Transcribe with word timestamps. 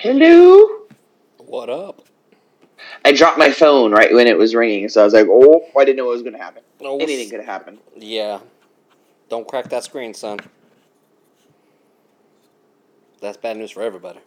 Hello. 0.00 0.86
What 1.36 1.68
up? 1.68 2.06
I 3.04 3.12
dropped 3.12 3.36
my 3.38 3.50
phone 3.50 3.92
right 3.92 4.14
when 4.14 4.26
it 4.26 4.38
was 4.38 4.54
ringing, 4.54 4.88
so 4.88 5.02
I 5.02 5.04
was 5.04 5.12
like, 5.12 5.26
"Oh, 5.28 5.62
I 5.78 5.84
didn't 5.84 5.98
know 5.98 6.06
what 6.06 6.12
was 6.12 6.22
going 6.22 6.32
to 6.32 6.38
happen. 6.42 6.62
Oh, 6.80 6.96
Anything 6.98 7.28
could 7.28 7.44
happen." 7.44 7.78
Yeah. 7.94 8.40
Don't 9.28 9.46
crack 9.46 9.68
that 9.68 9.84
screen, 9.84 10.14
son. 10.14 10.38
That's 13.20 13.36
bad 13.36 13.58
news 13.58 13.72
for 13.72 13.82
everybody. 13.82 14.20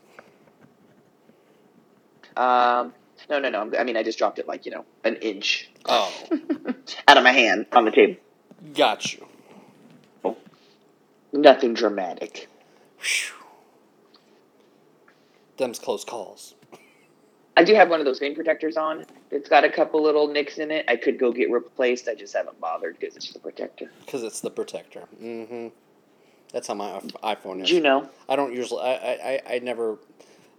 Um, 2.37 2.93
no, 3.27 3.39
no, 3.39 3.49
no. 3.49 3.71
I 3.77 3.83
mean, 3.83 3.97
I 3.97 4.03
just 4.03 4.19
dropped 4.19 4.37
it 4.37 4.47
like 4.47 4.67
you 4.67 4.71
know 4.73 4.85
an 5.03 5.15
inch 5.15 5.71
Oh, 5.87 6.13
out 7.07 7.17
of 7.17 7.23
my 7.23 7.31
hand 7.31 7.65
on 7.71 7.85
the 7.85 7.91
table. 7.91 8.17
got 8.75 9.11
you. 9.11 9.25
Nothing 11.31 11.73
dramatic. 11.73 12.47
Phew. 12.99 13.33
Them's 15.63 15.79
close 15.79 16.03
calls. 16.03 16.55
I 17.55 17.63
do 17.63 17.73
have 17.73 17.89
one 17.89 18.01
of 18.01 18.05
those 18.05 18.17
screen 18.17 18.35
protectors 18.35 18.75
on. 18.75 19.05
It's 19.31 19.47
got 19.47 19.63
a 19.63 19.69
couple 19.69 20.03
little 20.03 20.27
nicks 20.27 20.57
in 20.57 20.71
it. 20.71 20.83
I 20.89 20.97
could 20.97 21.17
go 21.17 21.31
get 21.31 21.49
replaced. 21.49 22.09
I 22.09 22.15
just 22.15 22.35
haven't 22.35 22.59
bothered 22.59 22.99
because 22.99 23.15
it's 23.15 23.31
the 23.31 23.39
protector. 23.39 23.89
Because 24.05 24.23
it's 24.23 24.41
the 24.41 24.49
protector. 24.49 25.03
Mm-hmm. 25.21 25.67
That's 26.51 26.67
how 26.67 26.73
my 26.73 26.99
iPhone 27.23 27.61
is. 27.61 27.69
Did 27.69 27.75
you 27.75 27.81
know? 27.81 28.09
I 28.27 28.35
don't 28.35 28.53
usually. 28.53 28.81
I, 28.81 28.91
I, 28.93 29.41
I- 29.47 29.55
I 29.55 29.59
never 29.59 29.99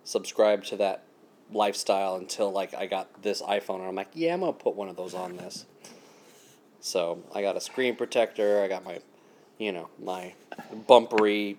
subscribe 0.05 0.65
to 0.65 0.77
that 0.77 1.03
lifestyle 1.53 2.17
until 2.17 2.51
like 2.51 2.73
I 2.73 2.87
got 2.87 3.23
this 3.23 3.43
iPhone, 3.43 3.81
and 3.81 3.89
I'm 3.89 3.95
like, 3.95 4.09
yeah, 4.15 4.33
I'm 4.33 4.41
gonna 4.41 4.55
put 4.55 4.75
one 4.75 4.89
of 4.89 4.97
those 4.97 5.13
on 5.13 5.37
this. 5.37 5.67
So 6.81 7.23
I 7.35 7.43
got 7.43 7.57
a 7.59 7.61
screen 7.61 7.95
protector. 7.97 8.63
I 8.63 8.69
got 8.69 8.85
my, 8.85 9.01
you 9.59 9.71
know, 9.73 9.91
my 10.03 10.33
bumpery, 10.89 11.59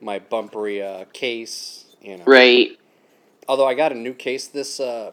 my 0.00 0.20
bumpery 0.20 0.80
uh, 0.82 1.06
case. 1.12 1.85
You 2.02 2.18
know. 2.18 2.24
Right. 2.24 2.78
Although 3.48 3.66
I 3.66 3.74
got 3.74 3.92
a 3.92 3.94
new 3.94 4.12
case 4.14 4.48
this 4.48 4.80
uh, 4.80 5.12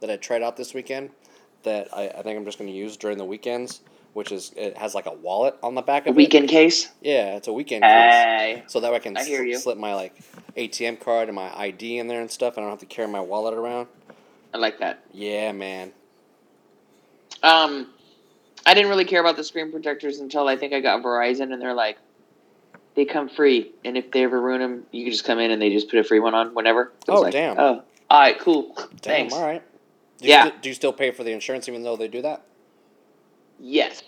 that 0.00 0.10
I 0.10 0.16
tried 0.16 0.42
out 0.42 0.56
this 0.56 0.74
weekend 0.74 1.10
that 1.62 1.88
I, 1.94 2.08
I 2.08 2.22
think 2.22 2.38
I'm 2.38 2.44
just 2.44 2.58
going 2.58 2.70
to 2.70 2.76
use 2.76 2.96
during 2.96 3.18
the 3.18 3.24
weekends, 3.24 3.80
which 4.14 4.32
is 4.32 4.52
it 4.56 4.76
has 4.76 4.94
like 4.94 5.06
a 5.06 5.12
wallet 5.12 5.56
on 5.62 5.74
the 5.74 5.82
back 5.82 6.06
of 6.06 6.14
A 6.14 6.16
weekend 6.16 6.48
case. 6.48 6.90
Yeah, 7.00 7.36
it's 7.36 7.48
a 7.48 7.52
weekend 7.52 7.84
case. 7.84 8.62
So 8.66 8.80
that 8.80 8.90
way 8.90 8.96
I 8.96 9.00
can 9.00 9.16
I 9.16 9.24
hear 9.24 9.38
sl- 9.40 9.44
you. 9.44 9.58
slip 9.58 9.78
my 9.78 9.94
like 9.94 10.16
ATM 10.56 11.00
card 11.00 11.28
and 11.28 11.36
my 11.36 11.56
ID 11.56 11.98
in 11.98 12.06
there 12.08 12.20
and 12.20 12.30
stuff. 12.30 12.56
and 12.56 12.64
I 12.64 12.68
don't 12.68 12.72
have 12.78 12.88
to 12.88 12.94
carry 12.94 13.08
my 13.08 13.20
wallet 13.20 13.54
around. 13.54 13.88
I 14.52 14.58
like 14.58 14.78
that. 14.80 15.04
Yeah, 15.12 15.52
man. 15.52 15.92
Um, 17.42 17.88
I 18.66 18.74
didn't 18.74 18.90
really 18.90 19.04
care 19.04 19.20
about 19.20 19.36
the 19.36 19.44
screen 19.44 19.70
protectors 19.70 20.18
until 20.20 20.48
I 20.48 20.56
think 20.56 20.72
I 20.72 20.80
got 20.80 21.02
Verizon, 21.02 21.52
and 21.52 21.62
they're 21.62 21.72
like, 21.74 21.98
they 22.94 23.04
come 23.04 23.28
free, 23.28 23.72
and 23.84 23.96
if 23.96 24.10
they 24.10 24.24
ever 24.24 24.40
ruin 24.40 24.60
them, 24.60 24.86
you 24.90 25.04
can 25.04 25.12
just 25.12 25.24
come 25.24 25.38
in 25.38 25.50
and 25.50 25.60
they 25.60 25.70
just 25.70 25.88
put 25.90 25.98
a 25.98 26.04
free 26.04 26.20
one 26.20 26.34
on 26.34 26.54
whenever. 26.54 26.92
So 27.06 27.14
Oh, 27.14 27.20
like, 27.20 27.32
damn. 27.32 27.58
Oh, 27.58 27.82
all 28.10 28.20
right, 28.20 28.38
cool. 28.38 28.74
Damn. 28.76 28.88
Thanks. 29.00 29.34
All 29.34 29.44
right. 29.44 29.62
Do 30.18 30.26
you 30.26 30.30
Yeah. 30.32 30.46
sti- 30.48 30.56
do 30.60 30.68
you 30.68 30.74
still 30.74 30.92
pay 30.92 31.10
for 31.10 31.24
the 31.24 31.32
insurance 31.32 31.68
even 31.68 31.82
though 31.82 31.96
they 31.96 32.08
do 32.08 32.22
that? 32.22 32.42
Yes, 33.58 34.02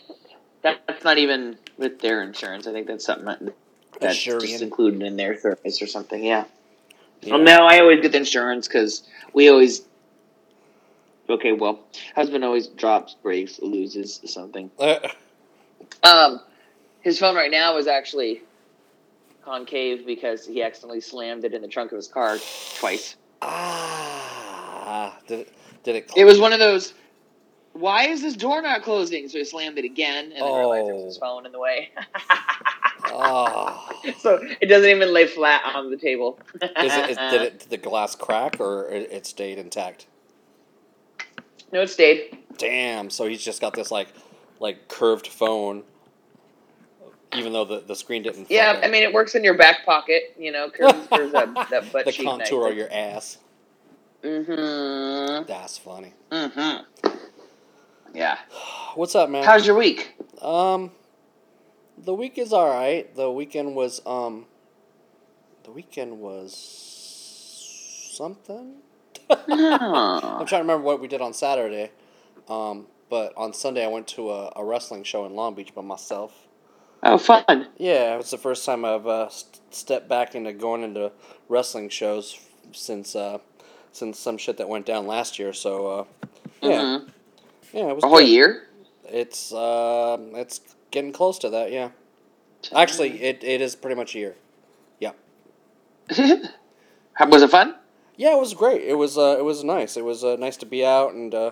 that, 0.63 0.81
that's 0.87 1.05
not 1.05 1.19
even 1.19 1.59
with 1.77 2.01
their 2.01 2.23
insurance. 2.23 2.67
I 2.67 2.73
think 2.73 2.87
that's 2.87 3.05
something 3.05 3.27
that, 3.27 3.55
that's 4.01 4.23
just 4.23 4.63
included 4.63 5.03
in 5.03 5.17
their 5.17 5.39
service 5.39 5.81
or 5.83 5.87
something. 5.87 6.25
Yeah. 6.25 6.45
Yeah. 7.21 7.35
Well, 7.35 7.45
no, 7.45 7.59
I 7.67 7.81
always 7.81 8.01
get 8.01 8.13
the 8.13 8.19
insurance 8.19 8.67
because 8.67 9.05
we 9.33 9.49
always. 9.49 9.83
Okay, 11.29 11.53
well, 11.53 11.81
husband 12.17 12.45
always 12.45 12.67
drops, 12.67 13.15
breaks, 13.23 13.61
loses 13.61 14.21
something. 14.27 14.71
Um, 16.05 16.41
his 17.01 17.19
phone 17.19 17.37
right 17.37 17.51
now 17.51 17.77
is 17.77 17.87
actually 17.87 18.43
concave 19.45 20.07
because 20.07 20.47
he 20.47 20.63
accidentally 20.63 21.01
slammed 21.01 21.45
it 21.45 21.55
in 21.55 21.63
the 21.63 21.69
trunk 21.69 21.93
of 21.93 21.97
his 21.97 22.09
car 22.09 22.39
twice. 22.79 23.17
ah. 23.43 25.19
Did 25.27 25.41
it? 25.41 25.53
Did 25.85 25.97
it? 25.97 26.11
It 26.17 26.25
was 26.25 26.39
one 26.39 26.53
of 26.53 26.59
those. 26.59 26.95
Why 27.75 28.05
is 28.09 28.21
this 28.21 28.35
door 28.37 28.61
not 28.61 28.83
closing? 28.83 29.29
So 29.29 29.39
he 29.39 29.45
slammed 29.45 29.79
it 29.79 29.85
again 29.87 30.27
and 30.27 30.43
then 30.43 30.55
realized 30.55 30.87
there 30.89 30.95
was 30.95 31.05
his 31.05 31.17
Oh. 31.17 31.21
phone 31.21 31.47
in 31.47 31.53
the 31.53 31.59
way. 31.59 31.91
Oh. 33.07 33.89
so 34.21 34.39
it 34.61 34.67
doesn't 34.67 34.91
even 34.91 35.13
lay 35.13 35.27
flat 35.27 35.63
on 35.75 35.91
the 35.91 35.97
table. 35.97 36.39
Is 36.55 36.61
it, 36.95 37.11
is, 37.11 37.17
did 37.17 37.33
it? 37.43 37.59
Did 37.61 37.71
the 37.71 37.77
glass 37.79 38.15
crack 38.15 38.61
or 38.61 38.89
it, 38.91 39.11
it 39.11 39.27
stayed 39.27 39.59
intact? 39.59 40.07
No, 41.73 41.81
it 41.81 41.89
stayed. 41.89 42.37
Damn. 42.59 43.09
So 43.09 43.27
he's 43.27 43.43
just 43.43 43.63
got 43.63 43.73
this 43.73 43.91
like, 43.91 44.09
like 44.61 44.89
curved 44.89 45.27
phone. 45.27 45.83
Even 47.35 47.53
though 47.53 47.65
the, 47.65 47.81
the 47.81 47.97
screen 47.97 48.23
didn't. 48.23 48.51
Yeah, 48.51 48.81
I 48.83 48.89
mean 48.89 49.03
it 49.03 49.13
works 49.13 49.35
in 49.35 49.45
your 49.45 49.57
back 49.57 49.85
pocket. 49.85 50.35
You 50.39 50.53
know, 50.53 50.71
curves 50.71 51.09
that, 51.09 51.67
that 51.71 51.93
butt 51.93 52.05
the 52.05 52.13
cheek 52.13 52.27
contour 52.27 52.69
of 52.69 52.77
your 52.77 52.93
ass. 52.93 53.39
Mm-hmm. 54.23 55.47
That's 55.47 55.79
funny. 55.79 56.13
Mm-hmm. 56.31 57.09
Yeah. 58.15 58.39
What's 58.95 59.15
up, 59.15 59.31
man? 59.31 59.45
How's 59.45 59.67
your 59.67 59.77
week? 59.77 60.15
Um, 60.41 60.91
the 61.99 62.15
week 62.15 62.39
is 62.39 62.53
all 62.53 62.69
right. 62.69 63.15
The 63.15 63.31
weekend 63.31 63.75
was 63.75 64.01
um, 64.07 64.47
the 65.65 65.71
weekend 65.71 66.19
was 66.21 66.55
something. 68.13 68.75
I'm 69.31 69.39
trying 69.49 70.47
to 70.47 70.59
remember 70.59 70.83
what 70.83 71.01
we 71.01 71.09
did 71.09 71.21
on 71.21 71.33
Saturday. 71.33 71.91
Um, 72.49 72.87
but 73.09 73.33
on 73.37 73.55
Sunday 73.55 73.85
I 73.85 73.89
went 73.89 74.07
to 74.09 74.31
a, 74.31 74.53
a 74.57 74.65
wrestling 74.65 75.05
show 75.05 75.25
in 75.27 75.35
Long 75.35 75.55
Beach 75.55 75.75
by 75.75 75.83
myself. 75.83 76.49
Oh, 77.03 77.19
fun. 77.19 77.69
Yeah, 77.79 78.15
it 78.15 78.19
was 78.19 78.31
the 78.31 78.39
first 78.39 78.65
time 78.65 78.85
I've 78.85 79.07
uh, 79.07 79.29
st- 79.29 79.61
stepped 79.71 80.09
back 80.09 80.35
into 80.35 80.53
going 80.53 80.83
into 80.83 81.13
wrestling 81.49 81.89
shows 81.89 82.39
since 82.73 83.15
uh, 83.17 83.39
since 83.93 84.19
some 84.19 84.39
shit 84.39 84.57
that 84.59 84.69
went 84.69 84.87
down 84.87 85.07
last 85.07 85.39
year. 85.39 85.53
So 85.53 85.87
uh, 85.87 86.05
yeah, 86.63 86.81
Mhm. 86.83 87.09
yeah, 87.73 87.89
it 87.89 87.95
was 87.95 88.05
A 88.05 88.09
whole 88.09 88.19
good. 88.19 88.29
year? 88.29 88.69
It's 89.09 89.53
uh, 89.53 90.17
it's 90.35 90.61
getting 90.91 91.13
close 91.13 91.39
to 91.41 91.51
that. 91.51 91.73
Yeah, 91.73 91.91
actually, 92.75 93.21
it, 93.23 93.43
it 93.45 93.61
is 93.61 93.75
pretty 93.77 93.97
much 93.97 94.15
a 94.15 94.19
year. 94.19 94.35
How, 97.15 97.27
was 97.29 97.43
it 97.43 97.51
fun? 97.51 97.77
Yeah, 98.17 98.37
it 98.37 98.41
was 98.41 98.55
great. 98.55 98.83
It 98.83 98.95
was 98.95 99.17
uh, 99.19 99.37
it 99.39 99.45
was 99.45 99.65
nice. 99.65 99.97
It 99.97 100.05
was 100.05 100.25
uh, 100.25 100.37
nice 100.39 100.57
to 100.59 100.67
be 100.67 100.85
out, 100.85 101.15
and 101.15 101.35
uh, 101.35 101.51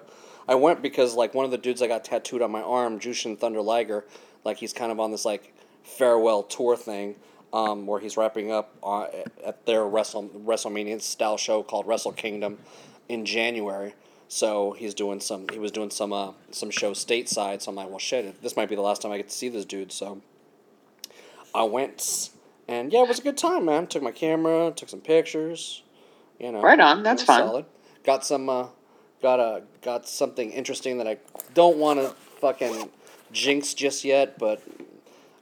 I 0.49 0.55
went 0.55 0.83
because 0.83 1.15
like 1.15 1.34
one 1.34 1.44
of 1.44 1.50
the 1.50 1.59
dudes 1.59 1.83
I 1.83 1.87
got 1.87 2.05
tattooed 2.05 2.43
on 2.43 2.50
my 2.50 2.62
arm, 2.62 2.99
Jushin 3.00 3.39
Thunder 3.39 3.60
Liger, 3.62 4.05
like 4.45 4.59
he's 4.59 4.73
kind 4.73 4.93
of 4.93 5.01
on 5.01 5.11
this 5.11 5.25
like 5.25 5.55
farewell 5.83 6.43
tour 6.43 6.77
thing, 6.77 7.17
um, 7.53 7.87
where 7.87 8.01
he's 8.01 8.17
wrapping 8.17 8.53
up 8.53 8.75
uh, 8.83 9.06
at 9.45 9.67
their 9.67 9.84
Wrestle 9.84 10.28
WrestleMania 10.28 11.01
style 11.01 11.37
show 11.37 11.62
called 11.62 11.87
Wrestle 11.87 12.12
Kingdom 12.12 12.59
in 13.09 13.25
January. 13.25 13.95
So 14.28 14.73
he's 14.73 14.95
doing 14.95 15.21
some. 15.21 15.49
He 15.49 15.59
was 15.59 15.73
doing 15.73 15.91
some 15.91 16.12
uh, 16.12 16.33
some 16.51 16.71
shows 16.71 17.05
stateside. 17.05 17.62
So 17.62 17.71
I'm 17.71 17.77
like, 17.77 17.89
well, 17.89 17.99
shit, 17.99 18.41
this 18.43 18.56
might 18.56 18.69
be 18.69 18.77
the 18.77 18.83
last 18.83 19.03
time 19.03 19.11
I 19.12 19.17
get 19.17 19.28
to 19.28 19.34
see 19.34 19.49
this 19.49 19.65
dude. 19.65 19.91
So 19.91 20.23
I 21.55 21.65
went, 21.65 22.31
and 22.69 22.93
yeah, 22.93 23.03
it 23.03 23.09
was 23.09 23.19
a 23.19 23.22
good 23.22 23.37
time, 23.37 23.65
man. 23.65 23.89
Took 23.89 24.03
my 24.03 24.12
camera, 24.12 24.72
took 24.75 24.89
some 24.89 25.01
pictures. 25.01 25.83
You 26.39 26.53
know, 26.53 26.62
Right 26.62 26.78
on, 26.81 27.03
that's 27.03 27.22
fun. 27.22 27.47
Solid. 27.47 27.65
Got 28.05 28.25
some. 28.25 28.49
Uh, 28.49 28.67
got 29.21 29.41
a 29.41 29.62
got 29.83 30.09
something 30.09 30.51
interesting 30.51 30.99
that 30.99 31.07
I 31.07 31.19
don't 31.55 31.77
want 31.77 32.01
to 32.01 32.09
fucking 32.41 32.89
jinx 33.32 33.74
just 33.74 34.04
yet, 34.04 34.38
but 34.38 34.62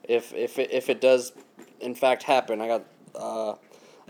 if 0.04 0.32
if 0.34 0.58
it, 0.58 0.70
if 0.72 0.88
it 0.88 1.00
does 1.00 1.32
in 1.80 1.94
fact 1.94 2.22
happen, 2.22 2.60
I 2.60 2.66
got 2.68 2.84
uh, 3.14 3.52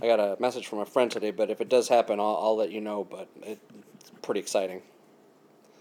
I 0.03 0.07
got 0.07 0.21
a 0.21 0.37
message 0.41 0.67
from 0.67 0.79
a 0.81 0.87
friend 0.87 1.11
today. 1.11 1.31
But 1.31 1.51
if 1.51 1.61
it 1.61 1.69
does 1.69 1.89
happen, 1.89 2.21
I'll, 2.21 2.39
I'll 2.41 2.57
let 2.57 2.71
you 2.71 2.81
know. 2.81 3.05
But 3.05 3.29
it, 3.43 3.59
it's 4.01 4.11
pretty 4.23 4.41
exciting. 4.41 4.83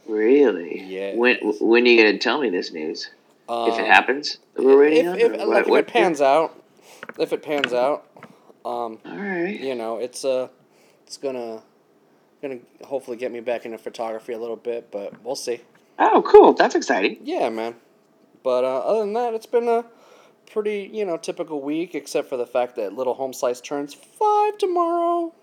Really? 0.07 0.81
Yes. 0.83 1.15
When 1.17 1.37
when 1.59 1.83
are 1.85 1.87
you 1.89 2.01
going 2.01 2.13
to 2.13 2.19
tell 2.19 2.39
me 2.39 2.49
this 2.49 2.71
news? 2.71 3.09
Um, 3.49 3.69
if 3.71 3.79
it 3.79 3.85
happens, 3.85 4.37
we're 4.57 4.77
waiting 4.79 5.05
if, 5.05 5.13
on 5.13 5.19
if, 5.19 5.31
like, 5.47 5.67
what- 5.67 5.79
if 5.79 5.87
it 5.87 5.87
pans 5.87 6.21
out, 6.21 6.61
if 7.17 7.31
it 7.31 7.41
pans 7.41 7.71
out, 7.73 8.05
um, 8.65 8.99
All 9.05 9.15
right. 9.17 9.57
you 9.59 9.75
know, 9.75 9.97
it's 9.99 10.25
uh, 10.25 10.49
it's 11.05 11.17
gonna 11.17 11.61
gonna 12.41 12.59
hopefully 12.83 13.17
get 13.17 13.31
me 13.31 13.39
back 13.39 13.65
into 13.65 13.77
photography 13.77 14.33
a 14.33 14.37
little 14.37 14.55
bit, 14.57 14.91
but 14.91 15.13
we'll 15.23 15.35
see. 15.35 15.61
Oh, 15.99 16.23
cool. 16.27 16.53
That's 16.53 16.75
exciting. 16.75 17.19
Yeah, 17.23 17.49
man. 17.49 17.75
But 18.47 18.63
uh, 18.63 18.77
other 18.77 18.99
than 19.01 19.11
that, 19.11 19.33
it's 19.33 19.45
been 19.45 19.67
a 19.67 19.83
pretty, 20.49 20.89
you 20.93 21.03
know, 21.03 21.17
typical 21.17 21.59
week, 21.61 21.95
except 21.95 22.29
for 22.29 22.37
the 22.37 22.45
fact 22.47 22.77
that 22.77 22.93
Little 22.93 23.13
Home 23.15 23.33
Slice 23.33 23.59
turns 23.59 23.93
five 23.93 24.57
tomorrow. 24.57 25.33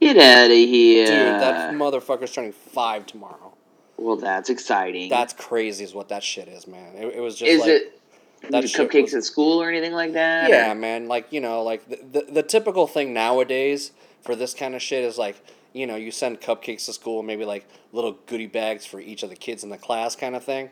Get 0.00 0.16
out 0.18 0.50
of 0.50 0.56
here. 0.56 1.06
Dude, 1.06 1.40
that 1.40 1.72
motherfucker's 1.74 2.32
turning 2.32 2.50
five 2.50 3.06
tomorrow. 3.06 3.54
well, 3.98 4.16
that's 4.16 4.50
exciting. 4.50 5.08
That's 5.08 5.32
crazy, 5.32 5.84
is 5.84 5.94
what 5.94 6.08
that 6.08 6.24
shit 6.24 6.48
is, 6.48 6.66
man. 6.66 6.96
It, 6.96 7.14
it 7.14 7.20
was 7.20 7.36
just 7.36 7.48
Is 7.48 7.60
like. 7.60 7.68
it 7.70 8.00
that 8.50 8.64
cupcakes 8.64 9.02
was- 9.02 9.14
at 9.14 9.22
school 9.22 9.62
or 9.62 9.70
anything 9.70 9.92
like 9.92 10.14
that? 10.14 10.50
Yeah, 10.50 10.72
or- 10.72 10.74
man. 10.74 11.06
Like 11.06 11.32
you 11.32 11.40
know, 11.40 11.62
like 11.62 11.88
the, 11.88 12.00
the 12.26 12.32
the 12.32 12.42
typical 12.42 12.88
thing 12.88 13.14
nowadays 13.14 13.92
for 14.22 14.34
this 14.34 14.54
kind 14.54 14.74
of 14.74 14.82
shit 14.82 15.04
is 15.04 15.18
like 15.18 15.36
you 15.72 15.86
know 15.86 15.94
you 15.94 16.10
send 16.10 16.40
cupcakes 16.40 16.86
to 16.86 16.92
school, 16.92 17.22
maybe 17.22 17.44
like 17.44 17.64
little 17.92 18.18
goodie 18.26 18.48
bags 18.48 18.84
for 18.84 18.98
each 18.98 19.22
of 19.22 19.30
the 19.30 19.36
kids 19.36 19.62
in 19.62 19.70
the 19.70 19.78
class, 19.78 20.16
kind 20.16 20.34
of 20.34 20.42
thing. 20.42 20.70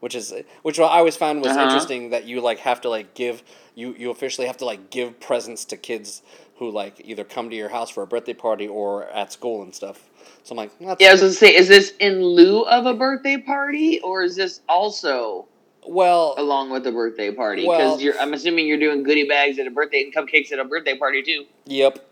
Which 0.00 0.14
is 0.14 0.32
which 0.62 0.78
I 0.80 0.84
always 0.98 1.16
found 1.16 1.40
was 1.42 1.52
Uh-huh. 1.52 1.62
interesting 1.64 2.10
that 2.10 2.24
you 2.24 2.40
like 2.40 2.58
have 2.60 2.80
to 2.82 2.88
like 2.88 3.14
give 3.14 3.42
you 3.74 3.94
you 3.98 4.10
officially 4.10 4.46
have 4.46 4.56
to 4.58 4.64
like 4.64 4.90
give 4.90 5.20
presents 5.20 5.64
to 5.66 5.76
kids 5.76 6.22
who 6.56 6.70
like 6.70 7.00
either 7.04 7.24
come 7.24 7.48
to 7.50 7.56
your 7.56 7.68
house 7.70 7.88
for 7.90 8.02
a 8.02 8.06
birthday 8.06 8.34
party 8.34 8.66
or 8.68 9.04
at 9.08 9.32
school 9.32 9.62
and 9.62 9.74
stuff. 9.74 10.08
So 10.42 10.52
I'm 10.52 10.56
like, 10.56 10.70
that's, 10.78 11.00
Yeah, 11.02 11.08
I 11.08 11.12
was 11.12 11.20
gonna 11.20 11.32
say, 11.32 11.54
is 11.54 11.68
this 11.68 11.92
in 12.00 12.22
lieu 12.22 12.62
of 12.62 12.86
a 12.86 12.94
birthday 12.94 13.38
party, 13.38 14.00
or 14.00 14.22
is 14.22 14.36
this 14.36 14.60
also 14.68 15.46
well, 15.86 16.34
along 16.36 16.70
with 16.70 16.84
the 16.84 16.92
birthday 16.92 17.32
party? 17.32 17.66
Well- 17.66 17.78
Because 17.78 18.02
you're, 18.02 18.18
I'm 18.20 18.34
assuming 18.34 18.66
you're 18.66 18.78
doing 18.78 19.02
goodie 19.02 19.26
bags 19.26 19.58
at 19.58 19.66
a 19.66 19.70
birthday 19.70 20.02
and 20.02 20.14
cupcakes 20.14 20.52
at 20.52 20.58
a 20.58 20.64
birthday 20.64 20.96
party 20.96 21.22
too. 21.22 21.46
Yep. 21.66 22.06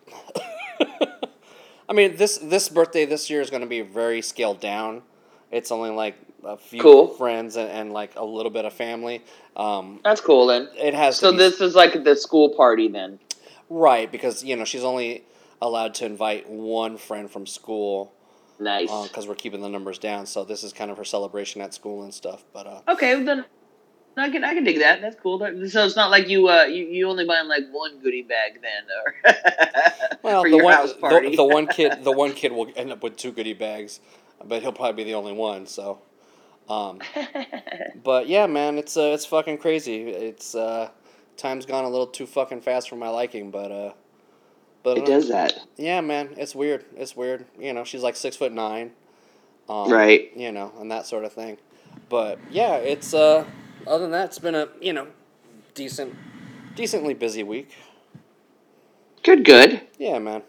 I 1.88 1.92
mean, 1.94 2.16
this 2.16 2.38
this 2.38 2.68
birthday 2.68 3.04
this 3.04 3.30
year 3.30 3.40
is 3.40 3.50
going 3.50 3.62
to 3.62 3.68
be 3.68 3.80
very 3.80 4.20
scaled 4.22 4.60
down. 4.60 5.02
It's 5.50 5.70
only 5.72 5.90
like 5.90 6.16
a 6.44 6.56
few 6.56 6.80
Cool. 6.82 7.08
friends 7.08 7.56
and, 7.56 7.68
and 7.70 7.92
like 7.92 8.12
a 8.16 8.24
little 8.24 8.50
bit 8.50 8.64
of 8.64 8.72
family. 8.72 9.22
Um, 9.56 10.00
That's 10.04 10.20
cool 10.20 10.46
then. 10.46 10.68
it 10.76 10.94
has 10.94 11.16
So 11.18 11.30
to 11.30 11.36
be 11.36 11.38
this 11.38 11.60
is 11.60 11.74
like 11.74 12.04
the 12.04 12.14
school 12.16 12.54
party 12.54 12.88
then. 12.88 13.18
right 13.68 14.10
because 14.10 14.44
you 14.44 14.56
know 14.56 14.64
she's 14.64 14.84
only 14.84 15.24
allowed 15.60 15.94
to 15.94 16.06
invite 16.06 16.48
one 16.48 16.96
friend 16.96 17.30
from 17.30 17.46
school 17.46 18.12
Nice. 18.60 18.90
because 19.08 19.26
we're 19.26 19.34
keeping 19.36 19.60
the 19.60 19.68
numbers 19.68 19.98
down. 19.98 20.26
So 20.26 20.44
this 20.44 20.62
is 20.64 20.72
kind 20.72 20.90
of 20.90 20.96
her 20.98 21.04
celebration 21.04 21.60
at 21.62 21.74
school 21.74 22.02
and 22.02 22.12
stuff. 22.14 22.44
But 22.52 22.66
uh, 22.66 22.80
Okay, 22.88 23.22
then 23.22 23.44
I 24.16 24.30
can 24.30 24.42
I 24.44 24.52
can 24.54 24.64
dig 24.64 24.78
that. 24.80 25.00
That's 25.00 25.16
cool. 25.22 25.38
So 25.68 25.84
it's 25.84 25.96
not 25.96 26.10
like 26.10 26.28
you 26.28 26.48
uh 26.48 26.64
you, 26.64 26.84
you 26.86 27.08
only 27.08 27.24
buying 27.24 27.48
like 27.48 27.64
one 27.70 27.98
goodie 28.00 28.22
bag 28.22 28.60
then, 28.60 28.84
or 28.96 29.32
well, 30.22 30.42
the 30.42 30.58
one 30.58 30.86
the, 30.86 31.32
the 31.36 31.44
one 31.44 31.66
kid 31.68 31.92
the 32.04 32.12
one 32.12 32.32
kid 32.34 32.52
will 32.52 32.68
end 32.76 32.90
up 32.92 33.02
with 33.02 33.16
two 33.16 33.30
goodie 33.32 33.52
bags, 33.54 34.00
but 34.44 34.62
he'll 34.62 34.72
probably 34.72 35.04
be 35.04 35.10
the 35.10 35.14
only 35.14 35.32
one. 35.32 35.66
So. 35.66 36.00
Um, 36.68 37.00
But 38.04 38.28
yeah, 38.28 38.46
man, 38.46 38.78
it's 38.78 38.96
uh, 38.96 39.10
it's 39.14 39.26
fucking 39.26 39.58
crazy. 39.58 40.08
It's 40.08 40.54
uh, 40.54 40.90
time's 41.36 41.66
gone 41.66 41.84
a 41.84 41.88
little 41.88 42.06
too 42.06 42.26
fucking 42.26 42.60
fast 42.62 42.88
for 42.88 42.96
my 42.96 43.08
liking, 43.08 43.50
but 43.50 43.70
uh, 43.70 43.92
but 44.82 44.98
it 44.98 45.06
does 45.06 45.28
that, 45.28 45.58
Yeah, 45.76 46.00
man, 46.00 46.30
it's 46.36 46.54
weird. 46.54 46.84
It's 46.96 47.16
weird. 47.16 47.44
You 47.58 47.72
know, 47.72 47.84
she's 47.84 48.02
like 48.02 48.16
six 48.16 48.36
foot 48.36 48.52
nine. 48.52 48.92
Um, 49.68 49.92
right? 49.92 50.30
You 50.34 50.52
know, 50.52 50.72
and 50.80 50.90
that 50.90 51.06
sort 51.06 51.24
of 51.24 51.32
thing. 51.32 51.58
But 52.08 52.38
yeah, 52.50 52.76
it's 52.76 53.12
uh, 53.12 53.44
other 53.86 54.04
than 54.04 54.12
that, 54.12 54.26
it's 54.26 54.38
been 54.38 54.54
a 54.54 54.68
you 54.80 54.92
know, 54.92 55.08
decent, 55.74 56.14
decently 56.74 57.14
busy 57.14 57.42
week. 57.42 57.70
Good, 59.22 59.44
good. 59.44 59.82
Yeah, 59.98 60.18
man. 60.18 60.42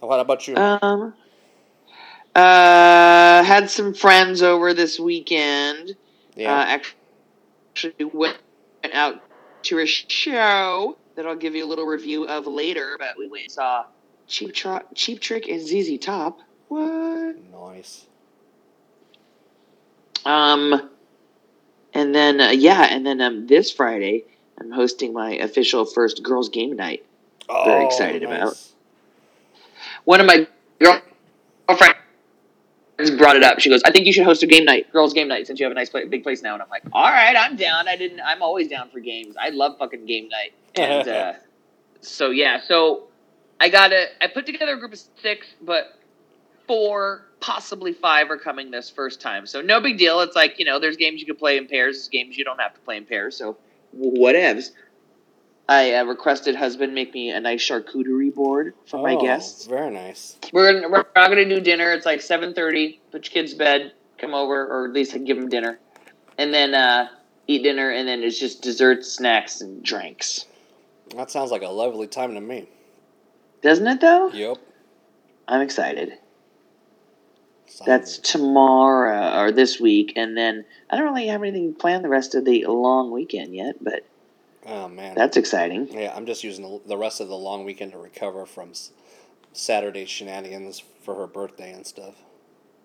What 0.00 0.18
about 0.18 0.48
you? 0.48 0.56
Um, 0.56 1.14
uh, 2.34 3.42
had 3.44 3.70
some 3.70 3.94
friends 3.94 4.42
over 4.42 4.74
this 4.74 4.98
weekend. 4.98 5.96
yeah. 6.36 6.52
Uh, 6.52 6.80
actually 7.74 8.04
went 8.12 8.36
out 8.92 9.22
to 9.64 9.78
a 9.78 9.86
show 9.86 10.96
that 11.16 11.26
I'll 11.26 11.36
give 11.36 11.54
you 11.54 11.64
a 11.64 11.68
little 11.68 11.86
review 11.86 12.26
of 12.26 12.46
later. 12.46 12.96
But 12.98 13.16
we 13.18 13.28
went 13.28 13.44
and 13.44 13.52
saw 13.52 13.84
Cheap 14.26 14.52
Tro- 14.54 14.82
Cheap 14.94 15.20
Trick 15.20 15.48
and 15.48 15.60
ZZ 15.60 15.98
Top. 15.98 16.40
What? 16.68 17.36
nice. 17.52 18.06
Um, 20.24 20.90
and 21.92 22.14
then 22.14 22.40
uh, 22.40 22.50
yeah, 22.50 22.86
and 22.90 23.06
then 23.06 23.20
um, 23.20 23.46
this 23.46 23.70
Friday 23.70 24.24
I'm 24.58 24.70
hosting 24.70 25.12
my 25.12 25.32
official 25.32 25.84
first 25.84 26.22
girls' 26.22 26.48
game 26.48 26.74
night. 26.76 27.04
Very 27.48 27.84
Oh, 27.84 27.86
excited 27.86 28.22
nice. 28.22 28.30
about. 28.42 28.56
One 30.04 30.20
of 30.20 30.26
my 30.26 30.46
girl- 30.80 31.02
girlfriends 31.68 31.96
brought 32.96 33.36
it 33.36 33.42
up. 33.42 33.60
She 33.60 33.68
goes, 33.68 33.82
"I 33.84 33.90
think 33.90 34.06
you 34.06 34.12
should 34.12 34.24
host 34.24 34.42
a 34.42 34.46
game 34.46 34.64
night, 34.64 34.90
girls' 34.92 35.12
game 35.12 35.28
night, 35.28 35.46
since 35.46 35.58
you 35.58 35.64
have 35.64 35.72
a 35.72 35.74
nice 35.74 35.90
pla 35.90 36.02
big 36.08 36.22
place 36.22 36.42
now." 36.42 36.54
And 36.54 36.62
I'm 36.62 36.68
like, 36.68 36.82
"All 36.92 37.10
right, 37.10 37.36
I'm 37.36 37.56
down. 37.56 37.88
I 37.88 37.96
didn't. 37.96 38.20
I'm 38.20 38.42
always 38.42 38.68
down 38.68 38.90
for 38.90 39.00
games. 39.00 39.36
I 39.40 39.50
love 39.50 39.78
fucking 39.78 40.06
game 40.06 40.28
night." 40.28 40.52
And 40.76 41.06
uh, 41.06 41.32
so 42.00 42.30
yeah, 42.30 42.60
so 42.60 43.04
I 43.60 43.68
got 43.68 43.92
a. 43.92 44.06
I 44.20 44.26
put 44.26 44.46
together 44.46 44.72
a 44.72 44.78
group 44.78 44.92
of 44.92 45.00
six, 45.22 45.46
but 45.62 45.98
four, 46.66 47.26
possibly 47.40 47.92
five, 47.92 48.30
are 48.30 48.38
coming 48.38 48.70
this 48.70 48.90
first 48.90 49.20
time. 49.20 49.46
So 49.46 49.60
no 49.60 49.80
big 49.80 49.98
deal. 49.98 50.20
It's 50.20 50.34
like 50.34 50.58
you 50.58 50.64
know, 50.64 50.80
there's 50.80 50.96
games 50.96 51.20
you 51.20 51.26
can 51.26 51.36
play 51.36 51.58
in 51.58 51.68
pairs, 51.68 51.96
there's 51.96 52.08
games 52.08 52.36
you 52.36 52.44
don't 52.44 52.60
have 52.60 52.74
to 52.74 52.80
play 52.80 52.96
in 52.96 53.04
pairs. 53.04 53.36
So 53.36 53.56
whatevs. 53.96 54.70
I 55.68 55.94
uh, 55.94 56.04
requested 56.04 56.54
husband 56.56 56.94
make 56.94 57.14
me 57.14 57.30
a 57.30 57.40
nice 57.40 57.62
charcuterie 57.66 58.34
board 58.34 58.74
for 58.86 59.02
my 59.02 59.14
Oh, 59.14 59.20
guests. 59.22 59.66
Very 59.66 59.90
nice. 59.90 60.36
We're 60.52 60.72
gonna, 60.74 60.88
we're 60.90 61.04
not 61.16 61.28
gonna 61.28 61.48
do 61.48 61.60
dinner. 61.60 61.92
It's 61.92 62.04
like 62.06 62.20
seven 62.20 62.52
thirty. 62.54 63.00
Put 63.10 63.26
your 63.26 63.32
kids 63.32 63.52
to 63.52 63.58
bed. 63.58 63.92
Come 64.18 64.34
over, 64.34 64.66
or 64.66 64.84
at 64.86 64.92
least 64.92 65.12
give 65.24 65.36
them 65.38 65.48
dinner, 65.48 65.78
and 66.38 66.52
then 66.54 66.74
uh, 66.74 67.08
eat 67.48 67.62
dinner, 67.62 67.90
and 67.90 68.06
then 68.06 68.22
it's 68.22 68.38
just 68.38 68.62
desserts, 68.62 69.10
snacks, 69.10 69.60
and 69.60 69.82
drinks. 69.82 70.46
That 71.16 71.30
sounds 71.30 71.50
like 71.50 71.62
a 71.62 71.68
lovely 71.68 72.06
time 72.06 72.34
to 72.34 72.40
me. 72.40 72.68
Doesn't 73.62 73.86
it 73.86 74.00
though? 74.00 74.30
Yep. 74.30 74.58
I'm 75.48 75.60
excited. 75.62 76.12
Sounds- 77.66 77.86
That's 77.86 78.18
tomorrow 78.18 79.40
or 79.40 79.50
this 79.50 79.80
week, 79.80 80.12
and 80.16 80.36
then 80.36 80.64
I 80.90 80.96
don't 80.96 81.06
really 81.06 81.26
have 81.28 81.42
anything 81.42 81.74
planned 81.74 82.04
the 82.04 82.08
rest 82.08 82.34
of 82.34 82.44
the 82.44 82.66
long 82.66 83.10
weekend 83.10 83.54
yet, 83.54 83.82
but 83.82 84.04
Oh 84.66 84.88
man. 84.88 85.14
that's 85.14 85.36
exciting. 85.36 85.88
Yeah, 85.90 86.12
I'm 86.14 86.26
just 86.26 86.42
using 86.44 86.80
the, 86.86 86.96
rest 86.96 87.20
of 87.20 87.28
the 87.28 87.36
long 87.36 87.64
weekend 87.64 87.92
to 87.92 87.98
recover 87.98 88.46
from 88.46 88.70
s- 88.70 88.90
Saturday's 89.52 90.08
shenanigans 90.08 90.82
for 91.02 91.14
her 91.16 91.26
birthday 91.26 91.72
and 91.72 91.86
stuff. 91.86 92.14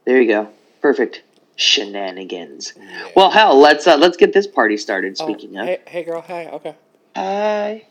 There 0.06 0.22
you 0.22 0.28
go. 0.28 0.50
Perfect. 0.82 1.24
Shenanigans. 1.56 2.74
Yeah. 2.78 3.10
Well, 3.16 3.30
hell, 3.32 3.58
let's 3.60 3.86
uh, 3.88 3.98
let's 3.98 4.18
get 4.18 4.34
this 4.34 4.48
party 4.48 4.78
started. 4.78 5.18
Oh, 5.20 5.26
Speaking 5.34 5.58
of, 5.58 5.66
hey, 5.66 5.80
hey, 5.88 6.04
girl, 6.04 6.22
hey, 6.22 6.48
okay. 6.50 6.76
hi. 7.16 7.86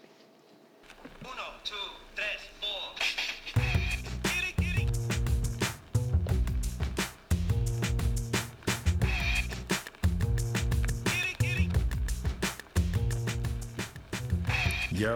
Yo, 14.99 15.15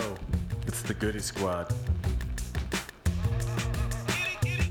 it's 0.67 0.82
the 0.82 0.94
Goody 0.94 1.19
Squad. 1.19 1.67
Kitty, 4.40 4.70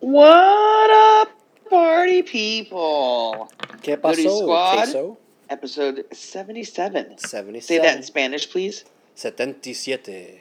What 0.00 0.90
up, 0.90 1.30
party 1.68 2.22
people? 2.22 3.48
¿Qué 3.82 4.00
Goody 4.00 4.28
Squad? 4.28 4.84
queso? 4.84 5.18
Episode 5.48 6.06
seventy-seven. 6.12 7.18
77. 7.18 7.60
Say 7.60 7.78
that 7.78 7.96
in 7.96 8.02
Spanish, 8.04 8.48
please. 8.48 8.84
77. 9.16 10.40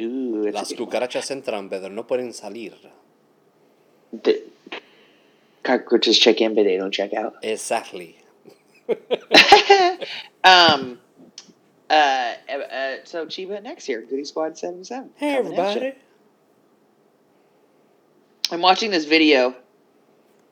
Ooh, 0.00 0.42
that's 0.42 0.54
Las 0.54 0.72
a 0.72 0.74
good 0.74 0.80
one. 0.80 0.90
cucarachas 0.90 1.30
entran, 1.30 1.70
pero 1.70 1.88
no 1.88 2.06
pueden 2.06 2.32
salir. 2.32 2.74
The 4.12 4.42
cockroaches 5.62 6.18
check 6.18 6.40
in, 6.40 6.54
but 6.54 6.64
they 6.64 6.76
don't 6.76 6.92
check 6.92 7.12
out. 7.14 7.34
Exactly. 7.42 8.18
um. 10.44 10.98
Uh, 11.90 12.34
uh, 12.50 12.96
so 13.04 13.26
Chiba 13.26 13.62
next 13.62 13.86
year, 13.86 14.00
Goody 14.08 14.24
Squad 14.24 14.56
seventy 14.56 14.84
seven. 14.84 15.10
Hey, 15.16 15.36
everybody. 15.36 15.94
I'm 18.50 18.60
watching 18.60 18.90
this 18.90 19.04
video. 19.04 19.54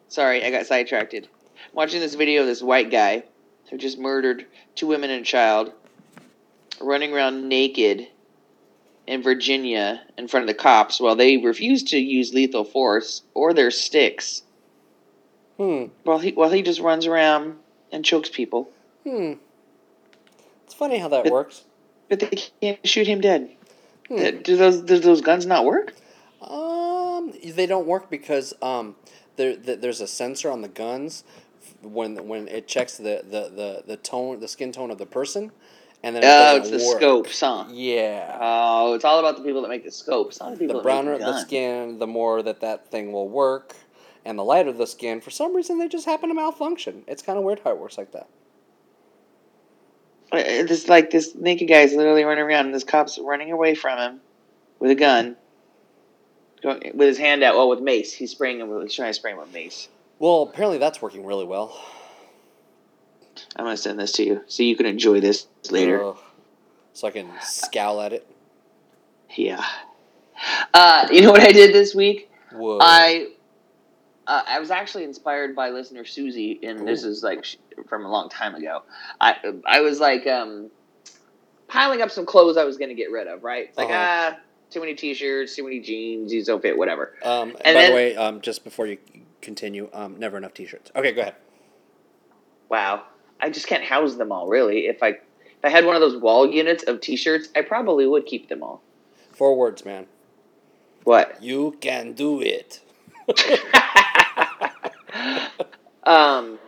Sorry, 0.08 0.44
I 0.44 0.50
got 0.50 0.66
sidetracked. 0.66 1.14
I'm 1.14 1.26
watching 1.72 2.00
this 2.00 2.14
video 2.14 2.42
of 2.42 2.46
this 2.46 2.62
white 2.62 2.90
guy 2.90 3.24
who 3.70 3.78
just 3.78 3.98
murdered 3.98 4.46
two 4.74 4.86
women 4.86 5.10
and 5.10 5.22
a 5.22 5.24
child, 5.24 5.72
running 6.80 7.12
around 7.12 7.48
naked 7.48 8.08
in 9.06 9.22
Virginia 9.22 10.02
in 10.16 10.28
front 10.28 10.44
of 10.44 10.48
the 10.48 10.54
cops 10.54 11.00
while 11.00 11.16
they 11.16 11.36
refuse 11.36 11.82
to 11.84 11.98
use 11.98 12.34
lethal 12.34 12.64
force 12.64 13.22
or 13.34 13.52
their 13.52 13.70
sticks. 13.70 14.42
Hmm. 15.60 15.84
While 16.04 16.18
he 16.20 16.32
while 16.32 16.48
he 16.48 16.62
just 16.62 16.80
runs 16.80 17.06
around 17.06 17.56
and 17.92 18.02
chokes 18.02 18.30
people, 18.30 18.70
Hmm. 19.04 19.34
It's 20.64 20.72
funny 20.74 20.96
how 20.98 21.08
that 21.08 21.26
It- 21.26 21.32
works. 21.32 21.64
but 22.08 22.20
they 22.20 22.28
can't 22.62 22.78
shoot 22.88 23.06
him 23.06 23.20
dead. 23.20 23.50
Hmm. 24.08 24.16
Uh, 24.18 24.30
Do 24.42 24.56
those 24.56 24.80
do 24.80 24.98
those 24.98 25.20
guns 25.20 25.44
not 25.44 25.66
work? 25.66 25.94
Um, 26.40 27.32
they 27.44 27.66
don't 27.66 27.86
work 27.86 28.08
because 28.08 28.54
um, 28.62 28.96
there, 29.36 29.54
there's 29.54 30.00
a 30.00 30.06
sensor 30.06 30.50
on 30.50 30.62
the 30.62 30.68
guns 30.68 31.24
when 31.82 32.26
when 32.26 32.48
it 32.48 32.66
checks 32.66 32.96
the, 32.96 33.22
the, 33.28 33.50
the, 33.54 33.82
the 33.86 33.96
tone, 33.98 34.40
the 34.40 34.48
skin 34.48 34.72
tone 34.72 34.90
of 34.90 34.96
the 34.96 35.04
person, 35.06 35.52
and 36.02 36.16
then 36.16 36.22
it 36.22 36.26
Oh, 36.26 36.56
it's 36.56 36.70
the 36.70 36.78
work. 36.78 36.96
scopes, 36.96 37.40
huh? 37.40 37.66
Yeah. 37.70 38.38
Oh, 38.40 38.94
it's 38.94 39.04
all 39.04 39.18
about 39.18 39.36
the 39.36 39.42
people 39.42 39.60
that 39.62 39.68
make 39.68 39.84
the 39.84 39.90
scopes, 39.90 40.40
not 40.40 40.52
the 40.52 40.58
people 40.58 40.76
the 40.78 40.82
browner 40.82 41.18
the 41.18 41.38
skin, 41.40 41.98
the 41.98 42.06
more 42.06 42.42
that 42.42 42.60
that 42.60 42.90
thing 42.90 43.12
will 43.12 43.28
work, 43.28 43.76
and 44.24 44.38
the 44.38 44.44
light 44.44 44.68
of 44.68 44.78
the 44.78 44.86
skin. 44.86 45.20
For 45.20 45.30
some 45.30 45.54
reason, 45.54 45.78
they 45.78 45.88
just 45.88 46.06
happen 46.06 46.28
to 46.28 46.34
malfunction. 46.34 47.04
It's 47.06 47.22
kind 47.22 47.38
of 47.38 47.44
weird 47.44 47.60
how 47.64 47.70
it 47.70 47.78
works 47.78 47.98
like 47.98 48.12
that. 48.12 48.28
Uh, 50.32 50.38
This 50.64 50.88
like 50.88 51.10
this 51.10 51.34
naked 51.34 51.68
guy 51.68 51.80
is 51.80 51.94
literally 51.94 52.24
running 52.24 52.44
around, 52.44 52.66
and 52.66 52.74
this 52.74 52.84
cop's 52.84 53.18
running 53.18 53.50
away 53.52 53.74
from 53.74 53.98
him 53.98 54.20
with 54.78 54.90
a 54.90 54.94
gun. 54.94 55.36
Going, 56.62 56.92
with 56.94 57.08
his 57.08 57.18
hand 57.18 57.42
out. 57.42 57.54
Oh, 57.54 57.68
with 57.68 57.80
mace. 57.80 58.12
He's 58.12 58.30
spraying 58.30 58.60
him. 58.60 58.68
With, 58.68 58.82
he's 58.82 58.94
trying 58.94 59.10
to 59.10 59.14
spray 59.14 59.32
him 59.32 59.38
with 59.38 59.52
mace. 59.52 59.88
Well, 60.18 60.42
apparently 60.42 60.78
that's 60.78 61.00
working 61.00 61.24
really 61.24 61.46
well. 61.46 61.82
I'm 63.56 63.64
gonna 63.64 63.76
send 63.76 63.98
this 63.98 64.12
to 64.12 64.22
you 64.24 64.44
so 64.46 64.62
you 64.62 64.76
can 64.76 64.84
enjoy 64.86 65.20
this 65.20 65.46
later. 65.70 66.04
Ugh. 66.04 66.18
so 66.92 67.08
I 67.08 67.10
can 67.10 67.30
scowl 67.40 68.00
at 68.02 68.12
it. 68.12 68.26
Yeah. 69.34 69.64
Uh, 70.74 71.08
you 71.10 71.22
know 71.22 71.30
what 71.30 71.40
I 71.40 71.52
did 71.52 71.74
this 71.74 71.94
week? 71.94 72.30
Whoa. 72.52 72.78
I 72.80 73.28
uh, 74.30 74.44
I 74.46 74.60
was 74.60 74.70
actually 74.70 75.02
inspired 75.02 75.56
by 75.56 75.70
listener 75.70 76.04
Susie, 76.04 76.60
and 76.62 76.86
this 76.86 77.02
is 77.02 77.24
like 77.24 77.44
from 77.88 78.04
a 78.04 78.10
long 78.10 78.28
time 78.28 78.54
ago. 78.54 78.84
I 79.20 79.34
I 79.66 79.80
was 79.80 79.98
like 79.98 80.24
um, 80.28 80.70
piling 81.66 82.00
up 82.00 82.12
some 82.12 82.24
clothes 82.24 82.56
I 82.56 82.62
was 82.62 82.76
gonna 82.76 82.94
get 82.94 83.10
rid 83.10 83.26
of. 83.26 83.42
Right? 83.42 83.68
It's 83.70 83.76
like 83.76 83.88
Uh-huh. 83.88 84.34
ah, 84.36 84.38
too 84.70 84.78
many 84.78 84.94
t-shirts, 84.94 85.56
too 85.56 85.64
many 85.64 85.80
jeans, 85.80 86.30
these 86.30 86.46
don't 86.46 86.62
fit, 86.62 86.78
whatever. 86.78 87.14
Um, 87.24 87.54
by 87.54 87.72
then- 87.72 87.90
the 87.90 87.94
way, 87.96 88.16
um, 88.16 88.40
just 88.40 88.62
before 88.62 88.86
you 88.86 88.98
continue, 89.42 89.88
um, 89.92 90.16
never 90.20 90.36
enough 90.36 90.54
T-shirts. 90.54 90.92
Okay, 90.94 91.10
go 91.10 91.22
ahead. 91.22 91.34
Wow, 92.68 93.06
I 93.40 93.50
just 93.50 93.66
can't 93.66 93.82
house 93.82 94.14
them 94.14 94.30
all. 94.30 94.46
Really, 94.46 94.86
if 94.86 95.02
I 95.02 95.08
if 95.08 95.64
I 95.64 95.70
had 95.70 95.84
one 95.84 95.96
of 95.96 96.00
those 96.00 96.16
wall 96.16 96.48
units 96.48 96.84
of 96.84 97.00
t-shirts, 97.00 97.48
I 97.56 97.62
probably 97.62 98.06
would 98.06 98.26
keep 98.26 98.48
them 98.48 98.62
all. 98.62 98.80
Four 99.32 99.56
words, 99.56 99.84
man. 99.84 100.06
What? 101.02 101.42
You 101.42 101.76
can 101.80 102.12
do 102.12 102.40
it. 102.40 102.80
um, 106.04 106.58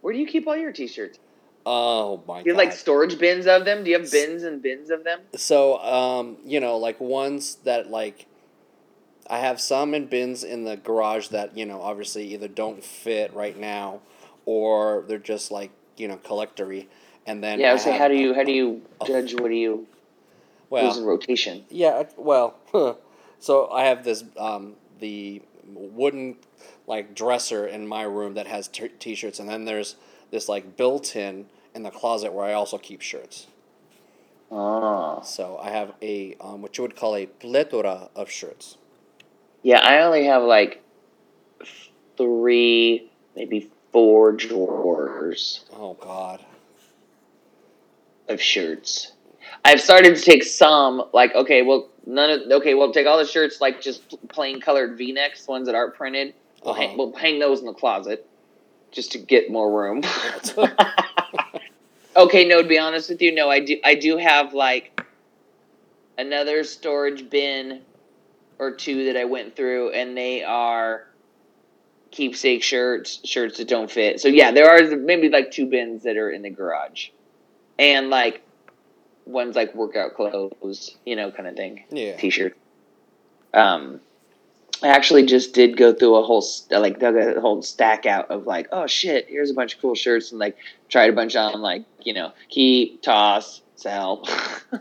where 0.00 0.12
do 0.12 0.20
you 0.20 0.26
keep 0.26 0.46
all 0.46 0.56
your 0.56 0.72
t-shirts? 0.72 1.18
Oh 1.64 2.22
my 2.26 2.42
Do 2.42 2.50
you 2.50 2.54
god. 2.54 2.60
have 2.60 2.68
like 2.70 2.78
storage 2.78 3.18
bins 3.18 3.46
of 3.46 3.64
them? 3.64 3.84
Do 3.84 3.90
you 3.90 3.98
have 4.00 4.10
bins 4.10 4.42
and 4.42 4.60
bins 4.60 4.90
of 4.90 5.04
them? 5.04 5.20
so, 5.36 5.78
um, 5.78 6.36
you 6.44 6.60
know, 6.60 6.76
like 6.76 7.00
ones 7.00 7.56
that 7.64 7.90
like 7.90 8.26
I 9.28 9.38
have 9.38 9.60
some 9.60 9.94
in 9.94 10.06
bins 10.06 10.42
in 10.44 10.64
the 10.64 10.76
garage 10.76 11.28
that 11.28 11.56
you 11.56 11.64
know 11.64 11.80
obviously 11.80 12.34
either 12.34 12.48
don't 12.48 12.82
fit 12.82 13.32
right 13.32 13.56
now, 13.56 14.00
or 14.44 15.04
they're 15.06 15.18
just 15.18 15.50
like 15.50 15.70
you 15.96 16.08
know 16.08 16.16
collectory. 16.16 16.88
And 17.26 17.42
then 17.42 17.60
Yeah, 17.60 17.70
I 17.70 17.72
would 17.74 17.80
say 17.80 17.96
how 17.96 18.08
do 18.08 18.16
you 18.16 18.34
how 18.34 18.42
do 18.42 18.52
you 18.52 18.82
judge 19.06 19.34
what 19.34 19.48
do 19.48 19.54
you 19.54 19.86
well 20.68 20.88
who's 20.88 20.98
in 20.98 21.04
rotation? 21.04 21.64
Yeah, 21.70 22.04
well, 22.16 22.56
so 23.38 23.70
I 23.70 23.84
have 23.84 24.04
this 24.04 24.24
um, 24.36 24.74
the 24.98 25.40
wooden 25.72 26.36
like 26.86 27.14
dresser 27.14 27.66
in 27.66 27.86
my 27.86 28.02
room 28.02 28.34
that 28.34 28.46
has 28.46 28.68
t- 28.68 28.88
t-shirts, 28.98 29.38
and 29.38 29.48
then 29.48 29.64
there's 29.64 29.96
this 30.30 30.48
like 30.48 30.76
built-in 30.76 31.46
in 31.74 31.82
the 31.82 31.90
closet 31.90 32.32
where 32.32 32.44
I 32.44 32.52
also 32.52 32.78
keep 32.78 33.00
shirts. 33.00 33.46
Oh. 34.50 35.22
So 35.24 35.58
I 35.62 35.70
have 35.70 35.92
a 36.02 36.36
um, 36.40 36.60
what 36.62 36.76
you 36.76 36.82
would 36.82 36.96
call 36.96 37.16
a 37.16 37.26
plethora 37.26 38.08
of 38.14 38.30
shirts. 38.30 38.76
Yeah, 39.62 39.80
I 39.80 40.02
only 40.02 40.26
have 40.26 40.42
like 40.42 40.82
three, 42.16 43.10
maybe 43.36 43.70
four 43.92 44.32
drawers 44.32 45.64
Oh 45.72 45.94
God. 45.94 46.44
of 48.28 48.40
shirts. 48.40 49.12
I've 49.64 49.80
started 49.80 50.16
to 50.16 50.22
take 50.22 50.42
some, 50.42 51.04
like, 51.12 51.34
okay, 51.34 51.62
well, 51.62 51.88
none 52.06 52.30
of, 52.30 52.40
okay, 52.50 52.74
well, 52.74 52.92
take 52.92 53.06
all 53.06 53.18
the 53.18 53.26
shirts, 53.26 53.60
like, 53.60 53.80
just 53.80 54.14
plain 54.28 54.60
colored 54.60 54.96
v 54.96 55.12
necks, 55.12 55.46
ones 55.46 55.66
that 55.66 55.74
aren't 55.74 55.94
printed. 55.94 56.34
We'll, 56.64 56.74
hang, 56.74 56.88
Uh-huh. 56.88 56.94
we'll 56.98 57.12
hang 57.12 57.38
those 57.38 57.60
in 57.60 57.66
the 57.66 57.72
closet 57.72 58.26
just 58.90 59.12
to 59.12 59.18
get 59.18 59.50
more 59.50 59.70
room. 59.70 60.02
okay, 62.16 62.44
no, 62.46 62.62
to 62.62 62.68
be 62.68 62.78
honest 62.78 63.08
with 63.10 63.22
you, 63.22 63.34
no, 63.34 63.50
I 63.50 63.60
do, 63.60 63.78
I 63.84 63.94
do 63.94 64.16
have, 64.16 64.54
like, 64.54 65.00
another 66.18 66.62
storage 66.64 67.28
bin 67.30 67.80
or 68.58 68.72
two 68.72 69.06
that 69.06 69.16
I 69.16 69.24
went 69.24 69.56
through, 69.56 69.90
and 69.90 70.16
they 70.16 70.44
are 70.44 71.04
keepsake 72.10 72.62
shirts, 72.62 73.20
shirts 73.24 73.58
that 73.58 73.68
don't 73.68 73.90
fit. 73.90 74.20
So, 74.20 74.28
yeah, 74.28 74.52
there 74.52 74.68
are 74.68 74.96
maybe, 74.96 75.28
like, 75.30 75.50
two 75.50 75.66
bins 75.66 76.02
that 76.04 76.16
are 76.16 76.30
in 76.30 76.42
the 76.42 76.50
garage. 76.50 77.08
And, 77.78 78.10
like, 78.10 78.42
one's 79.24 79.56
like 79.56 79.74
workout 79.74 80.14
clothes, 80.14 80.96
you 81.04 81.16
know, 81.16 81.30
kind 81.30 81.48
of 81.48 81.56
thing 81.56 81.84
Yeah. 81.90 82.16
t-shirt. 82.16 82.56
Um, 83.54 84.00
I 84.82 84.88
actually 84.88 85.26
just 85.26 85.54
did 85.54 85.76
go 85.76 85.92
through 85.92 86.16
a 86.16 86.22
whole 86.22 86.44
like 86.70 86.98
dug 86.98 87.16
a 87.16 87.40
whole 87.40 87.62
stack 87.62 88.04
out 88.06 88.30
of 88.30 88.46
like, 88.46 88.68
oh 88.72 88.86
shit, 88.86 89.26
here's 89.28 89.50
a 89.50 89.54
bunch 89.54 89.74
of 89.74 89.80
cool 89.80 89.94
shirts 89.94 90.30
and 90.32 90.38
like 90.40 90.56
tried 90.88 91.10
a 91.10 91.12
bunch 91.12 91.36
on 91.36 91.60
like 91.60 91.84
you 92.02 92.12
know 92.14 92.32
keep, 92.48 93.02
toss, 93.02 93.62
sell. 93.76 94.26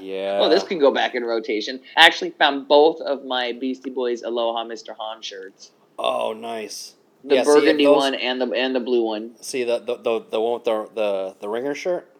Yeah. 0.00 0.40
Oh, 0.42 0.48
this 0.50 0.62
can 0.62 0.78
go 0.78 0.90
back 0.92 1.14
in 1.14 1.24
rotation. 1.24 1.80
I 1.96 2.04
actually 2.04 2.30
found 2.30 2.68
both 2.68 3.00
of 3.00 3.24
my 3.24 3.52
Beastie 3.52 3.88
Boys 3.88 4.22
Aloha 4.22 4.64
Mr. 4.64 4.94
Han 4.98 5.22
shirts, 5.22 5.70
Oh, 5.98 6.34
nice. 6.34 6.94
the 7.24 7.36
Yeah, 7.36 7.42
see, 7.44 7.46
burgundy 7.46 7.84
those- 7.86 7.96
one 7.96 8.14
and 8.14 8.38
the 8.40 8.50
and 8.52 8.74
the 8.74 8.80
blue 8.80 9.02
one, 9.02 9.36
See 9.40 9.64
the 9.64 9.78
the 9.78 9.96
the, 9.96 10.20
the 10.32 10.40
one 10.40 10.54
with 10.54 10.64
the, 10.64 10.88
the 10.94 11.36
the 11.40 11.48
ringer 11.48 11.74
shirt. 11.74 12.14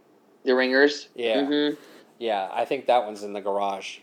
the 0.45 0.55
ringers. 0.55 1.09
Yeah. 1.15 1.45
hmm 1.45 1.69
Yeah, 2.19 2.49
I 2.51 2.65
think 2.65 2.87
that 2.87 3.05
one's 3.05 3.23
in 3.23 3.35
the 3.35 3.43
garage. 3.43 3.99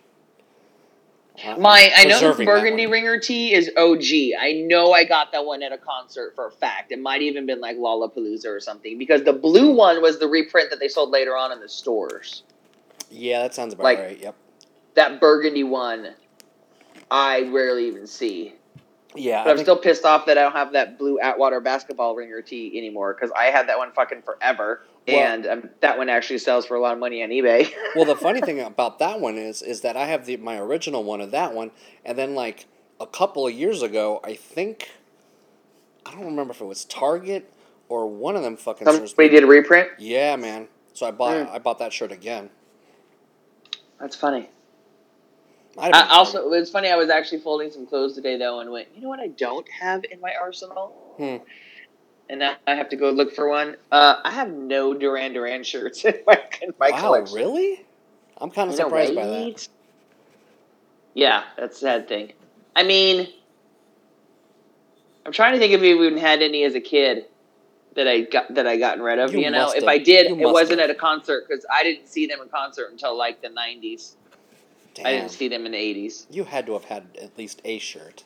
My 1.58 1.92
I 1.96 2.06
know 2.06 2.34
the 2.34 2.46
burgundy 2.46 2.86
ringer 2.86 3.20
tee 3.20 3.54
is 3.54 3.70
OG. 3.78 4.34
I 4.40 4.64
know 4.66 4.92
I 4.92 5.04
got 5.04 5.32
that 5.32 5.46
one 5.46 5.62
at 5.64 5.72
a 5.72 5.78
concert 5.78 6.34
for 6.36 6.48
a 6.48 6.52
fact. 6.52 6.92
It 6.92 7.00
might 7.00 7.22
even 7.22 7.46
been 7.46 7.60
like 7.62 7.78
Lollapalooza 7.78 8.46
or 8.48 8.60
something 8.60 8.98
because 8.98 9.24
the 9.24 9.34
Hmm. 9.34 9.40
blue 9.42 9.72
one 9.72 10.02
was 10.02 10.20
the 10.20 10.28
reprint 10.28 10.70
that 10.72 10.80
they 10.80 10.88
sold 10.88 11.10
later 11.12 11.36
on 11.38 11.52
in 11.52 11.60
the 11.60 11.70
stores. 11.70 12.44
Yeah, 13.10 13.42
that 13.44 13.54
sounds 13.56 13.74
about 13.74 13.84
Like- 13.84 14.00
right. 14.00 14.20
Yep. 14.20 14.36
That 14.96 15.20
burgundy 15.20 15.64
one, 15.64 16.14
I 17.10 17.42
rarely 17.44 17.88
even 17.88 18.06
see. 18.08 18.54
Yeah, 19.16 19.44
But 19.44 19.48
I 19.48 19.52
I'm 19.52 19.58
think- 19.58 19.66
still 19.66 19.78
pissed 19.78 20.06
off 20.06 20.28
that 20.28 20.38
I 20.38 20.42
don't 20.44 20.52
have 20.52 20.74
that 20.74 21.00
blue 21.00 21.20
Atwater 21.20 21.60
basketball 21.62 22.16
ringer 22.16 22.42
tee 22.42 22.78
anymore 22.78 23.14
because 23.16 23.32
I 23.36 23.46
had 23.46 23.68
that 23.70 23.78
one 23.78 23.92
fucking 23.92 24.22
forever, 24.22 24.82
Well- 25.08 25.18
and 25.20 25.48
um, 25.48 25.70
that 25.82 25.98
one 25.98 26.10
actually 26.10 26.38
sells 26.40 26.66
for 26.66 26.76
a 26.76 26.82
lot 26.82 26.94
of 26.94 27.00
money 27.00 27.24
on 27.24 27.30
eBay. 27.30 27.72
well, 27.96 28.06
the 28.06 28.16
funny 28.16 28.42
thing 28.42 28.60
about 28.60 29.00
that 29.00 29.20
one 29.20 29.38
is, 29.38 29.62
is 29.62 29.82
that 29.82 29.98
I 29.98 30.06
have 30.06 30.26
the 30.26 30.38
my 30.38 30.58
original 30.58 31.04
one 31.04 31.22
of 31.22 31.32
that 31.32 31.54
one, 31.54 31.72
and 32.06 32.18
then 32.18 32.36
like 32.36 32.68
a 33.00 33.08
couple 33.08 33.48
of 33.48 33.54
years 33.54 33.82
ago, 33.82 34.20
I 34.24 34.36
think, 34.36 34.90
I 36.06 36.12
don't 36.12 36.26
remember 36.26 36.52
if 36.52 36.62
it 36.62 36.66
was 36.66 36.86
Target 36.86 37.52
or 37.88 38.08
one 38.08 38.36
of 38.36 38.44
them 38.44 38.56
fucking 38.58 38.88
stores. 38.88 39.12
Somebody 39.12 39.30
did 39.30 39.44
a 39.44 39.48
reprint. 39.48 39.90
Yeah, 39.98 40.36
man. 40.36 40.68
So 40.94 41.08
I 41.08 41.12
bought 41.12 41.48
Hmm. 41.48 41.54
I 41.54 41.60
bought 41.60 41.80
that 41.80 41.94
shirt 41.94 42.12
again. 42.12 42.50
That's 44.00 44.16
funny. 44.16 44.50
I, 45.78 45.92
also, 46.12 46.52
it's 46.52 46.70
funny. 46.72 46.90
I 46.90 46.96
was 46.98 47.10
actually 47.10 47.40
folding 47.40 47.72
some 47.72 47.86
clothes 47.86 48.16
today 48.16 48.38
though, 48.38 48.60
and 48.60 48.70
went, 48.72 48.90
you 48.96 49.02
know 49.02 49.08
what? 49.08 49.20
I 49.20 49.28
don't 49.28 49.68
have 49.70 50.04
in 50.12 50.20
my 50.20 50.34
arsenal, 50.40 50.94
Target. 51.18 51.42
And 52.30 52.40
now 52.40 52.56
I 52.68 52.76
have 52.76 52.90
to 52.90 52.96
go 52.96 53.10
look 53.10 53.34
for 53.34 53.50
one. 53.50 53.76
Uh, 53.92 54.18
I 54.24 54.32
have 54.32 54.52
no 54.52 54.94
Duran 54.94 55.34
Duran 55.34 55.64
shirts 55.64 56.06
in 56.06 56.16
my 56.28 56.40
in 56.62 56.74
my 56.80 56.92
wow, 56.92 57.00
collection. 57.00 57.36
really? 57.36 57.86
I'm 58.38 58.52
kind 58.52 58.70
of 58.70 58.78
know, 58.78 58.86
surprised 58.86 59.16
by 59.16 59.26
that. 59.28 59.68
Yeah, 61.14 61.44
that's 61.58 61.78
a 61.78 61.80
sad 61.80 62.08
thing. 62.08 62.34
I 62.76 62.84
mean, 62.84 63.28
I'm 65.26 65.32
trying 65.32 65.54
to 65.54 65.60
think 65.60 65.74
if 65.74 65.82
we 65.82 65.94
even 65.94 66.18
had 66.18 66.42
any 66.42 66.64
as 66.64 66.76
a 66.76 66.82
kid 66.82 67.26
that 67.96 68.08
I 68.08 68.22
got 68.22 68.54
that 68.54 68.68
I 68.68 68.78
gotten 68.78 69.04
rid 69.04 69.20
of. 69.20 69.34
You 69.34 69.42
You, 69.42 69.52
know, 69.52 69.70
if 69.72 69.76
have. 69.82 69.90
I 69.90 69.98
did, 69.98 70.30
You 70.30 70.36
it 70.40 70.46
wasn't 70.54 70.80
have. 70.80 70.90
at 70.90 70.96
a 70.96 71.00
concert 71.00 71.46
because 71.48 71.66
I 71.74 71.84
didn't 71.84 72.08
see 72.08 72.28
them 72.28 72.40
in 72.42 72.48
concert 72.50 72.92
until 72.92 73.18
like 73.18 73.42
the 73.42 73.50
'90s. 73.50 74.16
I 75.04 75.12
didn't 75.14 75.30
see 75.32 75.48
them 75.48 75.66
in 75.66 75.72
the 75.74 75.78
'80s. 75.78 76.26
You 76.30 76.44
had 76.46 76.66
to 76.68 76.74
have 76.74 76.86
had 76.86 77.06
at 77.22 77.38
least 77.38 77.62
a 77.66 77.80
shirt. 77.80 78.24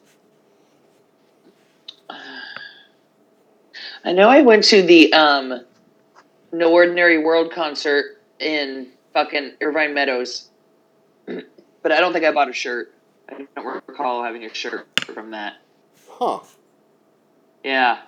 I 4.03 4.12
know 4.12 4.29
I 4.29 4.41
went 4.41 4.65
to 4.65 4.81
the 4.81 5.13
um, 5.13 5.62
No 6.51 6.74
Ordinary 6.74 7.17
World 7.17 7.51
concert 7.51 8.22
in 8.39 8.88
fucking 9.13 9.53
Irvine 9.62 9.93
Meadows, 9.93 10.50
but 11.25 11.91
I 11.91 12.00
don't 12.00 12.12
think 12.12 12.25
I 12.25 12.31
bought 12.31 12.50
a 12.50 12.53
shirt. 12.53 12.93
I 13.29 13.45
don't 13.55 13.83
recall 13.88 14.24
having 14.24 14.43
a 14.43 14.53
shirt 14.53 14.88
from 15.05 15.31
that. 15.31 15.55
Huh. 16.10 16.39
Yeah. 17.63 18.00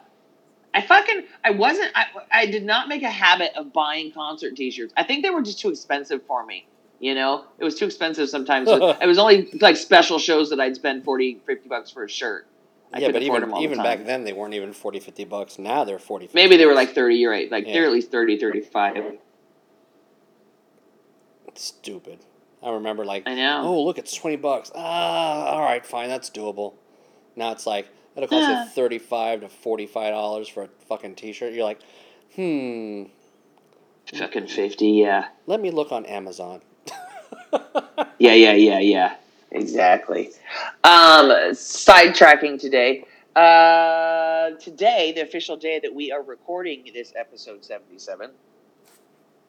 I 0.74 0.82
fucking 0.82 1.24
I 1.44 1.52
wasn't 1.52 1.92
I 1.96 2.06
I 2.32 2.46
did 2.48 2.66
not 2.66 2.90
make 2.90 3.02
a 3.02 3.10
habit 3.10 3.52
of 3.56 3.72
buying 3.72 4.12
concert 4.12 4.58
t-shirts. 4.58 4.94
I 4.98 5.04
think 5.04 5.24
they 5.24 5.30
were 5.30 5.42
just 5.42 5.60
too 5.60 5.70
expensive 5.70 6.22
for 6.28 6.46
me. 6.46 6.68
You 7.00 7.16
know? 7.16 7.46
It 7.58 7.64
was 7.64 7.76
too 7.76 7.86
expensive 7.86 8.30
sometimes. 8.30 8.68
it 8.72 9.08
was 9.08 9.18
only 9.18 9.50
like 9.62 9.78
special 9.78 10.20
shows 10.20 10.50
that 10.50 10.60
I'd 10.60 10.76
spend 10.76 11.06
40 11.06 11.40
50 11.46 11.70
bucks 11.70 11.92
for 11.92 12.04
a 12.04 12.10
shirt. 12.10 12.46
I 12.94 13.00
yeah, 13.00 13.12
but 13.12 13.22
even 13.24 13.56
even 13.58 13.78
back 13.80 14.06
then 14.06 14.24
they 14.24 14.34
weren't 14.34 14.54
even 14.54 14.72
40, 14.74 15.00
50 15.00 15.26
bucks. 15.26 15.60
Now 15.60 15.84
they're 15.84 16.00
40 16.00 16.28
50 16.28 16.36
Maybe 16.36 16.56
they 16.58 16.66
were 16.66 16.74
like 16.74 16.92
30, 16.94 17.16
you're 17.16 17.32
right. 17.32 17.52
Like 17.52 17.66
Yeah. 17.68 17.74
they're 17.74 17.86
at 17.86 17.92
least 17.92 18.12
30 18.12 18.38
35. 18.40 19.18
stupid. 21.56 22.20
I 22.62 22.72
remember 22.72 23.06
like 23.06 23.24
I 23.28 23.36
know. 23.36 23.62
oh 23.64 23.84
look 23.84 23.98
it's 23.98 24.14
20 24.14 24.38
bucks. 24.38 24.72
Ah, 24.76 25.52
all 25.54 25.62
right, 25.62 25.86
fine, 25.86 26.10
that's 26.10 26.30
doable. 26.30 26.74
Now 27.36 27.52
it's 27.52 27.66
like 27.68 27.88
it'll 28.16 28.28
cost 28.30 28.50
you 28.50 28.66
35 28.74 29.42
to 29.42 29.50
45 29.50 30.12
dollars 30.14 30.48
for 30.48 30.64
a 30.64 30.68
fucking 30.88 31.16
t-shirt. 31.16 31.54
You're 31.54 31.64
like, 31.66 31.80
"Hmm, 32.36 33.04
Fucking 34.14 34.48
50, 34.48 34.88
yeah. 34.88 35.28
let 35.48 35.60
me 35.62 35.72
look 35.72 35.92
on 35.92 36.06
Amazon." 36.06 36.62
Yeah, 38.18 38.34
yeah, 38.34 38.54
yeah, 38.54 38.80
yeah. 38.80 39.16
Exactly. 39.56 40.32
Um, 40.84 41.30
sidetracking 41.54 42.60
today. 42.60 43.06
Uh, 43.36 44.52
today, 44.60 45.14
the 45.16 45.22
official 45.22 45.56
day 45.56 45.80
that 45.82 45.94
we 45.94 46.12
are 46.12 46.22
recording 46.22 46.90
this 46.94 47.14
episode 47.16 47.64
77, 47.64 48.32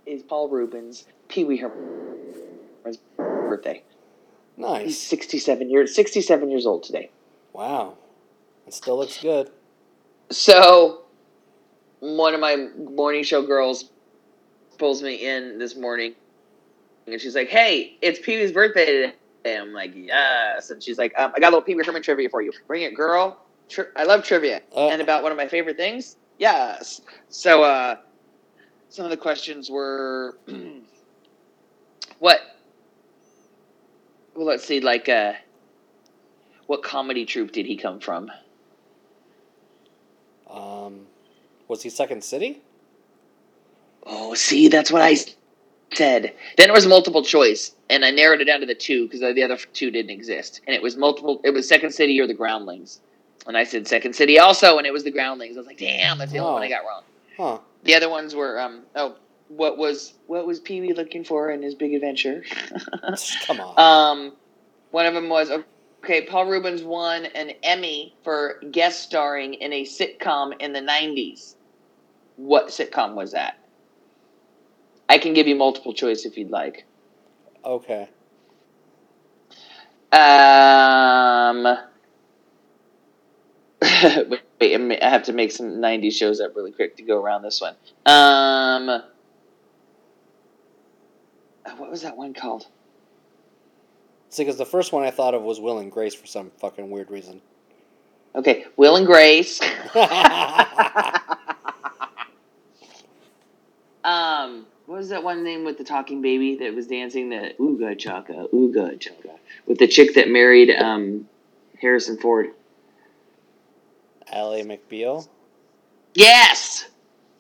is 0.07 0.23
Paul 0.23 0.49
Reubens' 0.49 1.07
Pee 1.29 1.45
Wee 1.45 1.57
Herman's 1.57 2.99
birthday. 3.17 3.83
Nice. 4.57 4.83
He's 4.83 4.87
Nice. 4.91 4.99
67 4.99 5.71
years 5.71 5.95
67 5.95 6.51
years 6.51 6.67
old 6.67 6.85
today. 6.85 7.11
Wow. 7.53 7.97
It 8.67 8.75
still 8.75 8.99
looks 8.99 9.21
good. 9.21 9.51
So, 10.31 11.03
one 12.01 12.33
of 12.33 12.41
my 12.41 12.69
morning 12.79 13.25
show 13.25 13.43
girls 13.43 13.91
pulls 14.79 15.03
me 15.03 15.27
in 15.27 15.59
this 15.59 15.77
morning, 15.77 16.15
and 17.07 17.21
she's 17.21 17.35
like, 17.35 17.49
"Hey, 17.49 17.97
it's 18.03 18.19
Pee 18.19 18.37
Wee's 18.37 18.53
birthday 18.53 18.87
today." 18.87 19.13
I'm 19.55 19.73
like, 19.73 19.93
"Yes," 19.95 20.71
and 20.71 20.83
she's 20.83 20.99
like, 20.99 21.13
um, 21.19 21.33
"I 21.37 21.41
got 21.41 21.49
a 21.49 21.51
little 21.51 21.63
Pee 21.63 21.75
Wee 21.75 21.85
Herman 21.85 22.03
trivia 22.03 22.29
for 22.29 22.43
you. 22.43 22.53
Bring 22.67 22.83
it, 22.83 22.95
girl. 22.95 23.39
Tri- 23.69 23.87
I 23.97 24.05
love 24.05 24.25
trivia, 24.25 24.63
Uh. 24.75 24.89
and 24.89 25.03
about 25.03 25.23
one 25.23 25.33
of 25.33 25.39
my 25.39 25.47
favorite 25.49 25.77
things. 25.77 26.17
Yes." 26.39 27.01
So, 27.29 27.63
uh, 27.63 27.97
some 28.89 29.05
of 29.05 29.11
the 29.11 29.17
questions 29.17 29.71
were, 29.71 30.39
what? 32.19 32.41
Well, 34.35 34.47
let's 34.47 34.65
see, 34.65 34.81
like, 34.81 35.09
uh, 35.09 35.33
what 36.67 36.83
comedy 36.83 37.25
troupe 37.25 37.53
did 37.53 37.67
he 37.67 37.77
come 37.77 38.01
from? 38.01 38.31
Um, 40.51 41.07
was 41.69 41.83
he 41.83 41.91
Second 41.91 42.23
City? 42.23 42.63
Oh, 44.05 44.35
see, 44.35 44.69
that's 44.69 44.91
what 44.93 45.03
I 45.03 45.17
said. 45.95 46.35
Then 46.57 46.69
it 46.69 46.73
was 46.73 46.87
multiple 46.87 47.23
choice, 47.23 47.73
and 47.89 48.05
I 48.05 48.11
narrowed 48.11 48.41
it 48.41 48.47
down 48.47 48.61
to 48.61 48.67
the 48.67 48.75
two 48.75 49.07
because 49.07 49.21
the 49.21 49.43
other 49.43 49.57
two 49.73 49.91
didn't 49.91 50.11
exist. 50.11 50.61
And 50.67 50.75
it 50.75 50.83
was 50.83 50.97
multiple. 50.97 51.41
It 51.45 51.51
was 51.51 51.69
Second 51.69 51.93
City 51.93 52.21
or 52.21 52.27
the 52.27 52.35
Groundlings. 52.35 53.01
And 53.47 53.57
I 53.57 53.65
said 53.65 53.87
Second 53.87 54.15
City 54.15 54.39
also, 54.39 54.79
and 54.79 54.87
it 54.87 54.93
was 54.93 55.05
the 55.05 55.11
Groundlings. 55.11 55.57
I 55.57 55.61
was 55.61 55.67
like, 55.67 55.79
damn, 55.79 56.19
that's 56.19 56.33
the 56.33 56.39
only 56.39 56.53
one 56.53 56.63
I 56.63 56.69
got 56.69 56.85
wrong. 56.85 57.03
Huh. 57.37 57.59
The 57.85 57.95
other 57.95 58.09
ones 58.09 58.35
were, 58.35 58.59
um, 58.59 58.83
oh, 58.97 59.17
what 59.49 59.79
was 59.79 60.15
what 60.27 60.47
was 60.47 60.61
Pee 60.61 60.81
Wee 60.81 60.93
looking 60.93 61.23
for 61.23 61.51
in 61.51 61.63
his 61.63 61.75
big 61.75 61.95
adventure? 61.95 62.45
Come 63.47 63.61
on. 63.61 63.79
um, 63.79 64.33
one 64.91 65.07
of 65.07 65.15
them 65.15 65.29
was 65.29 65.53
okay. 66.03 66.27
Paul 66.27 66.47
Reubens 66.47 66.83
won 66.83 67.27
an 67.27 67.53
Emmy 67.63 68.15
for 68.25 68.61
guest 68.73 69.03
starring 69.05 69.55
in 69.55 69.73
a 69.73 69.85
sitcom 69.85 70.61
in 70.61 70.73
the 70.73 70.81
'90s. 70.81 71.55
What 72.37 72.69
sitcom 72.69 73.15
was 73.15 73.33
that? 73.33 73.59
I 75.09 75.19
can 75.19 75.35
give 75.35 75.47
you 75.47 75.55
multiple 75.55 75.95
choice 75.95 76.25
if 76.25 76.37
you'd 76.37 76.51
like. 76.51 76.86
Okay. 77.67 78.09
Um, 80.13 81.65
wait, 84.31 84.43
wait, 84.61 85.03
I 85.03 85.11
have 85.11 85.25
to 85.25 85.33
make 85.33 85.53
some 85.53 85.67
'90s 85.67 86.13
shows 86.13 86.41
up 86.41 86.57
really 86.57 86.73
quick 86.73 86.97
to 86.97 87.03
go 87.03 87.21
around 87.21 87.43
this 87.43 87.61
one. 87.61 87.75
Um, 88.07 88.89
uh, 88.89 89.01
what 91.77 91.91
was 91.91 92.03
that 92.03 92.17
one 92.17 92.33
called? 92.33 92.67
See, 94.31 94.45
because 94.45 94.59
the 94.59 94.67
first 94.67 94.93
one 94.93 95.03
I 95.05 95.11
thought 95.11 95.35
of 95.35 95.43
was 95.43 95.61
Will 95.61 95.79
and 95.79 95.91
Grace 95.91 96.15
for 96.15 96.27
some 96.27 96.51
fucking 96.59 96.89
weird 96.91 97.11
reason. 97.11 97.41
Okay, 98.35 98.65
Will 98.77 98.97
and 98.97 99.07
Grace. 99.07 99.61
Um, 104.07 104.67
what 104.87 104.99
was 104.99 105.09
that 105.09 105.23
one 105.23 105.43
name 105.45 105.65
with 105.65 105.79
the 105.79 105.85
talking 105.85 106.23
baby 106.23 106.57
that 106.57 106.75
was 106.75 106.87
dancing? 106.87 107.29
The 107.29 107.55
Ooga 107.59 107.99
Chaka, 107.99 108.47
Ooga 108.53 108.99
Chaka, 108.99 109.35
with 109.67 109.79
the 109.79 109.89
chick 109.89 110.15
that 110.15 110.29
married 110.29 110.71
um, 110.71 111.29
Harrison 111.81 112.17
Ford. 112.19 112.51
Ally 114.33 114.63
McBeal. 114.63 115.29
Yes, 116.15 116.87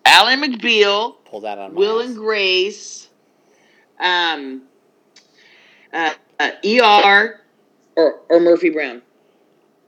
Ally 0.04 0.36
McBeal, 0.36 1.16
Pull 1.24 1.40
that 1.40 1.58
on 1.58 1.72
my 1.74 1.78
Will 1.78 2.00
ass. 2.00 2.08
and 2.08 2.16
Grace, 2.16 3.08
um, 3.98 4.62
uh, 5.92 6.12
uh, 6.38 6.50
ER, 6.64 7.40
or 7.96 8.20
or 8.28 8.40
Murphy 8.40 8.70
Brown. 8.70 9.02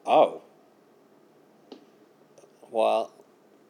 Oh. 0.07 0.43
Well, 2.71 3.13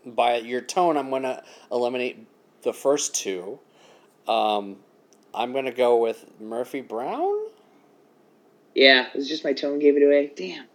by 0.05 0.39
your 0.39 0.61
tone, 0.61 0.97
I'm 0.97 1.11
going 1.11 1.23
to 1.23 1.43
eliminate 1.71 2.27
the 2.63 2.73
first 2.73 3.15
two. 3.15 3.59
Um, 4.29 4.77
I'm 5.35 5.53
going 5.53 5.65
to 5.65 5.73
go 5.73 5.97
with 5.97 6.25
Murphy 6.41 6.81
Brown. 6.81 7.47
Yeah, 8.75 9.07
it 9.09 9.17
was 9.17 9.29
just 9.29 9.43
my 9.45 9.53
tone 9.53 9.79
gave 9.79 9.97
it 9.97 10.03
away. 10.05 10.33
Damn. 10.37 10.67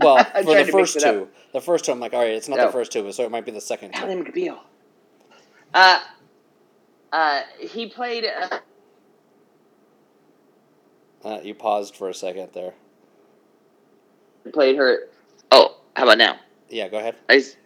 Well, 0.00 0.24
for 0.24 0.42
the 0.54 0.64
first 0.70 0.96
it 0.96 1.04
up. 1.04 1.14
two. 1.14 1.28
The 1.52 1.60
first 1.60 1.84
two, 1.84 1.92
I'm 1.92 2.00
like, 2.00 2.14
all 2.14 2.20
right, 2.20 2.30
it's 2.32 2.48
not 2.48 2.56
No. 2.56 2.66
the 2.66 2.72
first 2.72 2.90
two, 2.92 3.10
so 3.12 3.24
it 3.24 3.30
might 3.30 3.44
be 3.44 3.50
the 3.50 3.60
second 3.60 3.92
two. 3.92 4.02
Alan 4.02 4.24
McBeal. 4.24 4.58
Uh, 5.74 6.00
uh, 7.12 7.42
he 7.58 7.86
played. 7.86 8.24
Uh, 8.24 8.58
Uh, 11.24 11.40
you 11.42 11.52
paused 11.54 11.96
for 11.96 12.08
a 12.08 12.14
second 12.14 12.50
there. 12.54 12.72
He 14.44 14.50
played 14.50 14.76
her. 14.76 15.08
Oh, 15.50 15.76
how 15.96 16.04
about 16.04 16.18
now? 16.18 16.38
Yeah, 16.70 16.88
go 16.88 16.98
ahead. 16.98 17.16
I, 17.28 17.36
s- 17.36 17.56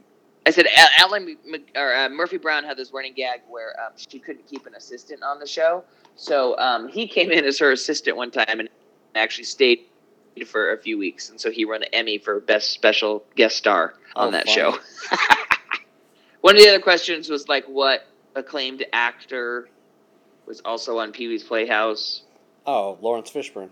I 0.47 0.51
said 0.51 0.67
Al- 0.77 0.89
Alan 0.99 1.37
or 1.77 1.95
uh, 1.95 2.09
Murphy 2.09 2.37
Brown 2.37 2.65
had 2.65 2.77
this 2.77 2.93
running 2.93 3.13
gag 3.15 3.41
where 3.49 3.75
um, 3.81 3.93
she 3.97 4.19
couldn't 4.19 4.47
keep 4.47 4.67
an 4.67 4.75
assistant 4.75 5.23
on 5.23 5.39
the 5.39 5.47
show, 5.47 5.85
so 6.17 6.57
um, 6.59 6.89
he 6.89 7.07
came 7.17 7.31
in 7.31 7.45
as 7.45 7.59
her 7.59 7.71
assistant 7.73 8.17
one 8.17 8.31
time 8.31 8.59
and 8.61 8.69
actually 9.15 9.45
stayed 9.45 9.81
for 10.47 10.73
a 10.73 10.79
few 10.79 10.99
weeks, 10.99 11.29
and 11.31 11.41
so 11.41 11.51
he 11.51 11.65
won 11.65 11.83
an 11.83 11.89
Emmy 11.93 12.19
for 12.19 12.41
best 12.41 12.71
special 12.71 13.23
guest 13.37 13.57
star 13.57 13.95
on 14.17 14.29
Oh, 14.29 14.31
that 14.33 14.47
fun. 14.47 14.55
show. 14.55 14.71
one 16.41 16.57
of 16.57 16.63
the 16.63 16.69
other 16.69 16.81
questions 16.81 17.29
was 17.29 17.49
like, 17.49 17.65
what 17.67 18.07
acclaimed 18.35 18.85
actor 18.95 19.69
was 20.47 20.61
also 20.65 20.99
on 20.99 21.13
Pee 21.13 21.29
Wee's 21.29 21.45
Playhouse? 21.45 22.23
Oh, 22.67 22.97
Laurence 23.01 23.31
Fishburne. 23.31 23.69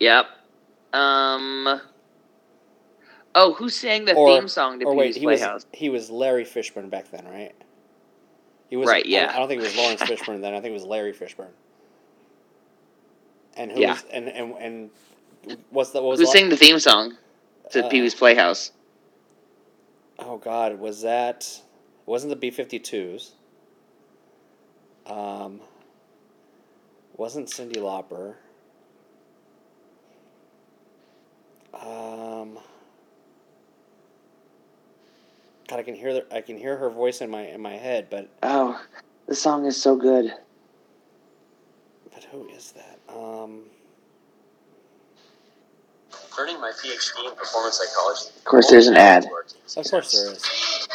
Yep. 0.00 0.26
Um. 0.92 1.80
Oh, 3.34 3.52
who 3.54 3.68
sang 3.68 4.04
the 4.04 4.14
Or- 4.14 4.38
theme 4.38 4.48
song 4.48 4.78
to 4.80 4.86
Or 4.86 4.92
Pee 4.92 4.98
wait, 4.98 5.06
Wee's 5.08 5.16
he 5.16 5.26
was 5.26 5.40
Playhouse? 5.40 5.66
he 5.72 5.88
was 5.88 6.10
Larry 6.10 6.44
Fishburne 6.44 6.88
back 6.90 7.10
then, 7.10 7.24
right? 7.26 7.54
He 8.70 8.76
was 8.76 8.88
Right, 8.88 9.04
I- 9.04 9.08
yeah. 9.08 9.32
I, 9.34 9.38
don't 9.38 9.48
think 9.48 9.60
it 9.60 9.64
was 9.64 9.76
Laurence 9.76 10.02
Fishburne 10.10 10.40
then. 10.40 10.54
I 10.54 10.60
think 10.60 10.70
it 10.70 10.74
was 10.74 10.84
Larry 10.84 11.12
Fishburne. 11.12 11.50
And 13.56 13.70
who 13.72 13.80
Yeah. 13.80 13.92
was 13.92 14.04
and 14.12 14.28
and 14.28 14.54
and 14.58 14.90
what's 15.70 15.90
the 15.90 16.00
what 16.02 16.10
was 16.10 16.20
Who 16.20 16.26
the- 16.26 16.32
sang 16.32 16.48
the 16.48 16.56
theme 16.56 16.78
song 16.78 17.16
to 17.70 17.84
Uh, 17.84 17.88
Pee 17.88 18.00
Wee's 18.02 18.14
Playhouse? 18.14 18.72
Oh 20.18 20.38
God, 20.38 20.78
was 20.78 21.02
that? 21.02 21.42
It 21.44 21.62
wasn't 22.10 22.30
the 22.30 22.36
B 22.36 22.50
52s. 22.50 23.32
Um, 25.06 25.60
wasn't 27.16 27.48
Cyndi 27.48 27.76
Lauper. 27.76 28.34
Um, 31.74 32.58
God, 35.68 35.78
I 35.80 35.82
can 35.82 35.94
hear 35.94 36.12
the, 36.14 36.34
I 36.34 36.40
can 36.40 36.56
hear 36.58 36.76
her 36.76 36.90
voice 36.90 37.20
in 37.20 37.30
my 37.30 37.42
in 37.46 37.60
my 37.60 37.74
head, 37.74 38.08
but 38.10 38.28
Oh, 38.42 38.80
the 39.26 39.34
song 39.34 39.64
is 39.66 39.80
so 39.80 39.96
good. 39.96 40.32
but 42.12 42.24
who 42.24 42.46
is 42.48 42.72
that? 42.72 42.98
Um, 43.14 43.62
Earning 46.38 46.60
my 46.60 46.70
PhD 46.72 47.28
in 47.30 47.34
performance 47.36 47.78
psychology. 47.78 48.28
Of 48.36 48.44
course, 48.44 48.68
there's 48.70 48.88
an 48.88 48.96
ad. 48.96 49.24
of 49.24 49.90
course 49.90 50.12
there 50.12 50.32
is. 50.32 50.88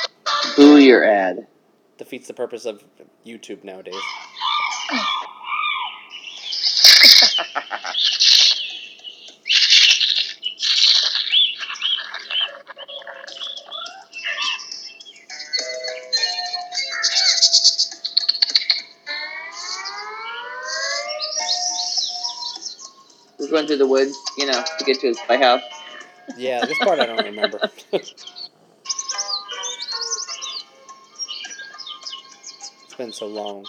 Boo 0.56 0.78
your 0.78 1.04
ad. 1.06 1.48
Defeats 1.98 2.28
the 2.28 2.34
purpose 2.34 2.66
of 2.66 2.84
YouTube 3.26 3.64
nowadays. 3.64 3.96
Through 23.70 23.78
the 23.78 23.88
woods, 23.88 24.18
you 24.36 24.48
know, 24.48 24.64
to 24.80 24.84
get 24.84 25.00
to 25.00 25.08
his 25.08 25.20
playhouse. 25.20 25.62
Yeah, 26.36 26.66
this 26.66 26.78
part 26.80 27.00
I 27.00 27.06
don't 27.06 27.24
remember. 27.24 27.60
it's 27.94 28.14
been 32.98 33.12
so 33.12 33.28
long. 33.28 33.66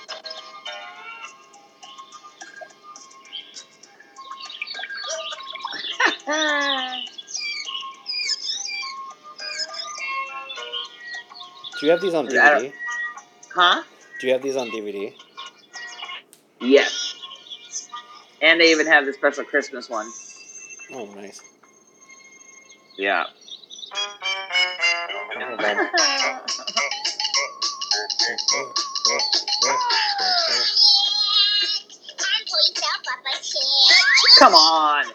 Do 11.79 11.87
you 11.87 11.93
have 11.93 12.01
these 12.01 12.15
on 12.15 12.27
DVD? 12.27 12.73
Huh? 13.55 13.83
Do 14.21 14.27
you 14.27 14.33
have 14.33 14.43
these 14.43 14.57
on 14.57 14.69
DVD? 14.69 15.15
Yes. 16.61 17.00
And 18.43 18.61
they 18.61 18.71
even 18.71 18.87
have 18.87 19.05
the 19.07 19.13
special 19.13 19.45
Christmas 19.45 19.91
one. 19.91 20.07
Oh, 20.93 21.07
nice. 21.15 21.41
Yeah. 22.99 23.25
Hold. 25.37 25.61
Come 34.39 34.55
on. 34.55 35.10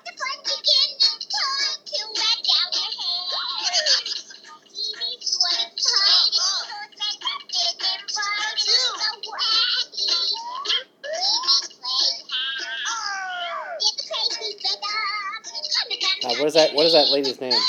That? 16.95 17.09
What 17.11 17.19
is 17.19 17.37
that 17.37 17.41
lady's 17.41 17.41
name? 17.41 17.61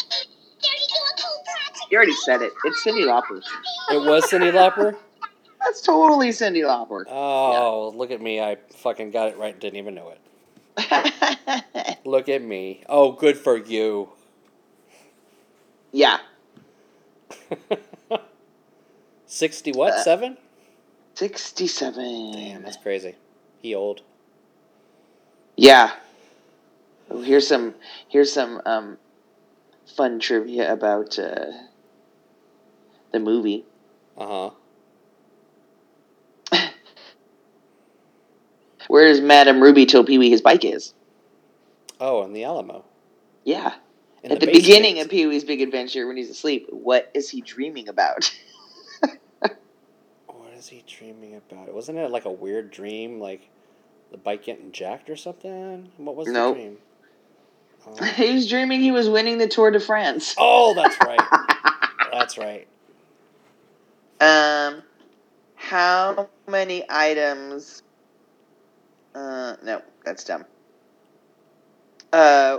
You 1.91 1.97
already 1.97 2.15
said 2.15 2.43
it. 2.43 2.53
It's 2.65 2.85
Cyndi 2.85 3.05
Lauper. 3.05 3.43
It 3.91 3.99
was 3.99 4.25
Cyndi 4.31 4.53
Lauper. 4.53 4.97
That's 5.61 5.81
totally 5.83 6.29
Cyndi 6.29 6.63
Lauper. 6.63 7.05
Oh, 7.09 7.93
look 7.97 8.13
at 8.13 8.21
me! 8.21 8.41
I 8.41 8.57
fucking 8.77 9.11
got 9.11 9.31
it 9.31 9.37
right. 9.37 9.59
Didn't 9.59 9.79
even 9.79 9.95
know 9.95 10.11
it. 10.11 10.21
Look 12.05 12.29
at 12.29 12.43
me. 12.43 12.83
Oh, 12.89 13.13
good 13.13 13.37
for 13.37 13.57
you. 13.57 14.11
yeah. 15.91 16.19
Sixty 19.27 19.73
what? 19.73 19.95
Uh, 19.95 20.03
Seven? 20.05 20.37
67. 21.15 22.33
Damn, 22.33 22.63
that's 22.63 22.77
crazy. 22.77 23.15
He 23.63 23.75
old. 23.75 24.03
Yeah. 25.57 25.93
Here's 27.11 27.47
some 27.47 27.75
here's 28.09 28.33
some 28.33 28.61
um, 28.67 28.99
fun 29.97 30.21
trivia 30.21 30.73
about 30.73 31.19
uh, 31.19 31.47
the 33.13 33.21
movie. 33.21 33.65
Uh 34.17 34.51
huh. 36.53 36.69
Where 38.89 39.09
does 39.09 39.21
Madame 39.21 39.63
Ruby 39.63 39.87
tell 39.87 40.05
Pee 40.05 40.19
Wee 40.19 40.31
his 40.31 40.43
bike 40.43 40.65
is? 40.65 40.95
Oh, 42.01 42.23
in 42.25 42.33
the 42.33 42.45
Alamo. 42.45 42.85
Yeah. 43.45 43.75
In 44.23 44.33
At 44.33 44.41
the, 44.41 44.47
basement. 44.47 44.65
beginning 44.65 45.01
of 45.01 45.09
Pee 45.09 45.27
Wee's 45.27 45.45
Big 45.45 45.61
Adventure, 45.61 46.07
when 46.07 46.17
he's 46.17 46.31
asleep, 46.31 46.67
what 46.71 47.11
is 47.15 47.31
he 47.31 47.41
dreaming 47.41 47.89
about? 47.89 48.31
What 50.27 50.53
is 50.55 50.69
he 50.69 50.83
dreaming 50.87 51.35
about? 51.37 51.73
Wasn't 51.75 51.99
it 51.99 52.11
like 52.11 52.25
a 52.25 52.33
weird 52.33 52.71
dream, 52.71 53.21
like 53.21 53.51
the 54.11 54.17
bike 54.17 54.45
getting 54.45 54.73
jacked 54.73 55.11
or 55.11 55.17
something? 55.17 55.91
What 55.99 56.17
was 56.17 56.29
Nope. 56.29 56.57
the 56.57 56.63
dream? 56.63 56.79
He 58.17 58.35
was 58.35 58.49
dreaming 58.49 58.81
he 58.81 58.91
was 58.91 59.09
winning 59.09 59.39
the 59.39 59.49
Tour 59.49 59.71
de 59.71 59.81
France. 59.81 60.35
oh, 60.39 60.75
that's 60.75 60.99
right. 61.01 61.21
that's 62.13 62.39
right. 62.39 62.67
Um, 64.21 64.83
how 65.55 66.29
many 66.49 66.85
items? 66.89 67.83
Uh, 69.15 69.57
no, 69.63 69.83
that's 70.05 70.25
dumb. 70.25 70.45
Uh, 72.13 72.59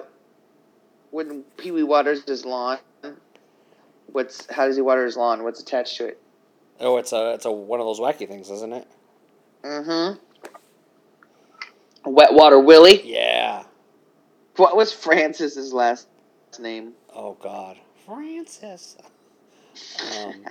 when 1.11 1.43
Pee 1.57 1.71
Wee 1.71 1.83
waters 1.83 2.23
his 2.27 2.45
lawn, 2.45 2.79
what's 4.07 4.49
how 4.51 4.65
does 4.67 4.75
he 4.75 4.81
water 4.81 5.05
his 5.05 5.17
lawn? 5.17 5.43
What's 5.43 5.59
attached 5.59 5.97
to 5.97 6.07
it? 6.07 6.21
Oh, 6.79 6.97
it's 6.97 7.11
a 7.11 7.33
it's 7.33 7.45
a 7.45 7.51
one 7.51 7.79
of 7.79 7.85
those 7.85 7.99
wacky 7.99 8.27
things, 8.27 8.49
isn't 8.49 8.73
it? 8.73 8.87
Mm-hmm. 9.63 10.19
Wet 12.11 12.33
Water 12.33 12.59
Willie. 12.59 13.01
Yeah. 13.03 13.63
What 14.57 14.75
was 14.75 14.91
Francis's 14.91 15.71
last 15.71 16.07
name? 16.59 16.93
Oh 17.13 17.33
God, 17.39 17.77
Francis. 18.05 18.97
Um, 20.17 20.43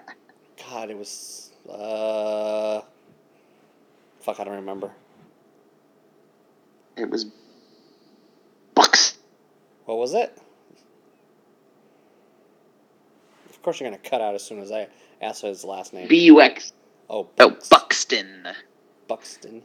God, 0.70 0.90
it 0.90 0.96
was. 0.96 1.52
Uh, 1.68 2.80
fuck, 4.20 4.40
I 4.40 4.44
don't 4.44 4.54
remember. 4.54 4.90
It 6.96 7.10
was 7.10 7.26
Bucks. 8.74 9.18
What 9.84 9.98
was 9.98 10.14
it? 10.14 10.36
Of 13.50 13.62
course, 13.62 13.80
you're 13.80 13.90
gonna 13.90 14.00
cut 14.02 14.20
out 14.20 14.34
as 14.36 14.44
soon 14.44 14.60
as 14.60 14.70
I 14.70 14.86
ask 15.20 15.42
his 15.42 15.64
last 15.64 15.92
name. 15.92 16.06
B 16.08 16.24
U 16.24 16.40
X. 16.40 16.72
oh, 17.10 17.28
Oh, 17.40 17.56
Buxton. 17.70 18.46
Buxton. 19.08 19.62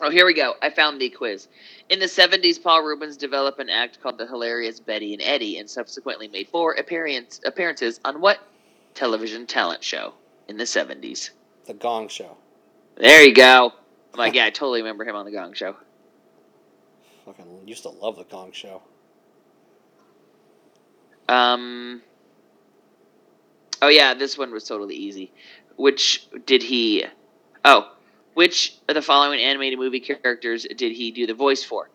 Oh, 0.00 0.10
here 0.10 0.26
we 0.26 0.34
go. 0.34 0.54
I 0.62 0.70
found 0.70 1.00
the 1.00 1.10
quiz. 1.10 1.48
In 1.88 1.98
the 1.98 2.06
70s, 2.06 2.62
Paul 2.62 2.82
Reubens 2.82 3.16
developed 3.16 3.58
an 3.58 3.68
act 3.68 4.00
called 4.00 4.18
the 4.18 4.26
hilarious 4.26 4.78
Betty 4.78 5.12
and 5.12 5.22
Eddie 5.22 5.58
and 5.58 5.68
subsequently 5.68 6.28
made 6.28 6.48
four 6.48 6.74
appearance, 6.74 7.40
appearances 7.44 7.98
on 8.04 8.20
what 8.20 8.38
television 8.94 9.46
talent 9.46 9.82
show 9.82 10.14
in 10.46 10.56
the 10.56 10.64
70s? 10.64 11.30
The 11.66 11.74
Gong 11.74 12.08
Show. 12.08 12.36
There 12.96 13.22
you 13.22 13.34
go. 13.34 13.72
I'm 14.12 14.18
like, 14.18 14.34
yeah, 14.34 14.46
I 14.46 14.50
totally 14.50 14.80
remember 14.82 15.04
him 15.04 15.16
on 15.16 15.24
The 15.24 15.32
Gong 15.32 15.52
Show. 15.52 15.76
Fucking 17.24 17.66
used 17.66 17.82
to 17.82 17.90
love 17.90 18.16
the 18.16 18.24
Gong 18.24 18.52
Show. 18.52 18.82
Um. 21.28 22.02
Oh, 23.82 23.88
yeah, 23.88 24.14
this 24.14 24.38
one 24.38 24.50
was 24.50 24.64
totally 24.64 24.94
easy. 24.94 25.30
Which 25.76 26.26
did 26.46 26.62
he. 26.62 27.04
Oh, 27.64 27.92
which 28.34 28.76
of 28.88 28.94
the 28.94 29.02
following 29.02 29.40
animated 29.40 29.78
movie 29.78 30.00
characters 30.00 30.66
did 30.76 30.92
he 30.92 31.10
do 31.10 31.26
the 31.26 31.34
voice 31.34 31.64
for? 31.64 31.90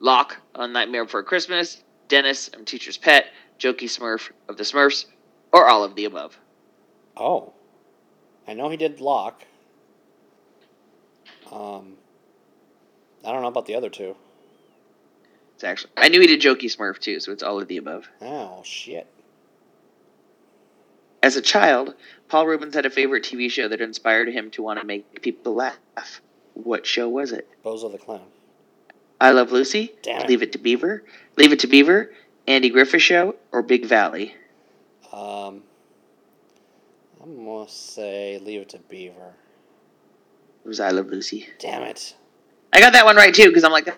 Lock 0.00 0.38
on 0.54 0.72
Nightmare 0.72 1.04
Before 1.04 1.22
Christmas, 1.22 1.82
Dennis 2.08 2.50
on 2.56 2.64
Teacher's 2.64 2.96
Pet, 2.96 3.26
Jokey 3.58 3.84
Smurf 3.84 4.30
of 4.48 4.56
the 4.56 4.64
Smurfs, 4.64 5.06
or 5.52 5.68
all 5.68 5.84
of 5.84 5.94
the 5.94 6.06
above? 6.06 6.38
Oh, 7.16 7.52
I 8.48 8.54
know 8.54 8.68
he 8.68 8.76
did 8.76 9.00
Lock. 9.00 9.44
Um, 11.52 11.94
I 13.24 13.32
don't 13.32 13.42
know 13.42 13.48
about 13.48 13.66
the 13.66 13.74
other 13.74 13.90
two. 13.90 14.16
It's 15.54 15.64
actually 15.64 15.92
I 15.96 16.08
knew 16.08 16.20
he 16.20 16.26
did 16.26 16.40
Jokey 16.40 16.74
Smurf 16.74 16.98
too, 16.98 17.20
so 17.20 17.32
it's 17.32 17.42
all 17.42 17.60
of 17.60 17.68
the 17.68 17.76
above. 17.76 18.08
Oh 18.22 18.62
shit. 18.64 19.06
As 21.22 21.36
a 21.36 21.42
child, 21.42 21.94
Paul 22.28 22.46
Reubens 22.46 22.74
had 22.74 22.86
a 22.86 22.90
favorite 22.90 23.24
TV 23.24 23.50
show 23.50 23.68
that 23.68 23.80
inspired 23.80 24.28
him 24.28 24.50
to 24.52 24.62
want 24.62 24.80
to 24.80 24.86
make 24.86 25.20
people 25.22 25.54
laugh. 25.54 26.20
What 26.54 26.86
show 26.86 27.08
was 27.08 27.32
it? 27.32 27.48
Bozo 27.64 27.90
the 27.92 27.98
Clown. 27.98 28.22
I 29.20 29.32
Love 29.32 29.52
Lucy, 29.52 29.92
Damn 30.02 30.22
it. 30.22 30.28
Leave 30.28 30.42
It 30.42 30.52
to 30.52 30.58
Beaver, 30.58 31.04
Leave 31.36 31.52
It 31.52 31.58
to 31.60 31.66
Beaver, 31.66 32.10
Andy 32.46 32.70
Griffith 32.70 33.02
Show, 33.02 33.36
or 33.52 33.62
Big 33.62 33.84
Valley? 33.84 34.34
Um, 35.12 35.62
I'm 37.22 37.44
gonna 37.44 37.68
say 37.68 38.38
Leave 38.42 38.62
It 38.62 38.68
to 38.70 38.78
Beaver. 38.78 39.34
It 40.64 40.68
was 40.68 40.80
I 40.80 40.90
Love 40.90 41.08
Lucy. 41.08 41.48
Damn 41.58 41.82
it. 41.82 42.14
I 42.72 42.80
got 42.80 42.94
that 42.94 43.04
one 43.04 43.16
right 43.16 43.34
too 43.34 43.48
because 43.48 43.64
I'm 43.64 43.72
like, 43.72 43.94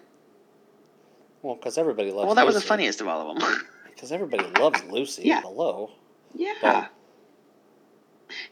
Well, 1.43 1.55
because 1.55 1.79
everybody 1.79 2.11
loves. 2.11 2.27
well, 2.27 2.35
that 2.35 2.47
was 2.47 2.57
the 2.57 2.61
funniest 2.61 3.01
of 3.01 3.07
all 3.07 3.31
of 3.31 3.39
them. 3.39 3.61
Because 3.95 4.11
everybody 4.13 4.45
loves 4.59 4.83
Lucy. 4.91 5.23
Yeah. 5.25 5.43
Hello. 5.43 5.93
yeah. 6.35 6.89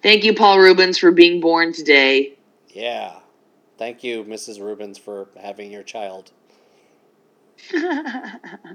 Thank 0.03 0.25
you, 0.25 0.35
Paul 0.35 0.59
Reubens, 0.59 0.99
for 0.99 1.11
being 1.11 1.41
born 1.41 1.73
today. 1.73 2.35
Yeah. 2.69 3.21
Thank 3.79 4.05
you, 4.05 4.25
Mrs. 4.25 4.61
Reubens, 4.61 4.99
for 4.99 5.29
having 5.41 5.71
your 5.71 5.83
child. 5.83 6.33
okay. 7.75 8.75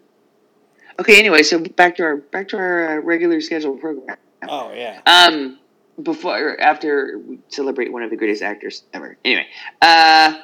Anyway, 1.19 1.43
so 1.43 1.59
back 1.59 1.97
to 1.97 2.03
our 2.03 2.17
back 2.17 2.47
to 2.49 2.57
our 2.57 2.97
uh, 2.97 3.01
regular 3.01 3.41
scheduled 3.41 3.79
program. 3.79 4.17
Oh 4.47 4.71
yeah. 4.73 5.01
Um, 5.05 5.59
before 6.01 6.59
after 6.59 7.19
we 7.19 7.39
celebrate 7.49 7.91
one 7.91 8.03
of 8.03 8.09
the 8.09 8.15
greatest 8.15 8.43
actors 8.43 8.83
ever. 8.93 9.17
Anyway, 9.25 9.47
uh, 9.81 10.39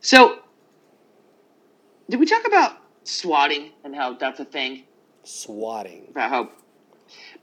so 0.00 0.40
did 2.10 2.18
we 2.18 2.26
talk 2.26 2.46
about 2.46 2.78
swatting 3.04 3.70
and 3.84 3.94
how 3.94 4.14
that's 4.14 4.40
a 4.40 4.44
thing? 4.44 4.84
Swatting. 5.24 6.06
About 6.10 6.30
how 6.30 6.50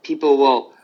people 0.02 0.36
will 0.36 0.74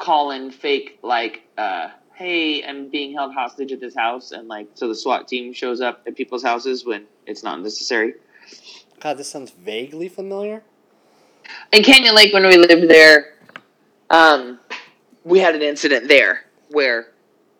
call 0.00 0.32
in 0.32 0.50
fake 0.50 0.98
like, 1.02 1.42
uh, 1.56 1.88
"Hey, 2.14 2.64
I'm 2.64 2.88
being 2.88 3.12
held 3.12 3.32
hostage 3.32 3.70
at 3.70 3.80
this 3.80 3.94
house," 3.94 4.32
and 4.32 4.48
like, 4.48 4.66
so 4.74 4.88
the 4.88 4.94
SWAT 4.94 5.28
team 5.28 5.52
shows 5.52 5.80
up 5.80 6.02
at 6.06 6.16
people's 6.16 6.42
houses 6.42 6.84
when 6.84 7.06
it's 7.26 7.44
not 7.44 7.60
necessary. 7.60 8.14
God, 8.98 9.16
this 9.18 9.30
sounds 9.30 9.50
vaguely 9.50 10.08
familiar. 10.08 10.62
in 11.72 11.82
Canyon 11.82 12.14
Lake 12.14 12.32
when 12.32 12.46
we 12.46 12.56
lived 12.56 12.88
there, 12.90 13.34
um, 14.10 14.58
we 15.24 15.38
had 15.38 15.54
an 15.54 15.62
incident 15.62 16.08
there 16.08 16.44
where 16.70 17.08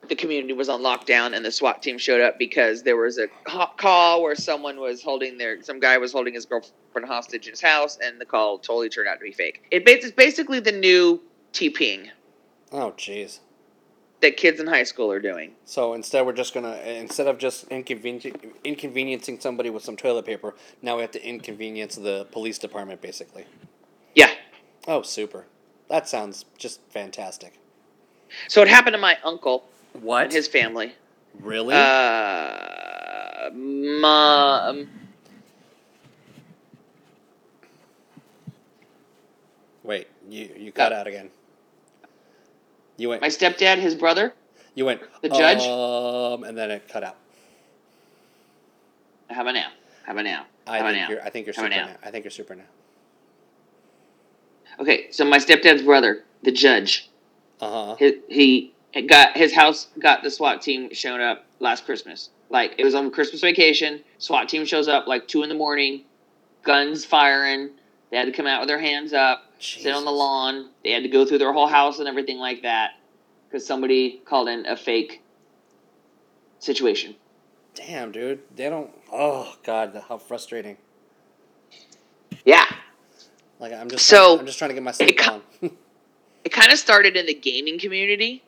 the 0.09 0.15
community 0.17 0.53
was 0.53 0.69
on 0.69 0.81
lockdown 0.83 1.37
and 1.37 1.45
the 1.45 1.53
SWAT 1.53 1.83
team 1.83 1.97
showed 1.97 2.21
up 2.21 2.39
because 2.39 2.83
there 2.83 2.97
was 2.97 3.19
a 3.19 3.29
call 3.77 4.23
where 4.23 4.35
someone 4.35 4.81
was 4.81 5.03
holding 5.03 5.39
their 5.39 5.63
some 5.63 5.79
guy 5.79 5.99
was 5.99 6.13
holding 6.13 6.35
his 6.35 6.47
girlfriend 6.47 7.07
hostage 7.07 7.47
in 7.47 7.53
his 7.53 7.61
house 7.61 7.97
and 8.03 8.21
the 8.21 8.25
call 8.25 8.59
totally 8.59 8.89
turned 8.89 9.09
out 9.09 9.19
to 9.19 9.25
be 9.25 9.33
fake. 9.33 9.63
It 9.71 9.85
it's 9.87 10.11
basically 10.11 10.59
the 10.59 10.73
new 10.73 11.21
TPing. 11.53 12.09
Oh 12.73 12.93
jeez. 12.97 13.41
that 14.21 14.37
kids 14.37 14.61
in 14.61 14.67
high 14.67 14.83
school 14.85 15.11
are 15.11 15.19
doing. 15.21 15.53
So 15.65 15.95
instead, 15.95 16.25
we're 16.27 16.33
just 16.35 16.53
gonna 16.55 16.77
instead 16.77 17.27
of 17.27 17.39
just 17.39 17.69
inconveni- 17.71 18.53
inconveniencing 18.65 19.41
somebody 19.41 19.71
with 19.71 19.83
some 19.83 19.97
toilet 19.97 20.25
paper, 20.27 20.55
now 20.83 20.97
we 20.97 21.03
have 21.03 21.11
to 21.13 21.25
inconvenience 21.27 21.97
the 21.97 22.27
police 22.31 22.59
department, 22.59 23.01
basically. 23.01 23.45
Yeah. 24.15 24.31
Oh, 24.87 25.03
super! 25.03 25.47
That 25.89 26.09
sounds 26.09 26.45
just 26.59 26.81
fantastic. 26.91 27.55
So 28.49 28.63
it 28.63 28.69
happened 28.69 28.95
to 28.95 28.99
my 29.01 29.19
uncle 29.25 29.65
What? 29.95 30.25
and 30.25 30.33
his 30.33 30.47
family. 30.47 30.95
really? 31.41 31.75
Uh, 31.75 33.51
mom. 33.53 34.89
Wait, 39.83 40.07
you 40.29 40.51
you 40.57 40.73
cut 40.73 40.93
out 40.93 41.07
again. 41.07 41.31
You 43.01 43.09
went. 43.09 43.23
My 43.23 43.29
stepdad, 43.29 43.79
his 43.79 43.95
brother. 43.95 44.35
you 44.75 44.85
went. 44.85 45.01
the 45.23 45.31
judge? 45.31 45.63
Um, 45.63 46.45
and 46.45 46.57
then 46.57 46.71
it 46.71 46.87
cut 46.87 47.03
out. 47.03 47.17
How 49.31 49.41
about 49.41 49.55
now? 49.55 49.69
How 50.05 50.13
about 50.13 50.25
now? 50.25 50.45
I 50.67 50.73
How 50.75 50.81
about 50.81 50.93
think 50.93 51.03
now? 51.03 51.09
you're. 51.15 51.23
I 51.25 51.31
think 51.31 51.47
you're 51.47 51.55
How 51.55 51.63
super 51.63 51.75
about 51.75 51.87
now. 51.89 51.97
I 52.05 52.11
think 52.11 52.25
you're 52.27 52.31
super 52.31 52.55
now. 52.55 52.65
Okay, 54.79 55.11
so 55.13 55.25
my 55.25 55.39
stepdad's 55.39 55.81
brother, 55.83 56.25
the 56.43 56.53
judge, 56.53 57.09
Uh 57.61 57.97
huh. 57.97 57.97
he, 58.29 58.73
he 58.93 59.03
got 59.03 59.35
his 59.35 59.55
house 59.55 59.89
got 59.99 60.23
the 60.23 60.31
SWAT 60.31 60.61
team 60.61 60.93
showing 60.93 61.23
up 61.23 61.47
last 61.59 61.87
Christmas. 61.87 62.29
Like 62.51 62.75
it 62.77 62.85
was 62.85 62.95
on 62.95 63.11
Christmas 63.11 63.41
vacation. 63.41 64.03
SWAT 64.19 64.47
team 64.51 64.67
shows 64.67 64.89
up 64.89 65.07
like 65.07 65.27
two 65.27 65.43
in 65.43 65.49
the 65.49 65.55
morning, 65.55 66.03
guns 66.65 67.07
firing. 67.07 67.71
They 68.11 68.17
had 68.17 68.25
to 68.25 68.33
come 68.33 68.47
out 68.47 68.61
with 68.61 68.69
their 68.69 68.81
hands 68.81 69.13
up, 69.13 69.45
sit 69.61 69.95
on 69.95 70.05
the 70.05 70.11
lawn. 70.11 70.71
They 70.83 70.91
had 70.91 71.05
to 71.05 71.09
go 71.09 71.25
through 71.25 71.39
their 71.39 71.53
whole 71.53 71.69
house 71.69 72.01
and 72.01 72.09
everything 72.09 72.39
like 72.39 72.63
that 72.63 72.93
because 73.49 73.67
somebody 73.67 74.21
called 74.25 74.49
in 74.49 74.67
a 74.67 74.77
fake 74.77 75.23
situation. 76.59 77.15
Damn, 77.75 78.13
dude. 78.13 78.41
They 78.57 78.69
don't. 78.69 78.91
Oh 79.13 79.55
God, 79.65 80.03
how 80.09 80.19
frustrating. 80.19 80.77
Yeah, 82.45 82.65
Like 83.59 83.73
I'm 83.73 83.89
just. 83.91 84.07
So, 84.07 84.39
I'm 84.39 84.47
just 84.47 84.59
trying 84.59 84.71
to 84.71 84.75
get 84.75 84.83
my 84.83 84.93
sleep 84.93 85.21
it 85.21 85.29
on. 85.29 85.43
it 86.45 86.53
kind 86.53 86.73
of 86.73 86.79
started 86.79 87.17
in 87.17 87.27
the 87.27 87.35
gaming 87.35 87.79
community. 87.79 88.43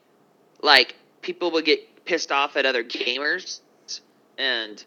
Like 0.61 0.97
people 1.21 1.51
would 1.53 1.65
get 1.65 2.05
pissed 2.05 2.33
off 2.33 2.57
at 2.57 2.67
other 2.67 2.83
gamers, 2.83 3.61
and 4.39 4.83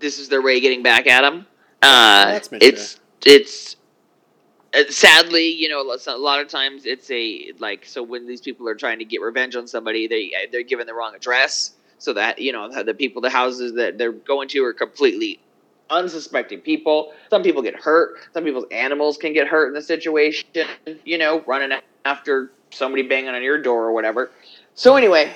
this 0.00 0.18
is 0.18 0.28
their 0.28 0.42
way 0.42 0.56
of 0.56 0.62
getting 0.62 0.82
back 0.82 1.06
at 1.06 1.22
them. 1.22 1.46
Uh, 1.84 2.40
it's 2.52 2.98
it's 3.26 3.76
uh, 4.74 4.84
sadly, 4.88 5.48
you 5.48 5.68
know, 5.68 5.82
a 5.82 6.16
lot 6.16 6.40
of 6.40 6.48
times 6.48 6.86
it's 6.86 7.10
a 7.10 7.52
like 7.58 7.84
so 7.84 8.02
when 8.02 8.26
these 8.26 8.40
people 8.40 8.68
are 8.68 8.74
trying 8.74 8.98
to 8.98 9.04
get 9.04 9.20
revenge 9.20 9.54
on 9.54 9.66
somebody, 9.66 10.06
they 10.06 10.32
they're 10.50 10.62
given 10.62 10.86
the 10.86 10.94
wrong 10.94 11.14
address, 11.14 11.72
so 11.98 12.14
that 12.14 12.38
you 12.38 12.52
know 12.52 12.82
the 12.82 12.94
people, 12.94 13.20
the 13.20 13.30
houses 13.30 13.74
that 13.74 13.98
they're 13.98 14.12
going 14.12 14.48
to 14.48 14.64
are 14.64 14.72
completely 14.72 15.38
unsuspecting 15.90 16.60
people. 16.60 17.12
Some 17.28 17.42
people 17.42 17.60
get 17.60 17.76
hurt. 17.76 18.16
Some 18.32 18.44
people's 18.44 18.66
animals 18.70 19.18
can 19.18 19.34
get 19.34 19.46
hurt 19.46 19.68
in 19.68 19.74
the 19.74 19.82
situation. 19.82 20.48
You 21.04 21.18
know, 21.18 21.42
running 21.46 21.78
after 22.04 22.50
somebody 22.70 23.02
banging 23.02 23.30
on 23.30 23.42
your 23.42 23.60
door 23.60 23.84
or 23.84 23.92
whatever. 23.92 24.30
So 24.74 24.96
anyway, 24.96 25.32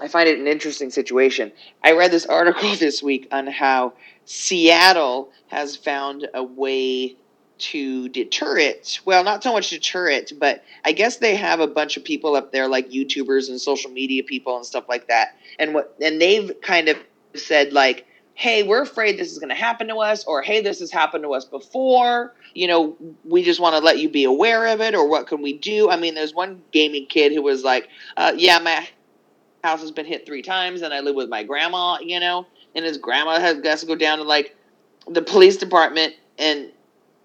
I 0.00 0.08
find 0.08 0.28
it 0.28 0.38
an 0.38 0.46
interesting 0.46 0.90
situation. 0.90 1.52
I 1.82 1.92
read 1.92 2.10
this 2.10 2.26
article 2.26 2.74
this 2.76 3.02
week 3.02 3.28
on 3.32 3.46
how 3.46 3.94
Seattle 4.24 5.30
has 5.48 5.76
found 5.76 6.28
a 6.34 6.42
way 6.42 7.16
to 7.58 8.08
deter 8.10 8.58
it. 8.58 9.00
Well, 9.04 9.24
not 9.24 9.42
so 9.42 9.52
much 9.52 9.70
deter 9.70 10.08
it, 10.08 10.32
but 10.38 10.64
I 10.84 10.92
guess 10.92 11.16
they 11.16 11.34
have 11.34 11.60
a 11.60 11.66
bunch 11.66 11.96
of 11.96 12.04
people 12.04 12.36
up 12.36 12.52
there 12.52 12.68
like 12.68 12.90
YouTubers 12.90 13.48
and 13.48 13.60
social 13.60 13.90
media 13.90 14.22
people 14.22 14.56
and 14.56 14.64
stuff 14.64 14.88
like 14.88 15.08
that. 15.08 15.36
And 15.58 15.74
what 15.74 15.96
and 16.00 16.20
they've 16.20 16.52
kind 16.62 16.88
of 16.88 16.96
said 17.34 17.72
like, 17.72 18.06
"Hey, 18.34 18.62
we're 18.62 18.82
afraid 18.82 19.18
this 19.18 19.32
is 19.32 19.38
going 19.38 19.48
to 19.48 19.56
happen 19.56 19.88
to 19.88 19.96
us," 19.96 20.24
or 20.24 20.40
"Hey, 20.40 20.60
this 20.60 20.78
has 20.78 20.92
happened 20.92 21.24
to 21.24 21.34
us 21.34 21.44
before." 21.44 22.34
You 22.54 22.68
know, 22.68 22.96
we 23.24 23.42
just 23.42 23.60
want 23.60 23.74
to 23.74 23.80
let 23.80 23.98
you 23.98 24.08
be 24.08 24.24
aware 24.24 24.66
of 24.66 24.80
it, 24.80 24.94
or 24.94 25.08
what 25.08 25.26
can 25.26 25.42
we 25.42 25.54
do? 25.58 25.90
I 25.90 25.96
mean, 25.96 26.14
there's 26.14 26.34
one 26.34 26.62
gaming 26.70 27.06
kid 27.06 27.32
who 27.32 27.42
was 27.42 27.64
like, 27.64 27.88
uh, 28.16 28.34
"Yeah, 28.36 28.60
my 28.60 28.86
house 29.64 29.80
has 29.80 29.90
been 29.90 30.06
hit 30.06 30.26
three 30.26 30.42
times, 30.42 30.82
and 30.82 30.92
I 30.94 31.00
live 31.00 31.14
with 31.14 31.28
my 31.28 31.42
grandma." 31.42 31.98
You 32.00 32.20
know, 32.20 32.46
and 32.74 32.84
his 32.84 32.98
grandma 32.98 33.40
has 33.40 33.60
got 33.60 33.78
to 33.78 33.86
go 33.86 33.94
down 33.94 34.18
to 34.18 34.24
like 34.24 34.56
the 35.06 35.22
police 35.22 35.56
department 35.56 36.14
and 36.38 36.70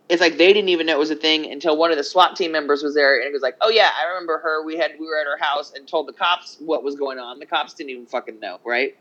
it's 0.10 0.22
like 0.22 0.38
they 0.38 0.54
didn't 0.54 0.69
even 0.69 0.86
know 0.86 0.93
it 0.93 1.00
was 1.00 1.12
a 1.12 1.15
thing 1.15 1.50
until 1.52 1.78
one 1.78 1.91
of 1.91 1.98
the 1.98 2.04
SWAT 2.04 2.36
team 2.36 2.52
members 2.52 2.84
was 2.84 2.93
there 2.93 3.19
and 3.19 3.28
it 3.28 3.34
was 3.34 3.41
like, 3.41 3.56
"Oh 3.62 3.69
yeah, 3.69 3.89
I 4.00 4.08
remember 4.10 4.38
her. 4.39 4.63
We 4.63 4.78
had 4.78 4.91
we 5.00 5.08
were 5.08 5.17
at 5.17 5.26
her 5.26 5.38
house 5.38 5.74
and 5.74 5.88
told 5.88 6.08
the 6.08 6.13
cops 6.13 6.58
what 6.60 6.84
was 6.84 6.96
going 6.96 7.19
on. 7.19 7.39
The 7.39 7.46
cops 7.46 7.74
didn't 7.74 7.91
even 7.91 8.06
fucking 8.06 8.39
know, 8.39 8.60
right?" 8.63 8.96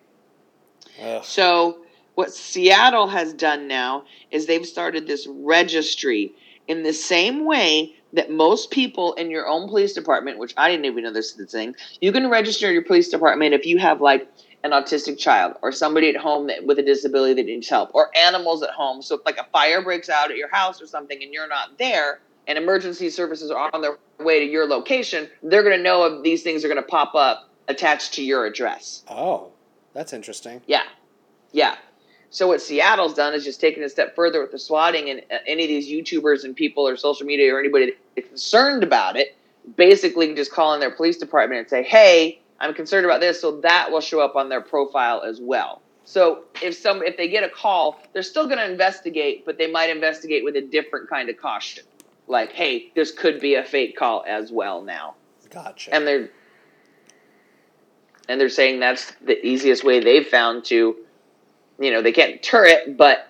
Ugh. 1.01 1.25
So 1.25 1.79
what 2.14 2.33
Seattle 2.33 3.09
has 3.09 3.33
done 3.33 3.66
now 3.66 4.05
is 4.31 4.47
they've 4.47 4.66
started 4.66 5.07
this 5.07 5.27
registry 5.29 6.35
in 6.68 6.83
the 6.83 6.92
same 6.92 7.45
way 7.45 7.97
that 8.12 8.31
most 8.31 8.70
people 8.70 9.14
in 9.14 9.31
your 9.31 9.46
own 9.46 9.68
police 9.68 9.92
department, 9.92 10.38
which 10.38 10.55
I 10.57 10.70
didn't 10.70 10.87
even 10.87 11.05
know 11.05 11.12
this 11.12 11.31
is 11.31 11.37
the 11.37 11.46
thing, 11.46 11.75
you 12.01 12.12
can 12.12 12.29
register 12.29 12.70
your 12.70 12.83
police 12.83 13.09
department 13.09 13.55
if 13.55 13.66
you 13.66 13.79
have 13.79 14.01
like 14.01 14.29
an 14.64 14.70
autistic 14.70 15.18
child 15.18 15.55
or 15.62 15.72
somebody 15.72 16.09
at 16.09 16.16
home 16.16 16.46
that 16.46 16.64
with 16.64 16.79
a 16.79 16.83
disability 16.83 17.35
that 17.35 17.46
needs 17.46 17.68
help 17.68 17.90
or 17.94 18.11
animals 18.16 18.62
at 18.62 18.70
home. 18.70 19.03
So 19.03 19.16
if 19.16 19.22
like 19.25 19.38
a 19.38 19.46
fire 19.53 19.83
breaks 19.83 20.09
out 20.09 20.31
at 20.31 20.37
your 20.37 20.51
house 20.51 20.81
or 20.81 20.87
something 20.87 21.20
and 21.22 21.33
you're 21.33 21.48
not 21.48 21.79
there 21.79 22.20
and 22.46 22.59
emergency 22.59 23.11
services 23.11 23.51
are 23.51 23.70
on 23.72 23.83
their 23.83 23.98
way 24.20 24.40
to 24.40 24.44
your 24.44 24.66
location, 24.66 25.29
they're 25.42 25.62
going 25.62 25.77
to 25.77 25.83
know 25.83 26.05
if 26.05 26.22
these 26.22 26.42
things 26.42 26.64
are 26.64 26.68
going 26.68 26.81
to 26.81 26.88
pop 26.88 27.14
up 27.14 27.48
attached 27.68 28.14
to 28.14 28.22
your 28.22 28.46
address. 28.46 29.05
Oh, 29.09 29.53
that's 29.94 30.12
interesting. 30.12 30.62
Yeah. 30.66 30.85
Yeah. 31.53 31.77
So 32.33 32.49
what 32.49 32.62
Seattle's 32.62 33.12
done 33.12 33.35
is 33.35 33.45
just 33.45 33.61
taken 33.61 33.83
a 33.83 33.90
step 33.90 34.16
further 34.16 34.40
with 34.40 34.53
the 34.53 34.59
swatting 34.59 35.11
and 35.11 35.21
uh, 35.31 35.37
any 35.47 35.64
of 35.64 35.68
these 35.68 35.87
YouTubers 35.87 36.45
and 36.45 36.57
people 36.57 36.88
or 36.88 36.97
social 36.97 37.27
media 37.27 37.55
or 37.55 37.61
anybody 37.61 37.92
concerned 38.16 38.83
about 38.83 39.16
it, 39.16 39.37
basically 39.77 40.35
just 40.35 40.51
call 40.51 40.73
in 40.73 40.81
their 40.81 40.90
police 40.90 41.18
department 41.18 41.61
and 41.61 41.68
say, 41.68 41.83
"Hey, 41.83 42.40
I'm 42.59 42.73
concerned 42.73 43.05
about 43.05 43.21
this," 43.21 43.38
so 43.38 43.61
that 43.61 43.92
will 43.92 44.01
show 44.01 44.21
up 44.21 44.35
on 44.35 44.49
their 44.49 44.62
profile 44.62 45.21
as 45.21 45.40
well. 45.42 45.83
So 46.05 46.45
if 46.62 46.75
some 46.75 47.03
if 47.03 47.18
they 47.18 47.29
get 47.29 47.45
a 47.45 47.51
call, 47.51 48.01
they're 48.14 48.23
still 48.23 48.47
going 48.47 48.59
to 48.59 48.68
investigate, 48.68 49.45
but 49.45 49.59
they 49.59 49.71
might 49.71 49.90
investigate 49.90 50.42
with 50.42 50.57
a 50.57 50.62
different 50.62 51.11
kind 51.11 51.29
of 51.29 51.37
caution. 51.37 51.85
Like, 52.29 52.53
"Hey, 52.53 52.90
this 52.95 53.12
could 53.12 53.40
be 53.40 53.57
a 53.57 53.62
fake 53.62 53.95
call 53.95 54.25
as 54.27 54.51
well 54.51 54.81
now." 54.81 55.16
Gotcha. 55.51 55.95
and 55.95 56.07
they're 56.07 56.31
and 58.27 58.40
they're 58.40 58.49
saying 58.49 58.81
that's 58.81 59.12
the 59.23 59.45
easiest 59.47 59.85
way 59.85 60.01
they've 60.01 60.27
found 60.27 60.64
to 60.66 60.97
you 61.78 61.90
know 61.90 62.02
they 62.02 62.12
can't 62.12 62.40
it 62.42 62.96
but 62.96 63.28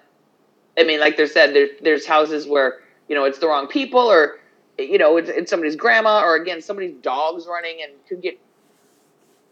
i 0.79 0.85
mean 0.85 1.01
like 1.01 1.17
they 1.17 1.27
said 1.27 1.55
there, 1.55 1.69
there's 1.83 2.07
houses 2.07 2.47
where 2.47 2.81
you 3.09 3.15
know 3.15 3.25
it's 3.25 3.39
the 3.39 3.47
wrong 3.47 3.67
people 3.67 4.01
or 4.01 4.39
you 4.79 4.99
know 4.99 5.17
it's, 5.17 5.29
it's 5.29 5.51
somebody's 5.51 5.77
grandma 5.77 6.23
or 6.23 6.37
again 6.37 6.61
somebody's 6.61 6.95
dog's 7.03 7.47
running 7.47 7.79
and 7.83 7.93
could 8.09 8.23
get 8.23 8.39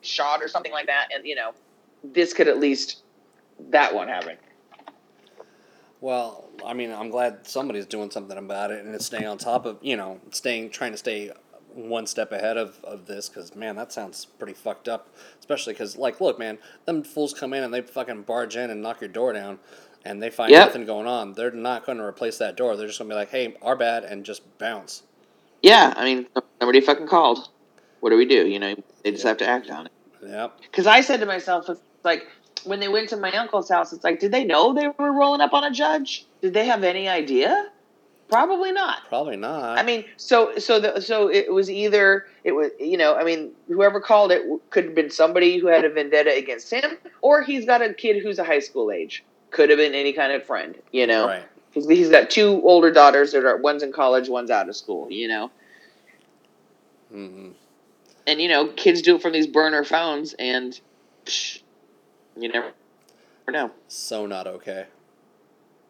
shot 0.02 0.42
or 0.42 0.48
something 0.48 0.72
like 0.72 0.86
that 0.86 1.08
and 1.14 1.26
you 1.26 1.34
know 1.34 1.52
this 2.02 2.32
could 2.32 2.48
at 2.48 2.58
least 2.58 3.02
that 3.68 3.94
won't 3.94 4.08
happen. 4.08 4.36
Well, 6.00 6.48
I 6.64 6.72
mean, 6.72 6.92
I'm 6.92 7.10
glad 7.10 7.46
somebody's 7.46 7.86
doing 7.86 8.10
something 8.10 8.38
about 8.38 8.70
it 8.70 8.84
and 8.84 8.94
it's 8.94 9.06
staying 9.06 9.26
on 9.26 9.36
top 9.36 9.66
of, 9.66 9.78
you 9.82 9.96
know, 9.96 10.18
staying, 10.30 10.70
trying 10.70 10.92
to 10.92 10.98
stay 10.98 11.30
one 11.74 12.06
step 12.06 12.32
ahead 12.32 12.56
of, 12.56 12.78
of 12.84 13.06
this 13.06 13.28
because, 13.28 13.54
man, 13.56 13.76
that 13.76 13.92
sounds 13.92 14.24
pretty 14.24 14.54
fucked 14.54 14.88
up. 14.88 15.08
Especially 15.38 15.72
because, 15.72 15.96
like, 15.96 16.20
look, 16.20 16.38
man, 16.38 16.58
them 16.86 17.02
fools 17.02 17.32
come 17.34 17.52
in 17.54 17.62
and 17.64 17.72
they 17.72 17.80
fucking 17.82 18.22
barge 18.22 18.56
in 18.56 18.70
and 18.70 18.82
knock 18.82 19.00
your 19.00 19.08
door 19.08 19.32
down 19.32 19.58
and 20.04 20.22
they 20.22 20.30
find 20.30 20.50
Yep. 20.50 20.68
nothing 20.68 20.86
going 20.86 21.06
on. 21.06 21.32
They're 21.34 21.50
not 21.50 21.84
going 21.84 21.98
to 21.98 22.04
replace 22.04 22.38
that 22.38 22.56
door. 22.56 22.76
They're 22.76 22.86
just 22.86 22.98
going 22.98 23.08
to 23.10 23.14
be 23.14 23.18
like, 23.18 23.30
hey, 23.30 23.56
our 23.62 23.76
bad, 23.76 24.04
and 24.04 24.24
just 24.24 24.42
bounce. 24.58 25.02
yeah 25.62 25.92
i 25.96 26.04
mean 26.04 26.26
nobody 26.60 26.80
fucking 26.80 27.06
called 27.06 27.48
what 28.00 28.08
do 28.10 28.16
we 28.16 28.24
do 28.24 28.46
you 28.46 28.58
know 28.58 28.74
they 29.04 29.10
just 29.12 29.24
have 29.24 29.36
to 29.36 29.46
act 29.46 29.68
on 29.70 29.86
it 29.86 29.92
Yep. 30.22 30.60
Because 30.62 30.86
I 30.86 31.00
said 31.00 31.20
to 31.20 31.26
myself, 31.26 31.68
it's 31.70 31.80
like 32.04 32.26
when 32.64 32.78
they 32.78 32.88
went 32.88 33.08
to 33.08 33.16
my 33.16 33.32
uncle's 33.32 33.70
house, 33.70 33.92
it's 33.94 34.04
like, 34.04 34.20
did 34.20 34.32
they 34.32 34.44
know 34.44 34.74
they 34.74 34.88
were 34.98 35.12
rolling 35.12 35.40
up 35.40 35.54
on 35.54 35.64
a 35.64 35.70
judge? 35.70 36.26
Did 36.42 36.52
they 36.52 36.66
have 36.66 36.84
any 36.84 37.08
idea? 37.08 37.70
Probably 38.30 38.70
not. 38.70 39.08
Probably 39.08 39.36
not. 39.36 39.78
I 39.78 39.82
mean, 39.82 40.04
so 40.16 40.56
so 40.58 40.78
the, 40.78 41.00
so 41.00 41.28
it 41.28 41.52
was 41.52 41.68
either 41.68 42.26
it 42.44 42.52
was 42.52 42.70
you 42.78 42.96
know 42.96 43.16
I 43.16 43.24
mean 43.24 43.52
whoever 43.66 44.00
called 44.00 44.30
it 44.30 44.42
could 44.70 44.84
have 44.84 44.94
been 44.94 45.10
somebody 45.10 45.58
who 45.58 45.66
had 45.66 45.84
a 45.84 45.90
vendetta 45.90 46.34
against 46.36 46.70
him, 46.72 46.96
or 47.22 47.42
he's 47.42 47.66
got 47.66 47.82
a 47.82 47.92
kid 47.92 48.22
who's 48.22 48.38
a 48.38 48.44
high 48.44 48.60
school 48.60 48.92
age. 48.92 49.24
Could 49.50 49.68
have 49.70 49.78
been 49.78 49.94
any 49.94 50.12
kind 50.12 50.32
of 50.32 50.44
friend, 50.44 50.76
you 50.92 51.08
know. 51.08 51.26
Right. 51.26 51.42
He's, 51.72 51.88
he's 51.88 52.08
got 52.08 52.30
two 52.30 52.60
older 52.64 52.92
daughters 52.92 53.32
that 53.32 53.44
are 53.44 53.56
one's 53.56 53.82
in 53.82 53.92
college, 53.92 54.28
one's 54.28 54.50
out 54.50 54.68
of 54.68 54.76
school, 54.76 55.10
you 55.10 55.26
know. 55.26 55.50
Mm-mm. 57.12 57.52
And 58.26 58.40
you 58.40 58.48
know, 58.48 58.68
kids 58.68 59.02
do 59.02 59.16
it 59.16 59.22
from 59.22 59.32
these 59.32 59.48
burner 59.48 59.82
phones, 59.82 60.34
and 60.34 60.78
psh, 61.24 61.62
you 62.36 62.48
never 62.48 62.72
know. 63.48 63.72
So 63.88 64.26
not 64.26 64.46
okay. 64.46 64.86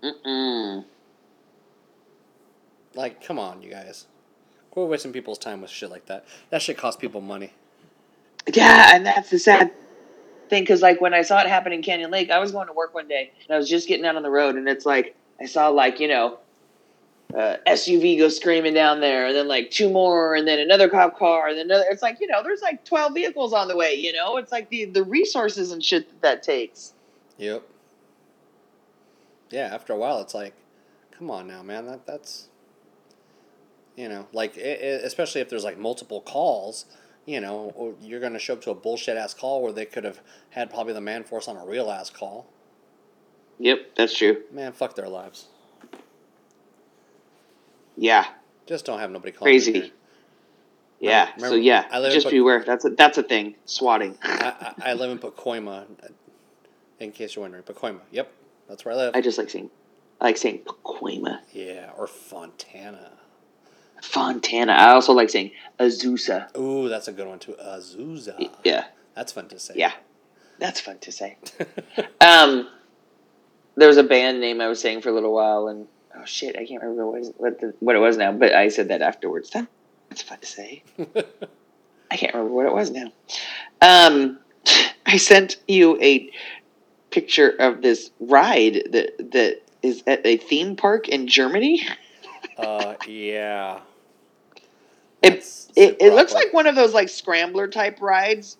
Mm-mm. 0.03 0.85
Like, 2.95 3.23
come 3.25 3.39
on, 3.39 3.63
you 3.63 3.71
guys. 3.71 4.07
We're 4.75 4.87
wasting 4.87 5.13
people's 5.13 5.39
time 5.39 5.61
with 5.61 5.71
shit 5.71 5.91
like 5.91 6.07
that. 6.07 6.25
That 6.51 6.63
shit 6.63 6.79
costs 6.79 7.01
people 7.01 7.21
money. 7.21 7.53
Yeah, 8.53 8.95
and 8.95 9.05
that's 9.05 9.31
the 9.31 9.39
sad 9.39 9.73
thing 10.49 10.63
because 10.63 10.83
like 10.83 11.01
when 11.01 11.15
I 11.15 11.23
saw 11.23 11.41
it 11.41 11.47
happen 11.47 11.73
in 11.73 11.83
Canyon 11.83 12.11
Lake, 12.11 12.31
I 12.31 12.39
was 12.39 12.53
going 12.53 12.69
to 12.69 12.73
work 12.73 12.95
one 12.95 13.09
day 13.09 13.33
and 13.47 13.55
I 13.55 13.59
was 13.59 13.69
just 13.69 13.89
getting 13.89 14.07
out 14.07 14.17
on 14.17 14.23
the 14.23 14.31
road, 14.31 14.57
and 14.57 14.69
it's 14.69 14.87
like 14.87 15.17
I 15.41 15.47
saw 15.47 15.69
like 15.69 16.01
you 16.01 16.09
know. 16.09 16.39
Uh, 17.33 17.59
SUV 17.65 18.19
goes 18.19 18.35
screaming 18.35 18.75
down 18.75 18.99
there, 18.99 19.29
and 19.29 19.37
then 19.37 19.47
like 19.47 19.71
two 19.71 19.89
more, 19.89 20.35
and 20.35 20.49
then 20.49 20.59
another 20.59 20.89
cop 20.89 21.17
car, 21.17 21.47
and 21.47 21.57
then 21.57 21.67
another. 21.67 21.85
It's 21.89 22.03
like 22.03 22.19
you 22.19 22.27
know, 22.27 22.43
there's 22.43 22.61
like 22.61 22.85
twelve 22.85 23.15
vehicles 23.15 23.53
on 23.53 23.69
the 23.69 23.77
way. 23.77 23.95
You 23.95 24.13
know, 24.13 24.37
it's 24.37 24.51
like 24.51 24.69
the 24.69 24.87
the 24.87 25.05
resources 25.05 25.71
and 25.71 25.85
shit 25.85 26.09
that 26.09 26.23
that 26.23 26.43
takes. 26.43 26.93
Yep. 27.39 27.63
Yeah, 29.51 29.71
after 29.73 29.93
a 29.93 29.97
while, 29.97 30.21
it's 30.21 30.35
like, 30.35 30.55
come 31.17 31.31
on 31.31 31.47
now, 31.47 31.63
man. 31.63 31.87
That 31.87 32.07
that's, 32.07 32.49
you 34.01 34.09
know, 34.09 34.27
like 34.33 34.57
especially 34.57 35.43
if 35.43 35.51
there's 35.51 35.63
like 35.63 35.77
multiple 35.79 36.23
calls, 36.23 36.87
you 37.27 37.39
know, 37.39 37.71
or 37.77 37.95
you're 38.01 38.19
gonna 38.21 38.39
show 38.39 38.55
up 38.55 38.63
to 38.63 38.71
a 38.71 38.75
bullshit 38.75 39.19
ass 39.19 39.35
call 39.35 39.63
where 39.63 39.73
they 39.73 39.85
could 39.85 40.05
have 40.05 40.21
had 40.51 40.71
probably 40.71 40.95
the 40.95 41.03
man 41.03 41.23
force 41.23 41.49
on 41.49 41.57
a 41.59 41.67
real 41.67 41.91
ass 41.91 42.09
call. 42.09 42.47
Yep, 43.59 43.95
that's 43.97 44.17
true. 44.17 44.43
Man, 44.51 44.73
fuck 44.73 44.95
their 44.95 45.09
lives. 45.09 45.49
Yeah, 47.95 48.25
Just 48.67 48.87
don't 48.87 49.01
have 49.01 49.11
nobody 49.11 49.33
calling. 49.33 49.53
me 49.53 49.61
crazy. 49.61 49.93
Yeah. 50.99 51.27
Remember- 51.37 51.49
so 51.49 51.55
yeah, 51.57 51.85
I 51.91 51.99
live 51.99 52.15
just 52.15 52.25
Pac- 52.25 52.33
beware. 52.33 52.65
That's 52.65 52.87
a 52.87 52.91
that's 52.91 53.19
a 53.19 53.23
thing. 53.23 53.57
Swatting. 53.67 54.17
I, 54.23 54.75
I, 54.83 54.91
I 54.91 54.95
live 54.95 55.11
in 55.11 55.19
Pacoima, 55.19 55.85
in 57.01 57.13
case 57.13 57.37
you're 57.37 57.43
wondering. 57.43 57.65
Pacoima. 57.65 58.01
Yep, 58.13 58.33
that's 58.67 58.83
where 58.87 58.95
I 58.95 58.97
live. 58.97 59.15
I 59.15 59.21
just 59.21 59.37
like 59.37 59.51
saying, 59.51 59.69
I 60.23 60.25
like 60.25 60.39
saying 60.39 60.61
Pacoima, 60.65 61.41
yeah, 61.53 61.91
or 61.99 62.07
Fontana. 62.07 63.13
Fontana. 64.03 64.73
I 64.73 64.93
also 64.93 65.13
like 65.13 65.31
saying 65.31 65.53
Azusa. 65.79 66.57
Ooh, 66.57 66.89
that's 66.89 67.09
a 67.09 67.13
good 67.13 67.27
one 67.27 67.39
too. 67.39 67.55
Azusa. 67.63 68.51
Yeah, 68.65 68.85
That's 69.15 69.33
fun 69.33 69.49
to 69.49 69.59
say. 69.59 69.75
yeah, 69.77 69.93
that's 70.59 70.81
fun 70.81 70.99
to 70.99 71.13
say. 71.13 71.37
Um, 72.21 72.69
there 73.77 73.89
was 73.89 73.97
a 73.97 74.03
band 74.03 74.41
name 74.41 74.61
I 74.61 74.69
was 74.69 74.81
saying 74.81 75.01
for 75.01 75.09
a 75.09 75.13
little 75.13 75.33
while, 75.33 75.69
and 75.69 75.87
oh 76.15 76.25
shit, 76.27 76.57
I 76.57 76.67
can't 76.67 76.83
remember 76.83 77.07
what 77.07 77.17
it 77.17 77.21
was, 77.21 77.33
what, 77.39 77.61
the, 77.61 77.75
what 77.81 77.97
it 77.97 78.01
was 78.01 78.17
now. 78.19 78.33
But 78.33 78.55
I 78.55 78.69
said 78.69 78.89
that 78.89 79.01
afterwards. 79.01 79.51
That, 79.51 79.67
that's 80.09 80.23
fun 80.23 80.39
to 80.41 80.47
say. 80.47 80.83
I 82.11 82.17
can't 82.17 82.35
remember 82.35 82.55
what 82.55 82.67
it 82.67 82.75
was 82.75 82.91
now. 82.91 83.11
Um, 83.81 84.39
I 85.07 85.17
sent 85.17 85.57
you 85.67 86.01
a 86.03 86.31
picture 87.11 87.49
of 87.51 87.81
this 87.83 88.11
ride 88.21 88.83
that 88.93 89.31
that 89.33 89.63
is 89.83 90.03
at 90.07 90.21
a 90.27 90.37
theme 90.37 90.77
park 90.77 91.09
in 91.09 91.27
Germany. 91.27 91.83
uh, 92.59 92.97
yeah. 93.07 93.81
It 95.23 95.45
it, 95.77 95.97
it 96.01 96.15
looks 96.15 96.35
like 96.35 96.53
one 96.53 96.67
of 96.67 96.75
those 96.75 96.95
like 96.95 97.09
scrambler 97.09 97.69
type 97.69 98.01
rides, 98.01 98.57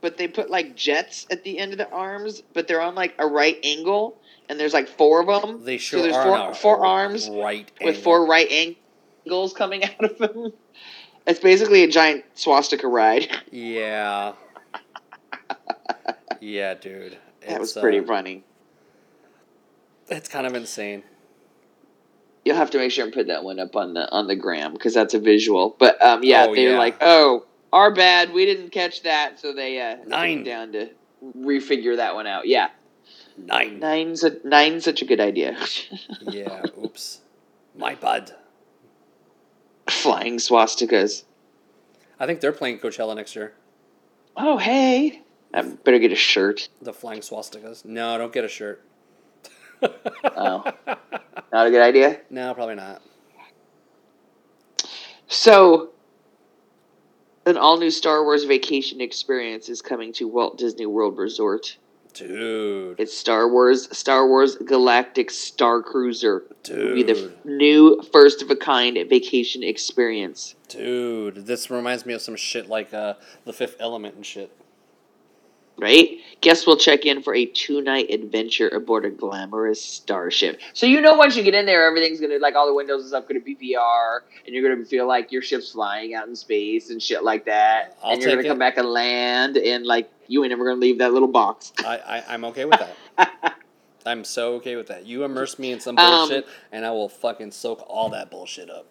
but 0.00 0.16
they 0.16 0.28
put 0.28 0.50
like 0.50 0.76
jets 0.76 1.26
at 1.30 1.44
the 1.44 1.58
end 1.58 1.72
of 1.72 1.78
the 1.78 1.90
arms, 1.90 2.42
but 2.52 2.68
they're 2.68 2.80
on 2.80 2.94
like 2.94 3.14
a 3.18 3.26
right 3.26 3.58
angle, 3.62 4.16
and 4.48 4.58
there's 4.58 4.74
like 4.74 4.88
four 4.88 5.20
of 5.20 5.42
them. 5.42 5.64
They 5.64 5.78
sure 5.78 6.00
so 6.00 6.02
there's 6.02 6.16
are 6.16 6.54
four, 6.54 6.76
four 6.76 6.86
arms 6.86 7.28
right 7.28 7.70
with 7.80 7.88
angle. 7.88 8.02
four 8.02 8.26
right 8.26 8.76
angles 9.26 9.52
coming 9.52 9.84
out 9.84 10.04
of 10.04 10.18
them. 10.18 10.52
It's 11.26 11.40
basically 11.40 11.84
a 11.84 11.88
giant 11.88 12.24
swastika 12.34 12.88
ride. 12.88 13.28
Yeah. 13.50 14.34
yeah, 16.40 16.74
dude. 16.74 17.18
That 17.46 17.60
was 17.60 17.72
pretty 17.72 18.00
uh, 18.00 18.04
funny. 18.04 18.44
It's 20.08 20.28
kind 20.28 20.46
of 20.46 20.54
insane. 20.54 21.02
You'll 22.48 22.56
have 22.56 22.70
to 22.70 22.78
make 22.78 22.90
sure 22.92 23.04
and 23.04 23.12
put 23.12 23.26
that 23.26 23.44
one 23.44 23.58
up 23.58 23.76
on 23.76 23.92
the 23.92 24.10
on 24.10 24.26
the 24.26 24.34
gram 24.34 24.72
because 24.72 24.94
that's 24.94 25.12
a 25.12 25.18
visual. 25.18 25.76
But 25.78 26.02
um, 26.02 26.24
yeah, 26.24 26.46
Oh, 26.48 26.54
they're 26.54 26.70
yeah. 26.72 26.78
like, 26.78 26.96
oh, 27.02 27.44
our 27.74 27.92
bad, 27.94 28.32
we 28.32 28.46
didn't 28.46 28.70
catch 28.70 29.02
that, 29.02 29.38
so 29.38 29.52
they 29.52 29.78
uh, 29.78 29.98
Nine. 30.06 30.44
down 30.44 30.72
to 30.72 30.88
refigure 31.36 31.96
that 31.96 32.14
one 32.14 32.26
out. 32.26 32.46
Yeah, 32.48 32.70
Nine. 33.36 33.80
nine's 33.80 34.24
a, 34.24 34.36
nine's 34.44 34.84
such 34.84 35.02
a 35.02 35.04
good 35.04 35.20
idea. 35.20 35.58
yeah. 36.22 36.62
Oops. 36.82 37.20
My 37.76 37.94
bad. 37.96 38.32
Flying 39.90 40.38
swastikas. 40.38 41.24
I 42.18 42.24
think 42.24 42.40
they're 42.40 42.52
playing 42.52 42.78
Coachella 42.78 43.14
next 43.14 43.36
year. 43.36 43.52
Oh 44.38 44.56
hey, 44.56 45.20
I 45.52 45.60
better 45.60 45.98
get 45.98 46.12
a 46.12 46.16
shirt. 46.16 46.70
The 46.80 46.94
flying 46.94 47.20
swastikas. 47.20 47.84
No, 47.84 48.16
don't 48.16 48.32
get 48.32 48.44
a 48.44 48.48
shirt. 48.48 48.82
Oh, 49.82 50.64
not 51.52 51.66
a 51.66 51.70
good 51.70 51.82
idea. 51.82 52.20
No, 52.30 52.54
probably 52.54 52.74
not. 52.76 53.02
So, 55.26 55.90
an 57.46 57.56
all 57.56 57.78
new 57.78 57.90
Star 57.90 58.24
Wars 58.24 58.44
vacation 58.44 59.00
experience 59.00 59.68
is 59.68 59.82
coming 59.82 60.12
to 60.14 60.26
Walt 60.26 60.58
Disney 60.58 60.86
World 60.86 61.18
Resort. 61.18 61.76
Dude. 62.14 62.98
It's 62.98 63.16
Star 63.16 63.48
Wars, 63.48 63.94
Star 63.96 64.26
Wars 64.26 64.56
Galactic 64.56 65.30
Star 65.30 65.82
Cruiser. 65.82 66.44
It'll 66.64 66.94
be 66.94 67.02
the 67.02 67.12
f- 67.16 67.44
new 67.44 68.02
first 68.12 68.42
of 68.42 68.50
a 68.50 68.56
kind 68.56 68.98
vacation 69.08 69.62
experience. 69.62 70.56
Dude. 70.68 71.46
This 71.46 71.70
reminds 71.70 72.06
me 72.06 72.14
of 72.14 72.22
some 72.22 72.34
shit 72.34 72.68
like 72.68 72.92
uh, 72.92 73.14
The 73.44 73.52
Fifth 73.52 73.76
Element 73.78 74.16
and 74.16 74.26
shit. 74.26 74.50
Right? 75.78 76.18
Guests 76.40 76.66
will 76.66 76.76
check 76.76 77.04
in 77.06 77.22
for 77.22 77.34
a 77.34 77.46
two 77.46 77.80
night 77.80 78.10
adventure 78.10 78.68
aboard 78.68 79.04
a 79.04 79.10
glamorous 79.10 79.82
starship. 79.82 80.60
So 80.72 80.86
you 80.86 81.00
know 81.00 81.14
once 81.14 81.36
you 81.36 81.42
get 81.42 81.54
in 81.54 81.66
there, 81.66 81.86
everything's 81.86 82.20
gonna 82.20 82.38
like 82.38 82.54
all 82.54 82.66
the 82.66 82.74
windows 82.74 83.00
and 83.02 83.08
stuff 83.08 83.28
gonna 83.28 83.40
be 83.40 83.54
VR, 83.56 84.20
and 84.46 84.54
you're 84.54 84.68
gonna 84.68 84.84
feel 84.84 85.06
like 85.06 85.30
your 85.32 85.42
ship's 85.42 85.72
flying 85.72 86.14
out 86.14 86.28
in 86.28 86.34
space 86.36 86.90
and 86.90 87.02
shit 87.02 87.22
like 87.22 87.44
that. 87.46 87.96
I'll 88.02 88.12
and 88.12 88.20
you're 88.20 88.30
gonna 88.30 88.42
take 88.42 88.50
come 88.50 88.58
back 88.58 88.76
and 88.76 88.88
land, 88.88 89.56
and 89.56 89.86
like 89.86 90.10
you 90.26 90.42
ain't 90.44 90.50
never 90.50 90.64
gonna 90.64 90.80
leave 90.80 90.98
that 90.98 91.12
little 91.12 91.28
box. 91.28 91.72
I, 91.84 91.98
I, 91.98 92.34
I'm 92.34 92.44
okay 92.46 92.64
with 92.64 92.80
that. 92.80 93.56
I'm 94.06 94.24
so 94.24 94.54
okay 94.54 94.76
with 94.76 94.86
that. 94.88 95.06
You 95.06 95.24
immerse 95.24 95.58
me 95.58 95.70
in 95.72 95.80
some 95.80 95.98
Um, 95.98 96.28
bullshit, 96.28 96.46
and 96.72 96.84
I 96.84 96.90
will 96.90 97.08
fucking 97.08 97.50
soak 97.52 97.84
all 97.88 98.08
that 98.10 98.30
bullshit 98.30 98.70
up. 98.70 98.86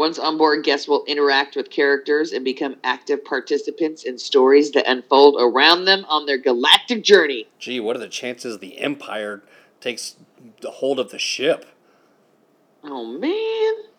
Once 0.00 0.18
on 0.18 0.38
board, 0.38 0.64
guests 0.64 0.88
will 0.88 1.04
interact 1.04 1.54
with 1.54 1.68
characters 1.68 2.32
and 2.32 2.42
become 2.42 2.74
active 2.82 3.22
participants 3.22 4.02
in 4.02 4.16
stories 4.16 4.70
that 4.70 4.90
unfold 4.90 5.36
around 5.38 5.84
them 5.84 6.06
on 6.08 6.24
their 6.24 6.38
galactic 6.38 7.04
journey. 7.04 7.46
Gee, 7.58 7.80
what 7.80 7.96
are 7.96 7.98
the 7.98 8.08
chances 8.08 8.60
the 8.60 8.78
Empire 8.78 9.42
takes 9.78 10.16
the 10.62 10.70
hold 10.70 10.98
of 10.98 11.10
the 11.10 11.18
ship? 11.18 11.66
Oh 12.82 13.04
man. 13.04 13.90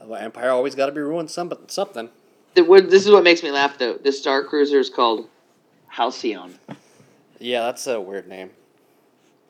The 0.00 0.22
Empire 0.22 0.48
always 0.48 0.74
got 0.74 0.86
to 0.86 0.92
be 0.92 1.02
ruined 1.02 1.30
some, 1.30 1.52
something. 1.66 2.08
This 2.54 3.04
is 3.04 3.10
what 3.10 3.24
makes 3.24 3.42
me 3.42 3.50
laugh 3.50 3.76
though. 3.76 3.98
The 3.98 4.10
Star 4.10 4.42
Cruiser 4.42 4.78
is 4.78 4.88
called 4.88 5.28
Halcyon. 5.88 6.58
Yeah, 7.38 7.60
that's 7.64 7.86
a 7.86 8.00
weird 8.00 8.26
name. 8.26 8.52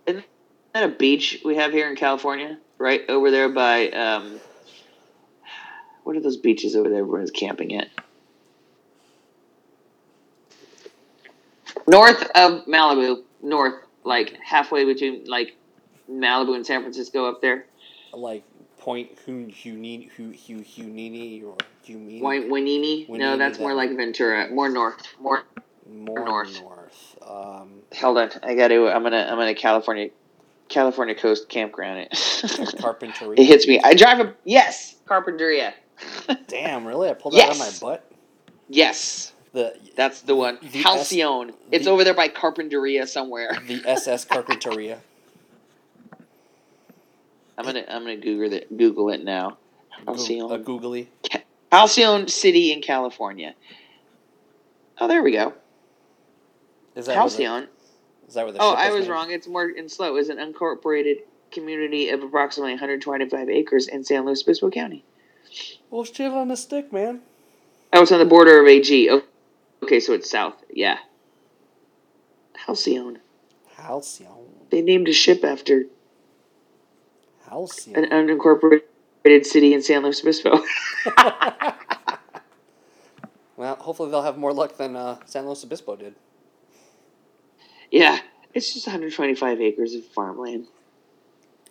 Isn't 0.04 0.24
that 0.72 0.82
a 0.82 0.88
beach 0.88 1.42
we 1.44 1.54
have 1.54 1.70
here 1.70 1.88
in 1.88 1.94
California? 1.94 2.58
Right 2.76 3.02
over 3.08 3.30
there 3.30 3.48
by 3.48 3.90
um, 3.90 4.40
what 6.04 6.16
are 6.16 6.20
those 6.20 6.36
beaches 6.36 6.76
over 6.76 6.88
there 6.88 7.00
everyone's 7.00 7.30
camping 7.30 7.74
at? 7.74 7.88
North 11.86 12.22
of 12.34 12.64
Malibu, 12.66 13.22
north, 13.42 13.74
like 14.04 14.38
halfway 14.42 14.84
between 14.84 15.24
like 15.24 15.56
Malibu 16.10 16.54
and 16.54 16.66
San 16.66 16.82
Francisco 16.82 17.26
up 17.26 17.40
there. 17.40 17.66
Like 18.12 18.44
Point 18.78 19.10
Hun 19.26 19.50
Hunini 19.50 20.10
Hu 20.10 20.24
Hu 20.24 20.62
Hunini 20.62 21.42
or 21.44 21.56
Humini. 21.86 22.20
Win- 22.20 22.50
Winini? 22.50 23.08
No, 23.08 23.14
Winini, 23.14 23.38
that's 23.38 23.58
more 23.58 23.74
like 23.74 23.90
Ventura. 23.96 24.50
More 24.50 24.68
north. 24.68 25.02
More. 25.20 25.44
more 25.90 26.24
north. 26.24 26.60
north. 26.60 27.18
Um, 27.26 27.80
Hold 27.96 28.18
on, 28.18 28.30
I 28.42 28.54
got 28.54 28.68
to. 28.68 28.88
I'm 28.88 29.02
gonna. 29.02 29.26
I'm 29.28 29.36
gonna 29.36 29.54
California, 29.54 30.10
California 30.68 31.14
coast 31.14 31.48
campground 31.48 32.00
it. 32.00 32.10
Carpinteria. 32.12 33.38
it 33.38 33.44
hits 33.44 33.66
me. 33.66 33.80
I 33.82 33.94
drive 33.94 34.20
a 34.20 34.34
yes, 34.44 34.96
Carpinteria. 35.06 35.72
Damn, 36.48 36.86
really? 36.86 37.08
I 37.10 37.14
pulled 37.14 37.34
that 37.34 37.48
out 37.48 37.52
of 37.52 37.58
my 37.58 37.70
butt. 37.80 38.10
yes, 38.68 39.32
The 39.52 39.76
that's 39.96 40.22
the 40.22 40.34
one. 40.34 40.58
The 40.62 40.82
Halcyon. 40.82 41.52
it's 41.70 41.84
the- 41.84 41.90
over 41.90 42.04
there 42.04 42.14
by 42.14 42.28
Carpinteria 42.28 43.06
somewhere. 43.06 43.56
the 43.66 43.82
SS 43.86 44.24
Carpinteria. 44.26 44.98
I'm 47.56 47.64
gonna. 47.64 47.84
I'm 47.88 48.02
gonna 48.02 48.16
Google 48.16 48.52
it. 48.52 48.76
Google 48.76 49.10
it 49.10 49.22
now. 49.22 49.58
Goo- 50.06 50.48
a 50.52 50.58
googly. 50.58 51.08
Halcyon 51.70 52.26
City 52.28 52.72
in 52.72 52.82
California. 52.82 53.54
Oh, 55.00 55.06
there 55.08 55.22
we 55.22 55.32
go. 55.32 55.54
Is 56.96 57.06
that 57.06 57.14
Halcyon. 57.14 57.68
Is 58.28 58.34
that 58.34 58.44
where 58.44 58.52
the 58.52 58.58
Oh, 58.60 58.72
I 58.74 58.90
was 58.90 59.02
named? 59.02 59.10
wrong. 59.10 59.30
It's 59.30 59.46
more 59.46 59.68
in 59.68 59.88
slow. 59.88 60.16
Is 60.16 60.28
an 60.30 60.38
unincorporated 60.38 61.18
community 61.52 62.08
of 62.08 62.22
approximately 62.22 62.72
125 62.72 63.48
acres 63.48 63.86
in 63.86 64.02
San 64.04 64.24
Luis 64.24 64.42
Obispo 64.42 64.70
County. 64.70 65.04
Well, 65.90 66.04
shit 66.04 66.32
on 66.32 66.50
a 66.50 66.56
stick, 66.56 66.92
man. 66.92 67.20
Oh, 67.92 68.02
it's 68.02 68.12
on 68.12 68.18
the 68.18 68.24
border 68.24 68.60
of 68.60 68.66
AG. 68.66 69.08
Oh, 69.10 69.22
okay, 69.82 70.00
so 70.00 70.12
it's 70.12 70.30
south. 70.30 70.54
Yeah. 70.72 70.98
Halcyon. 72.66 73.20
Halcyon. 73.76 74.30
They 74.70 74.82
named 74.82 75.08
a 75.08 75.12
ship 75.12 75.44
after 75.44 75.84
Halcyon. 77.48 77.96
an 78.04 78.10
unincorporated 78.10 79.44
city 79.44 79.74
in 79.74 79.82
San 79.82 80.02
Luis 80.02 80.20
Obispo. 80.20 80.60
Well, 83.56 83.76
hopefully 83.76 84.10
they'll 84.10 84.22
have 84.22 84.36
more 84.36 84.52
luck 84.52 84.76
than 84.76 84.96
uh, 84.96 85.18
San 85.26 85.46
Luis 85.46 85.62
Obispo 85.64 85.96
did. 85.96 86.14
yeah, 87.90 88.18
it's 88.52 88.74
just 88.74 88.86
125 88.86 89.60
acres 89.60 89.94
of 89.94 90.04
farmland. 90.06 90.66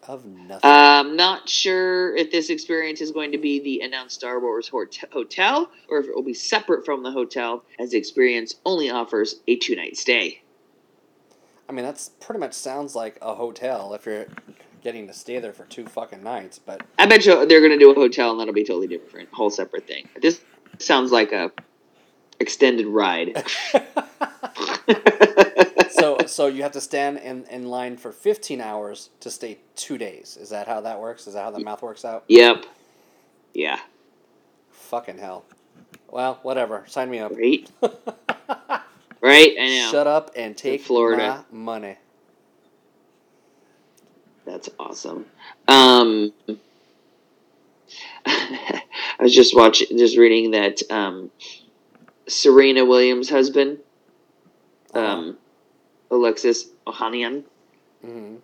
Of 0.08 0.26
nothing. 0.26 0.70
Um, 0.70 1.16
not 1.16 1.48
sure 1.48 2.16
if 2.16 2.32
this 2.32 2.50
experience 2.50 3.00
is 3.00 3.12
going 3.12 3.32
to 3.32 3.38
be 3.38 3.60
the 3.60 3.82
announced 3.82 4.16
Star 4.16 4.40
Wars 4.40 4.70
hotel 4.70 5.72
or 5.88 6.00
if 6.00 6.08
it 6.08 6.16
will 6.16 6.24
be 6.24 6.34
separate 6.34 6.86
from 6.86 7.04
the 7.04 7.12
hotel, 7.12 7.64
as 7.80 7.92
the 7.92 7.98
experience 7.98 8.56
only 8.66 8.90
offers 8.90 9.36
a 9.48 9.56
two 9.56 9.76
night 9.76 9.96
stay. 9.96 10.42
I 11.70 11.72
mean, 11.72 11.86
that's 11.86 12.10
pretty 12.20 12.40
much 12.40 12.54
sounds 12.54 12.96
like 12.96 13.18
a 13.22 13.36
hotel 13.36 13.94
if 13.94 14.06
you're 14.06 14.28
getting 14.82 15.08
to 15.08 15.14
stay 15.14 15.40
there 15.40 15.54
for 15.54 15.64
two 15.66 15.86
fucking 15.86 16.22
nights. 16.22 16.60
But 16.60 16.82
I 17.00 17.06
bet 17.06 17.26
you 17.26 17.46
they're 17.46 17.62
going 17.62 17.72
to 17.72 17.80
do 17.80 17.92
a 17.92 17.96
hotel 17.96 18.32
and 18.32 18.40
that'll 18.40 18.54
be 18.54 18.66
totally 18.66 18.88
different, 18.88 19.30
whole 19.32 19.50
separate 19.50 19.88
thing. 19.88 20.10
This 20.22 20.42
sounds 20.80 21.12
like 21.12 21.32
a 21.32 21.52
extended 22.40 22.88
ride. 22.88 23.46
so 25.94 26.18
so 26.26 26.48
you 26.48 26.64
have 26.64 26.72
to 26.74 26.82
stand 26.82 27.18
in, 27.20 27.46
in 27.46 27.68
line 27.68 27.98
for 27.98 28.12
15 28.12 28.62
hours 28.62 29.10
to 29.20 29.30
stay 29.30 29.60
two 29.76 29.98
days. 29.98 30.38
Is 30.40 30.50
that 30.50 30.68
how 30.68 30.82
that 30.82 31.00
works? 31.00 31.28
Is 31.28 31.34
that 31.34 31.44
how 31.44 31.52
the 31.52 31.60
math 31.60 31.82
works 31.82 32.06
out? 32.06 32.24
yep. 32.28 32.66
Yeah. 33.54 33.80
Fucking 34.72 35.18
hell. 35.18 35.46
Well, 36.10 36.40
whatever. 36.44 36.84
Sign 36.88 37.10
me 37.10 37.20
up. 37.20 37.32
Right. 37.36 37.70
right. 39.22 39.56
I 39.60 39.80
know. 39.82 39.90
Shut 39.92 40.08
up 40.08 40.32
and 40.36 40.56
take 40.56 40.82
Florida. 40.82 41.46
money. 41.52 41.98
That's 44.46 44.70
awesome. 44.80 45.26
Um, 45.68 46.34
I 48.26 48.82
was 49.20 49.34
just 49.34 49.56
watching, 49.56 49.98
just 49.98 50.18
reading 50.18 50.52
that 50.52 50.82
um, 50.90 51.32
Serena 52.28 52.86
Williams' 52.86 53.30
husband, 53.30 53.80
um, 54.94 55.38
Alexis 56.14 56.70
Ohanian, 56.88 57.44
hmm 58.02 58.36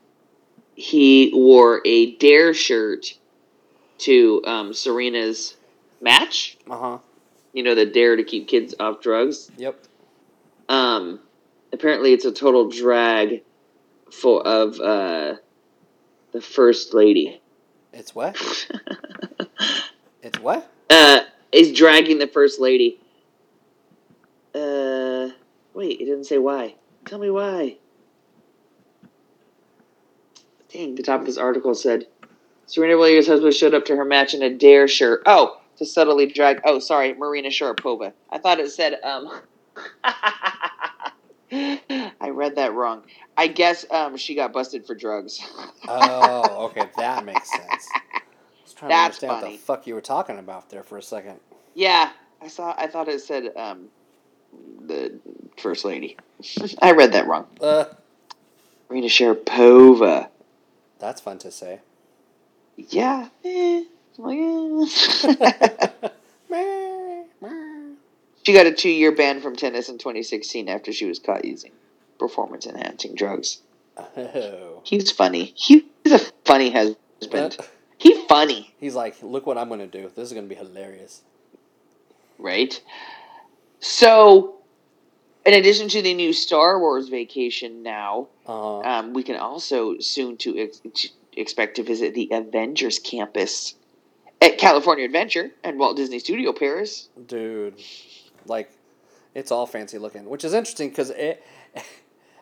he 0.79 1.29
wore 1.33 1.81
a 1.83 2.15
Dare 2.15 2.53
shirt 2.53 3.13
to 3.97 4.41
um, 4.45 4.71
Serena's 4.71 5.57
match. 5.99 6.57
Uh 6.69 6.77
huh. 6.77 6.97
You 7.51 7.63
know, 7.63 7.75
the 7.75 7.85
Dare 7.85 8.15
to 8.15 8.23
keep 8.23 8.47
kids 8.47 8.75
off 8.79 9.01
drugs. 9.01 9.51
Yep. 9.57 9.77
Um, 10.69 11.19
apparently, 11.73 12.13
it's 12.13 12.23
a 12.23 12.31
total 12.31 12.69
drag 12.69 13.43
for 14.09 14.41
of 14.47 14.79
uh, 14.79 15.35
the 16.31 16.39
first 16.39 16.93
lady. 16.93 17.41
It's 17.93 18.15
what? 18.15 18.37
It's 20.21 20.37
what? 20.39 20.69
uh, 20.89 21.21
is 21.51 21.71
dragging 21.71 22.19
the 22.19 22.27
first 22.27 22.59
lady. 22.59 22.99
Uh, 24.53 25.29
wait, 25.73 26.01
it 26.01 26.05
didn't 26.05 26.25
say 26.25 26.37
why. 26.37 26.75
Tell 27.09 27.17
me 27.17 27.31
why. 27.31 27.77
Dang, 30.71 30.93
the 30.93 31.01
top 31.01 31.21
of 31.21 31.25
this 31.25 31.39
article 31.39 31.73
said 31.73 32.05
Serena 32.67 32.99
Williams' 32.99 33.25
husband 33.25 33.55
showed 33.55 33.73
up 33.73 33.85
to 33.85 33.95
her 33.95 34.05
match 34.05 34.35
in 34.35 34.43
a 34.43 34.53
Dare 34.53 34.87
shirt. 34.87 35.23
Oh, 35.25 35.59
to 35.77 35.87
subtly 35.87 36.27
drag. 36.27 36.61
Oh, 36.65 36.77
sorry, 36.77 37.15
Marina 37.15 37.49
Sharapova. 37.49 38.13
I 38.29 38.37
thought 38.37 38.59
it 38.59 38.69
said. 38.69 38.99
um 39.03 39.41
I 41.51 42.29
read 42.29 42.57
that 42.57 42.75
wrong. 42.75 43.01
I 43.35 43.47
guess 43.47 43.87
um 43.89 44.15
she 44.15 44.35
got 44.35 44.53
busted 44.53 44.85
for 44.85 44.93
drugs. 44.93 45.41
Oh, 45.87 46.65
okay, 46.65 46.87
that 46.97 47.25
makes 47.25 47.49
sense. 47.49 47.87
I 48.13 48.21
was 48.63 48.73
trying 48.73 48.89
That's 48.89 49.17
to 49.19 49.27
understand 49.29 49.51
what 49.51 49.51
the 49.51 49.57
fuck 49.57 49.87
you 49.87 49.95
were 49.95 50.01
talking 50.01 50.37
about 50.37 50.69
there 50.69 50.83
for 50.83 50.99
a 50.99 51.01
second. 51.01 51.39
Yeah, 51.73 52.11
I 52.39 52.49
saw. 52.49 52.75
I 52.77 52.85
thought 52.85 53.07
it 53.07 53.21
said 53.21 53.49
um, 53.55 53.87
the 54.85 55.19
first 55.57 55.85
lady. 55.85 56.17
I 56.81 56.91
read 56.91 57.13
that 57.13 57.27
wrong. 57.27 57.47
Uh, 57.61 57.85
Marina 58.89 59.07
Sharapova. 59.07 60.29
that's 60.99 61.21
fun 61.21 61.37
to 61.39 61.51
say. 61.51 61.79
Yeah. 62.77 63.29
eh, 63.43 63.83
well, 64.17 64.33
yeah. 64.33 65.89
Meh, 66.49 67.23
meh. 67.41 67.93
she 68.43 68.53
got 68.53 68.65
a 68.65 68.71
two-year 68.71 69.11
ban 69.11 69.41
from 69.41 69.55
tennis 69.55 69.89
in 69.89 69.97
2016 69.97 70.69
after 70.69 70.91
she 70.93 71.05
was 71.05 71.19
caught 71.19 71.45
using 71.45 71.71
performance-enhancing 72.17 73.15
drugs. 73.15 73.59
Oh. 73.97 74.81
He's 74.83 75.11
funny. 75.11 75.53
He's 75.55 75.83
a 76.05 76.19
funny 76.45 76.71
husband. 76.71 77.57
Uh, 77.59 77.63
He's 77.97 78.17
funny, 78.27 78.73
He's 78.79 78.95
like, 78.95 79.21
look 79.21 79.45
what 79.45 79.57
I'm 79.57 79.67
gonna 79.67 79.85
do. 79.85 80.09
This 80.15 80.29
is 80.29 80.33
gonna 80.33 80.47
be 80.47 80.55
hilarious. 80.55 81.21
right? 82.37 82.81
So, 83.79 84.55
in 85.45 85.53
addition 85.53 85.87
to 85.89 86.01
the 86.01 86.13
new 86.13 86.33
Star 86.33 86.79
Wars 86.79 87.09
vacation 87.09 87.83
now, 87.83 88.27
Uh, 88.47 88.79
Um, 88.79 89.13
we 89.13 89.23
can 89.23 89.35
also 89.35 89.99
soon 89.99 90.35
to, 90.37 90.57
ex- 90.57 90.81
to 90.93 91.09
expect 91.37 91.75
to 91.75 91.83
visit 91.83 92.13
the 92.13 92.27
Avengers 92.31 92.97
campus 92.99 93.75
at 94.41 94.57
California 94.57 95.05
Adventure 95.05 95.51
and 95.63 95.77
Walt 95.77 95.95
Disney 95.97 96.19
Studio 96.19 96.51
Paris. 96.53 97.09
dude, 97.27 97.75
like, 98.47 98.71
it's 99.35 99.51
all 99.51 99.65
fancy 99.67 99.97
looking, 99.99 100.27
which 100.29 100.43
is 100.43 100.53
interesting 100.53 100.89
because 100.89 101.09
it. 101.11 101.43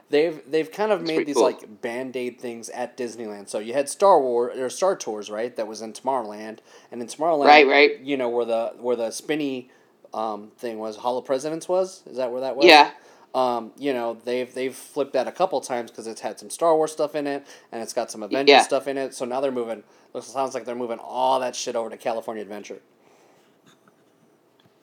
They've 0.10 0.42
they've 0.50 0.72
kind 0.72 0.94
of 0.94 1.02
made 1.02 1.26
these 1.28 1.36
cool. 1.36 1.44
like 1.44 1.82
band 1.82 2.16
aid 2.16 2.40
things 2.40 2.70
at 2.70 2.96
Disneyland. 2.96 3.50
So 3.50 3.60
you 3.60 3.74
had 3.74 3.90
Star 3.90 4.22
Wars 4.22 4.58
or 4.58 4.70
Star 4.70 4.96
Tours, 4.96 5.30
right? 5.30 5.54
That 5.58 5.68
was 5.68 5.82
in 5.82 5.92
Tomorrowland, 5.92 6.60
and 6.94 7.02
in 7.02 7.08
Tomorrowland, 7.10 7.48
Right, 7.48 7.68
right. 7.68 8.00
You 8.00 8.16
know 8.16 8.30
where 8.30 8.46
the 8.46 8.72
where 8.80 8.96
the 8.96 9.12
spinny 9.12 9.70
um, 10.18 10.52
thing 10.60 10.80
was, 10.80 10.98
Hall 10.98 11.20
of 11.20 11.26
Presidents 11.26 11.70
was. 11.70 12.04
Is 12.08 12.18
that 12.18 12.32
where 12.32 12.42
that 12.42 12.58
was? 12.58 12.66
Yeah, 12.68 12.92
Um, 13.36 13.74
you 13.78 13.94
know 13.94 14.18
they've 14.26 14.54
they've 14.54 14.76
flipped 14.76 15.14
that 15.14 15.28
a 15.28 15.34
couple 15.34 15.62
times 15.62 15.92
because 15.92 16.08
it's 16.08 16.22
had 16.22 16.40
some 16.40 16.50
Star 16.52 16.76
Wars 16.76 16.94
stuff 16.94 17.16
in 17.16 17.28
it, 17.28 17.48
and 17.72 17.84
it's 17.84 17.94
got 17.94 18.12
some 18.12 18.24
Avengers 18.24 18.50
Yeah. 18.50 18.64
stuff 18.64 18.88
in 18.90 18.98
it. 18.98 19.16
So 19.16 19.26
now 19.26 19.42
they're 19.42 19.52
moving. 19.52 19.84
Looks 20.14 20.28
sounds 20.28 20.56
like 20.56 20.66
they're 20.66 20.76
moving 20.76 21.00
all 21.00 21.40
that 21.42 21.56
shit 21.56 21.76
over 21.78 21.90
to 21.92 21.98
California 21.98 22.44
Adventure. 22.44 22.80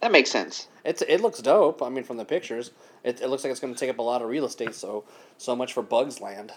that 0.00 0.12
makes 0.12 0.30
sense. 0.30 0.68
It's 0.84 1.02
it 1.02 1.20
looks 1.22 1.40
dope. 1.40 1.82
I 1.82 1.88
mean, 1.90 2.04
from 2.04 2.18
the 2.18 2.24
pictures, 2.26 2.72
it, 3.04 3.20
it 3.22 3.28
looks 3.28 3.44
like 3.44 3.50
it's 3.52 3.60
going 3.60 3.74
to 3.74 3.80
take 3.80 3.90
up 3.90 3.98
a 3.98 4.02
lot 4.02 4.22
of 4.22 4.28
real 4.28 4.46
estate. 4.46 4.74
So 4.74 5.04
so 5.38 5.56
much 5.56 5.72
for 5.74 5.82
Bugs 5.82 6.20
Land. 6.20 6.52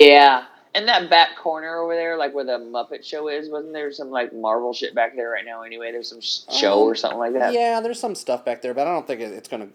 Yeah. 0.00 0.44
And 0.76 0.88
that 0.88 1.08
back 1.08 1.36
corner 1.36 1.78
over 1.78 1.94
there, 1.94 2.16
like 2.16 2.34
where 2.34 2.44
the 2.44 2.58
Muppet 2.58 3.04
Show 3.04 3.28
is, 3.28 3.48
wasn't 3.48 3.72
there 3.74 3.92
some 3.92 4.10
like 4.10 4.32
Marvel 4.34 4.72
shit 4.72 4.94
back 4.94 5.14
there 5.14 5.30
right 5.30 5.44
now? 5.44 5.62
Anyway, 5.62 5.92
there's 5.92 6.08
some 6.08 6.20
show 6.20 6.82
Um, 6.82 6.88
or 6.88 6.94
something 6.96 7.18
like 7.20 7.32
that. 7.34 7.52
Yeah, 7.52 7.80
there's 7.80 8.00
some 8.00 8.14
stuff 8.16 8.44
back 8.44 8.60
there, 8.60 8.74
but 8.74 8.86
I 8.88 8.92
don't 8.92 9.06
think 9.06 9.20
it's 9.20 9.48
going 9.48 9.68
to 9.68 9.72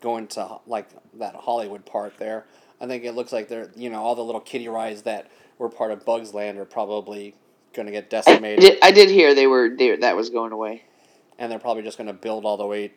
go 0.00 0.16
into 0.16 0.58
like 0.66 0.88
that 1.18 1.34
Hollywood 1.34 1.84
part 1.84 2.16
there. 2.18 2.46
I 2.80 2.86
think 2.86 3.04
it 3.04 3.12
looks 3.12 3.32
like 3.34 3.48
they're 3.48 3.70
you 3.76 3.90
know 3.90 4.00
all 4.00 4.14
the 4.14 4.24
little 4.24 4.40
kiddie 4.40 4.68
rides 4.68 5.02
that 5.02 5.30
were 5.58 5.68
part 5.68 5.90
of 5.90 6.06
Bugs 6.06 6.32
Land 6.32 6.58
are 6.58 6.64
probably 6.64 7.34
going 7.74 7.84
to 7.84 7.92
get 7.92 8.04
I 8.04 8.08
decimated. 8.08 8.60
did, 8.60 8.78
I 8.82 8.90
did 8.92 9.10
hear 9.10 9.34
they 9.34 9.46
were 9.46 9.68
they, 9.76 9.94
that 9.96 10.16
was 10.16 10.30
going 10.30 10.52
away. 10.52 10.84
and 11.38 11.52
they're 11.52 11.58
probably 11.58 11.82
just 11.82 11.98
going 11.98 12.06
to 12.08 12.14
build 12.14 12.46
all 12.46 12.56
the 12.56 12.66
way 12.66 12.94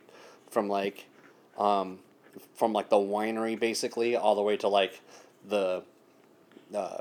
from 0.50 0.70
like 0.70 1.06
um, 1.58 2.00
from 2.56 2.72
like 2.72 2.90
the 2.90 2.96
winery 2.96 3.60
basically 3.60 4.16
all 4.16 4.36
the 4.36 4.42
way 4.42 4.56
to 4.56 4.70
like 4.70 5.02
the 5.50 5.84
uh, 6.74 7.00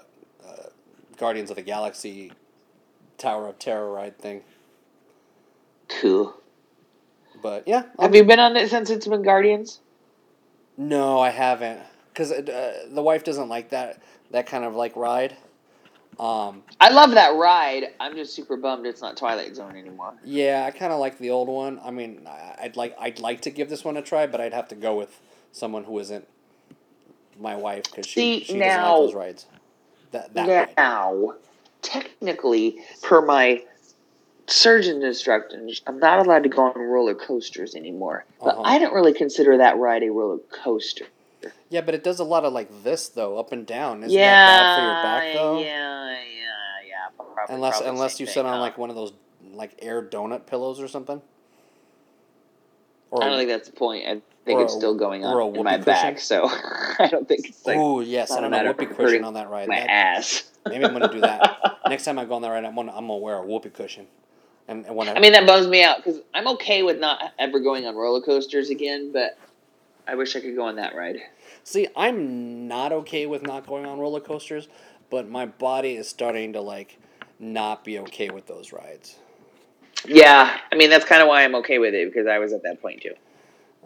Guardians 1.16 1.50
of 1.50 1.56
the 1.56 1.62
Galaxy 1.62 2.32
Tower 3.18 3.46
of 3.48 3.58
Terror 3.58 3.90
ride 3.90 4.18
thing. 4.18 4.42
Cool. 5.88 6.34
But 7.42 7.66
yeah, 7.66 7.84
Have 7.98 8.14
you 8.14 8.24
been 8.24 8.38
on 8.38 8.56
it 8.56 8.70
since 8.70 8.88
it's 8.90 9.06
been 9.06 9.22
Guardians? 9.22 9.80
no, 10.78 11.20
I 11.20 11.30
haven't 11.30 11.80
because 12.12 12.32
uh, 12.32 12.86
the 12.90 13.02
wife 13.02 13.24
doesn't 13.24 13.48
like 13.48 13.70
that 13.70 14.00
that 14.30 14.46
kind 14.46 14.64
of 14.64 14.74
like 14.74 14.96
ride. 14.96 15.36
Um, 16.20 16.62
I 16.80 16.90
love 16.90 17.12
that 17.12 17.34
ride. 17.36 17.88
I'm 18.00 18.14
just 18.16 18.34
super 18.34 18.56
bummed 18.56 18.86
it's 18.86 19.00
not 19.02 19.16
Twilight 19.16 19.54
Zone 19.56 19.76
anymore. 19.76 20.14
yeah, 20.24 20.64
I 20.66 20.70
kind 20.70 20.92
of 20.92 21.00
like 21.00 21.18
the 21.18 21.30
old 21.30 21.48
one. 21.48 21.80
I 21.84 21.90
mean, 21.90 22.26
I'd 22.60 22.76
like 22.76 22.96
I'd 23.00 23.18
like 23.18 23.40
to 23.42 23.50
give 23.50 23.68
this 23.68 23.84
one 23.84 23.96
a 23.96 24.02
try, 24.02 24.26
but 24.26 24.40
I'd 24.40 24.52
have 24.54 24.68
to 24.68 24.74
go 24.74 24.96
with 24.96 25.20
someone 25.52 25.84
who 25.84 25.98
isn't 25.98 26.26
my 27.40 27.56
wife 27.56 27.84
because 27.84 28.06
she, 28.06 28.40
See, 28.40 28.44
she 28.44 28.54
now- 28.58 28.66
doesn't 28.66 28.82
like 28.82 29.00
those 29.00 29.14
rides. 29.14 29.46
That 30.12 30.32
that 30.34 30.48
ride. 30.48 30.74
now, 30.76 31.34
technically, 31.82 32.78
per 33.02 33.20
my 33.24 33.62
surgeon 34.46 35.02
instructions, 35.02 35.82
I'm 35.86 35.98
not 35.98 36.24
allowed 36.24 36.42
to 36.44 36.48
go 36.48 36.62
on 36.62 36.78
roller 36.80 37.14
coasters 37.14 37.74
anymore. 37.74 38.24
But 38.40 38.54
Uh-huh. 38.54 38.62
I 38.64 38.78
don't 38.78 38.94
really 38.94 39.14
consider 39.14 39.56
that 39.58 39.78
ride 39.78 40.02
a 40.02 40.10
roller 40.10 40.38
coaster. 40.50 41.06
Yeah, 41.70 41.80
but 41.80 41.94
it 41.94 42.04
does 42.04 42.20
a 42.20 42.24
lot 42.24 42.44
of 42.44 42.52
like 42.52 42.84
this 42.84 43.08
though, 43.08 43.38
up 43.38 43.50
and 43.52 43.66
down. 43.66 44.04
Isn't 44.04 44.16
yeah, 44.18 44.46
that 44.46 44.46
bad 44.46 44.74
for 44.76 44.82
your 44.84 45.02
back 45.02 45.34
though? 45.34 45.60
yeah, 45.60 46.10
yeah, 46.10 46.18
yeah. 46.86 47.24
Probably, 47.34 47.54
unless 47.54 47.78
probably 47.78 47.88
unless 47.90 48.16
same 48.18 48.24
you 48.24 48.26
sit 48.26 48.34
thing, 48.34 48.46
on 48.46 48.54
huh? 48.54 48.60
like 48.60 48.78
one 48.78 48.90
of 48.90 48.96
those 48.96 49.12
like 49.54 49.74
air 49.80 50.02
donut 50.02 50.46
pillows 50.46 50.80
or 50.80 50.88
something. 50.88 51.20
Or 53.10 53.22
I 53.22 53.28
don't 53.28 53.38
think 53.38 53.50
that's 53.50 53.68
the 53.68 53.74
point. 53.76 54.06
I 54.06 54.20
think 54.44 54.58
or 54.60 54.64
it's 54.64 54.74
a- 54.74 54.76
still 54.76 54.94
going 54.94 55.24
on 55.24 55.32
in 55.56 55.64
my 55.64 55.72
whoopee 55.76 55.84
back, 55.84 56.14
cushion. 56.14 56.26
so 56.26 56.48
I 56.98 57.08
don't 57.10 57.26
think 57.28 57.48
it's 57.48 57.64
like 57.66 57.76
oh 57.78 58.00
yes, 58.00 58.30
and 58.30 58.52
a 58.54 58.60
a 58.60 58.64
whoopee 58.66 58.86
cushion 58.86 59.24
on 59.24 59.34
that 59.34 59.50
ride. 59.50 59.68
my 59.68 59.80
That- 59.80 59.90
ass. 59.90 60.50
maybe 60.66 60.84
I'm 60.84 60.92
gonna 60.92 61.12
do 61.12 61.20
that. 61.20 61.78
Next 61.88 62.04
time 62.04 62.18
I 62.18 62.24
go 62.24 62.34
on 62.34 62.42
that 62.42 62.48
ride, 62.50 62.64
I'm 62.64 62.74
gonna 62.74 62.92
I'm 62.92 63.06
gonna 63.06 63.16
wear 63.18 63.36
a 63.36 63.46
whoopee 63.46 63.70
cushion. 63.70 64.06
And, 64.68 64.86
and 64.86 64.94
when 64.94 65.08
I, 65.08 65.14
I 65.14 65.20
mean, 65.20 65.32
that 65.32 65.46
bums 65.46 65.66
me 65.66 65.82
out 65.82 65.96
because 65.98 66.20
I'm 66.34 66.46
okay 66.48 66.82
with 66.84 66.98
not 67.00 67.20
ever 67.38 67.58
going 67.58 67.84
on 67.84 67.96
roller 67.96 68.20
coasters 68.20 68.70
again, 68.70 69.10
but 69.12 69.36
I 70.06 70.14
wish 70.14 70.36
I 70.36 70.40
could 70.40 70.54
go 70.54 70.62
on 70.64 70.76
that 70.76 70.94
ride. 70.94 71.16
see, 71.64 71.88
I'm 71.96 72.68
not 72.68 72.92
okay 72.92 73.26
with 73.26 73.42
not 73.42 73.66
going 73.66 73.86
on 73.86 73.98
roller 73.98 74.20
coasters, 74.20 74.68
but 75.10 75.28
my 75.28 75.46
body 75.46 75.96
is 75.96 76.08
starting 76.08 76.52
to 76.52 76.60
like 76.60 76.98
not 77.40 77.84
be 77.84 77.98
okay 77.98 78.30
with 78.30 78.46
those 78.46 78.72
rides. 78.72 79.16
Yeah, 80.06 80.58
I 80.70 80.76
mean 80.76 80.90
that's 80.90 81.04
kind 81.04 81.22
of 81.22 81.28
why 81.28 81.42
I'm 81.44 81.54
okay 81.56 81.78
with 81.78 81.94
it 81.94 82.08
because 82.12 82.26
I 82.28 82.38
was 82.38 82.52
at 82.52 82.62
that 82.62 82.80
point 82.80 83.02
too. 83.02 83.14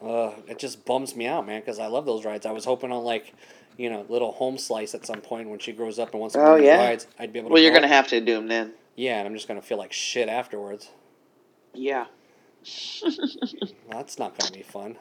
Uh, 0.02 0.32
it 0.46 0.58
just 0.58 0.84
bums 0.84 1.16
me 1.16 1.26
out, 1.26 1.46
man, 1.46 1.60
because 1.60 1.78
I 1.78 1.86
love 1.86 2.04
those 2.06 2.24
rides. 2.24 2.44
I 2.46 2.52
was 2.52 2.64
hoping 2.64 2.92
on 2.92 3.02
like, 3.04 3.32
you 3.78 3.88
know, 3.90 4.04
little 4.08 4.32
home 4.32 4.58
slice 4.58 4.94
at 4.94 5.06
some 5.06 5.20
point 5.20 5.48
when 5.48 5.58
she 5.58 5.72
grows 5.72 5.98
up 5.98 6.12
and 6.12 6.20
wants 6.20 6.34
to 6.34 6.38
go 6.38 6.44
Oh, 6.46 6.52
on 6.54 6.58
these 6.58 6.66
yeah? 6.66 6.86
rides, 6.86 7.06
I'd 7.18 7.32
be 7.32 7.38
able 7.38 7.48
to. 7.48 7.54
Well, 7.54 7.62
you're 7.62 7.72
gonna 7.74 7.88
have 7.88 8.08
to 8.08 8.20
do 8.20 8.34
them 8.34 8.48
then. 8.48 8.72
Yeah, 8.94 9.18
and 9.18 9.26
I'm 9.28 9.34
just 9.34 9.48
gonna 9.48 9.62
feel 9.62 9.78
like 9.78 9.92
shit 9.92 10.28
afterwards. 10.28 10.90
Yeah. 11.74 12.06
That's 13.90 14.18
not 14.18 14.38
gonna 14.38 14.52
be 14.52 14.62
fun. 14.62 14.96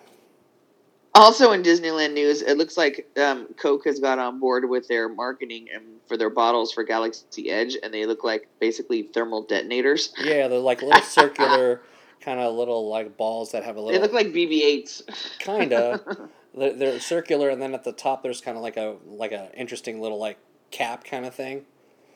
Also 1.14 1.54
in 1.54 1.64
Disneyland 1.64 2.14
news, 2.14 2.42
it 2.42 2.58
looks 2.58 2.76
like 2.76 3.08
um, 3.18 3.48
Coke 3.58 3.86
has 3.86 4.02
got 4.02 4.20
on 4.20 4.38
board 4.40 4.68
with 4.70 4.88
their 4.90 5.08
marketing 5.08 5.68
and 5.74 5.84
for 6.08 6.18
their 6.18 6.30
bottles 6.30 6.74
for 6.74 6.84
Galaxy 6.84 7.50
Edge, 7.50 7.78
and 7.82 7.94
they 7.94 8.06
look 8.06 8.24
like 8.26 8.48
basically 8.60 9.04
thermal 9.04 9.42
detonators. 9.44 10.14
Yeah, 10.22 10.50
they're 10.50 10.60
like 10.60 10.82
little 10.82 11.02
circular, 11.04 11.82
kind 12.26 12.40
of 12.40 12.56
little 12.56 12.90
like 12.90 13.16
balls 13.16 13.52
that 13.52 13.64
have 13.64 13.78
a 13.78 13.82
little. 13.82 13.94
They 13.94 14.00
look 14.00 14.14
like 14.14 14.34
BB-8s. 14.34 15.38
kinda. 15.40 16.02
They're, 16.58 16.72
they're 16.72 17.00
circular, 17.02 17.50
and 17.50 17.62
then 17.62 17.74
at 17.74 17.84
the 17.84 17.92
top 17.92 18.24
there's 18.24 18.40
kind 18.40 18.56
of 18.56 18.64
like 18.64 18.78
a 18.78 18.96
like 19.06 19.34
a 19.34 19.52
interesting 19.60 20.00
little 20.00 20.18
like 20.18 20.38
cap 20.72 21.04
kind 21.04 21.26
of 21.26 21.36
thing. 21.36 21.66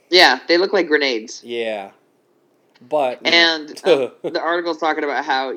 yeah, 0.09 0.39
they 0.47 0.57
look 0.57 0.71
like 0.71 0.87
grenades. 0.87 1.43
Yeah, 1.43 1.91
but 2.87 3.19
And 3.25 3.69
um, 3.85 4.11
the 4.23 4.41
article's 4.41 4.77
talking 4.77 5.03
about 5.03 5.25
how 5.25 5.53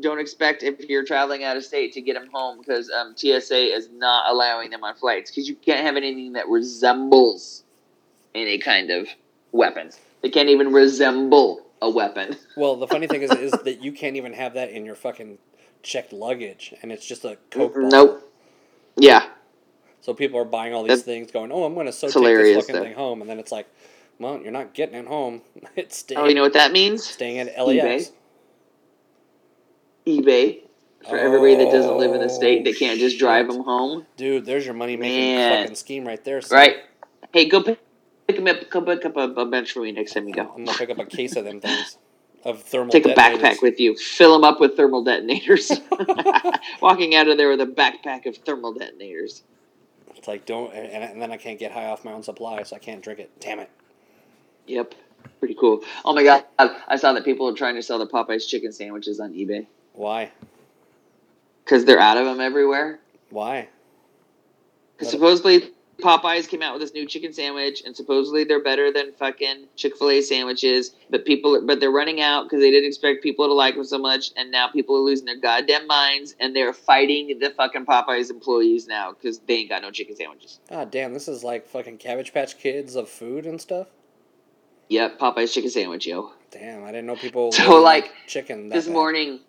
don't 0.00 0.18
expect 0.18 0.62
if 0.62 0.88
you're 0.88 1.04
traveling 1.04 1.44
out 1.44 1.58
of 1.58 1.64
state 1.64 1.92
to 1.92 2.00
get 2.00 2.14
them 2.14 2.30
home 2.32 2.58
because 2.58 2.90
um, 2.90 3.14
TSA 3.14 3.74
is 3.76 3.90
not 3.92 4.30
allowing 4.30 4.70
them 4.70 4.82
on 4.84 4.94
flights 4.94 5.30
because 5.30 5.46
you 5.46 5.54
can't 5.56 5.84
have 5.84 5.96
anything 5.96 6.32
that 6.32 6.48
resembles 6.48 7.64
any 8.34 8.56
kind 8.58 8.90
of 8.90 9.06
weapon. 9.52 9.90
They 10.22 10.30
can't 10.30 10.48
even 10.48 10.72
resemble 10.72 11.63
a 11.84 11.90
weapon. 11.90 12.36
well, 12.56 12.76
the 12.76 12.86
funny 12.86 13.06
thing 13.06 13.22
is, 13.22 13.30
is 13.32 13.52
that 13.52 13.82
you 13.82 13.92
can't 13.92 14.16
even 14.16 14.32
have 14.32 14.54
that 14.54 14.70
in 14.70 14.84
your 14.84 14.94
fucking 14.94 15.38
checked 15.82 16.12
luggage, 16.12 16.74
and 16.82 16.90
it's 16.90 17.06
just 17.06 17.24
a 17.24 17.36
coke 17.50 17.74
bottle. 17.74 17.88
Nope. 17.90 18.32
Yeah. 18.96 19.26
So 20.00 20.12
people 20.14 20.38
are 20.38 20.44
buying 20.44 20.74
all 20.74 20.82
these 20.82 20.88
That's- 20.88 21.04
things, 21.04 21.30
going, 21.30 21.50
"Oh, 21.52 21.64
I'm 21.64 21.74
going 21.74 21.86
to 21.86 21.92
so 21.92 22.08
take 22.08 22.36
this 22.36 22.56
fucking 22.66 22.74
though. 22.74 22.82
thing 22.82 22.94
home," 22.94 23.20
and 23.20 23.28
then 23.30 23.38
it's 23.38 23.52
like, 23.52 23.66
"Well, 24.18 24.40
you're 24.42 24.52
not 24.52 24.74
getting 24.74 24.96
it 24.96 25.06
home. 25.06 25.42
it's 25.76 25.96
staying, 25.96 26.20
Oh, 26.20 26.26
you 26.26 26.34
know 26.34 26.42
what 26.42 26.52
that 26.54 26.72
means? 26.72 27.04
staying 27.04 27.38
at 27.38 27.58
LAX." 27.66 28.12
eBay. 30.06 30.60
For 31.08 31.18
everybody 31.18 31.54
that 31.56 31.70
doesn't 31.70 31.98
live 31.98 32.14
in 32.14 32.20
the 32.20 32.30
state, 32.30 32.64
they 32.64 32.70
Oh, 32.70 32.78
can't 32.78 32.98
just 32.98 33.16
oh, 33.16 33.18
drive 33.18 33.48
them 33.48 33.62
home. 33.62 34.06
Dude, 34.16 34.46
there's 34.46 34.64
your 34.64 34.74
money 34.74 34.96
making 34.96 35.36
fucking 35.36 35.74
scheme 35.76 36.06
right 36.06 36.22
there. 36.24 36.40
son. 36.40 36.56
Right? 36.56 36.76
Hey, 37.32 37.46
go 37.46 37.62
pick, 37.62 37.78
pick 38.26 38.38
'em 38.38 38.46
up. 38.46 38.70
Go 38.70 38.82
pick 38.82 39.04
up 39.04 39.16
a, 39.16 39.30
a 39.40 39.46
bench 39.46 39.72
for 39.72 39.80
me 39.80 39.92
next 39.92 40.14
time 40.14 40.28
you 40.28 40.34
go. 40.34 40.42
I'm 40.42 40.64
gonna 40.64 40.78
pick 40.78 40.90
up 40.90 40.98
a 40.98 41.06
case 41.06 41.36
of 41.36 41.44
them 41.44 41.60
things 41.60 41.98
of 42.44 42.62
thermal. 42.62 42.90
Take 42.90 43.06
a 43.06 43.10
backpack 43.10 43.62
with 43.62 43.80
you. 43.80 43.96
Fill 43.96 44.34
them 44.34 44.44
up 44.44 44.60
with 44.60 44.76
thermal 44.76 45.02
detonators. 45.02 45.72
Walking 46.80 47.14
out 47.14 47.28
of 47.28 47.36
there 47.36 47.48
with 47.48 47.60
a 47.60 47.66
backpack 47.66 48.26
of 48.26 48.36
thermal 48.38 48.72
detonators. 48.72 49.42
It's 50.16 50.28
like 50.28 50.46
don't, 50.46 50.72
and, 50.72 51.04
and 51.04 51.22
then 51.22 51.32
I 51.32 51.36
can't 51.36 51.58
get 51.58 51.72
high 51.72 51.86
off 51.86 52.04
my 52.04 52.12
own 52.12 52.22
supply, 52.22 52.62
so 52.62 52.76
I 52.76 52.78
can't 52.78 53.02
drink 53.02 53.18
it. 53.20 53.30
Damn 53.40 53.60
it. 53.60 53.70
Yep. 54.66 54.94
Pretty 55.38 55.54
cool. 55.54 55.82
Oh 56.04 56.14
my 56.14 56.22
god. 56.22 56.44
I 56.58 56.96
saw 56.96 57.12
that 57.12 57.24
people 57.24 57.48
are 57.48 57.54
trying 57.54 57.74
to 57.74 57.82
sell 57.82 57.98
the 57.98 58.06
Popeyes 58.06 58.46
chicken 58.46 58.72
sandwiches 58.72 59.20
on 59.20 59.32
eBay 59.32 59.66
Why? 59.92 60.30
because 61.64 61.84
they're 61.84 62.00
out 62.00 62.16
of 62.16 62.26
them 62.26 62.40
everywhere. 62.40 62.98
Why? 63.30 63.68
Because 64.96 65.10
supposedly 65.10 65.70
Popeyes 65.98 66.48
came 66.48 66.62
out 66.62 66.72
with 66.74 66.82
this 66.82 66.92
new 66.92 67.06
chicken 67.06 67.32
sandwich, 67.32 67.82
and 67.84 67.94
supposedly 67.94 68.44
they're 68.44 68.62
better 68.62 68.92
than 68.92 69.12
fucking 69.12 69.66
Chick 69.76 69.96
Fil 69.96 70.10
A 70.10 70.20
sandwiches. 70.20 70.94
But 71.10 71.24
people, 71.24 71.62
but 71.64 71.80
they're 71.80 71.90
running 71.90 72.20
out 72.20 72.44
because 72.44 72.60
they 72.60 72.70
didn't 72.70 72.88
expect 72.88 73.22
people 73.22 73.46
to 73.46 73.52
like 73.52 73.74
them 73.76 73.84
so 73.84 73.98
much, 73.98 74.30
and 74.36 74.50
now 74.50 74.68
people 74.68 74.96
are 74.96 75.00
losing 75.00 75.26
their 75.26 75.38
goddamn 75.38 75.86
minds, 75.86 76.34
and 76.40 76.54
they're 76.54 76.72
fighting 76.72 77.38
the 77.38 77.50
fucking 77.50 77.86
Popeyes 77.86 78.30
employees 78.30 78.86
now 78.86 79.12
because 79.12 79.38
they 79.40 79.54
ain't 79.54 79.68
got 79.68 79.82
no 79.82 79.90
chicken 79.90 80.16
sandwiches. 80.16 80.58
Ah, 80.70 80.84
damn, 80.84 81.12
this 81.12 81.28
is 81.28 81.44
like 81.44 81.66
fucking 81.66 81.98
Cabbage 81.98 82.32
Patch 82.32 82.58
Kids 82.58 82.96
of 82.96 83.08
food 83.08 83.46
and 83.46 83.60
stuff. 83.60 83.88
Yep, 84.88 85.18
Popeyes 85.18 85.52
chicken 85.52 85.70
sandwich, 85.70 86.06
yo. 86.06 86.32
Damn, 86.50 86.84
I 86.84 86.88
didn't 86.88 87.06
know 87.06 87.16
people. 87.16 87.52
So, 87.52 87.80
like, 87.80 88.12
chicken. 88.26 88.68
This 88.68 88.86
bad. 88.86 88.92
morning, 88.92 89.40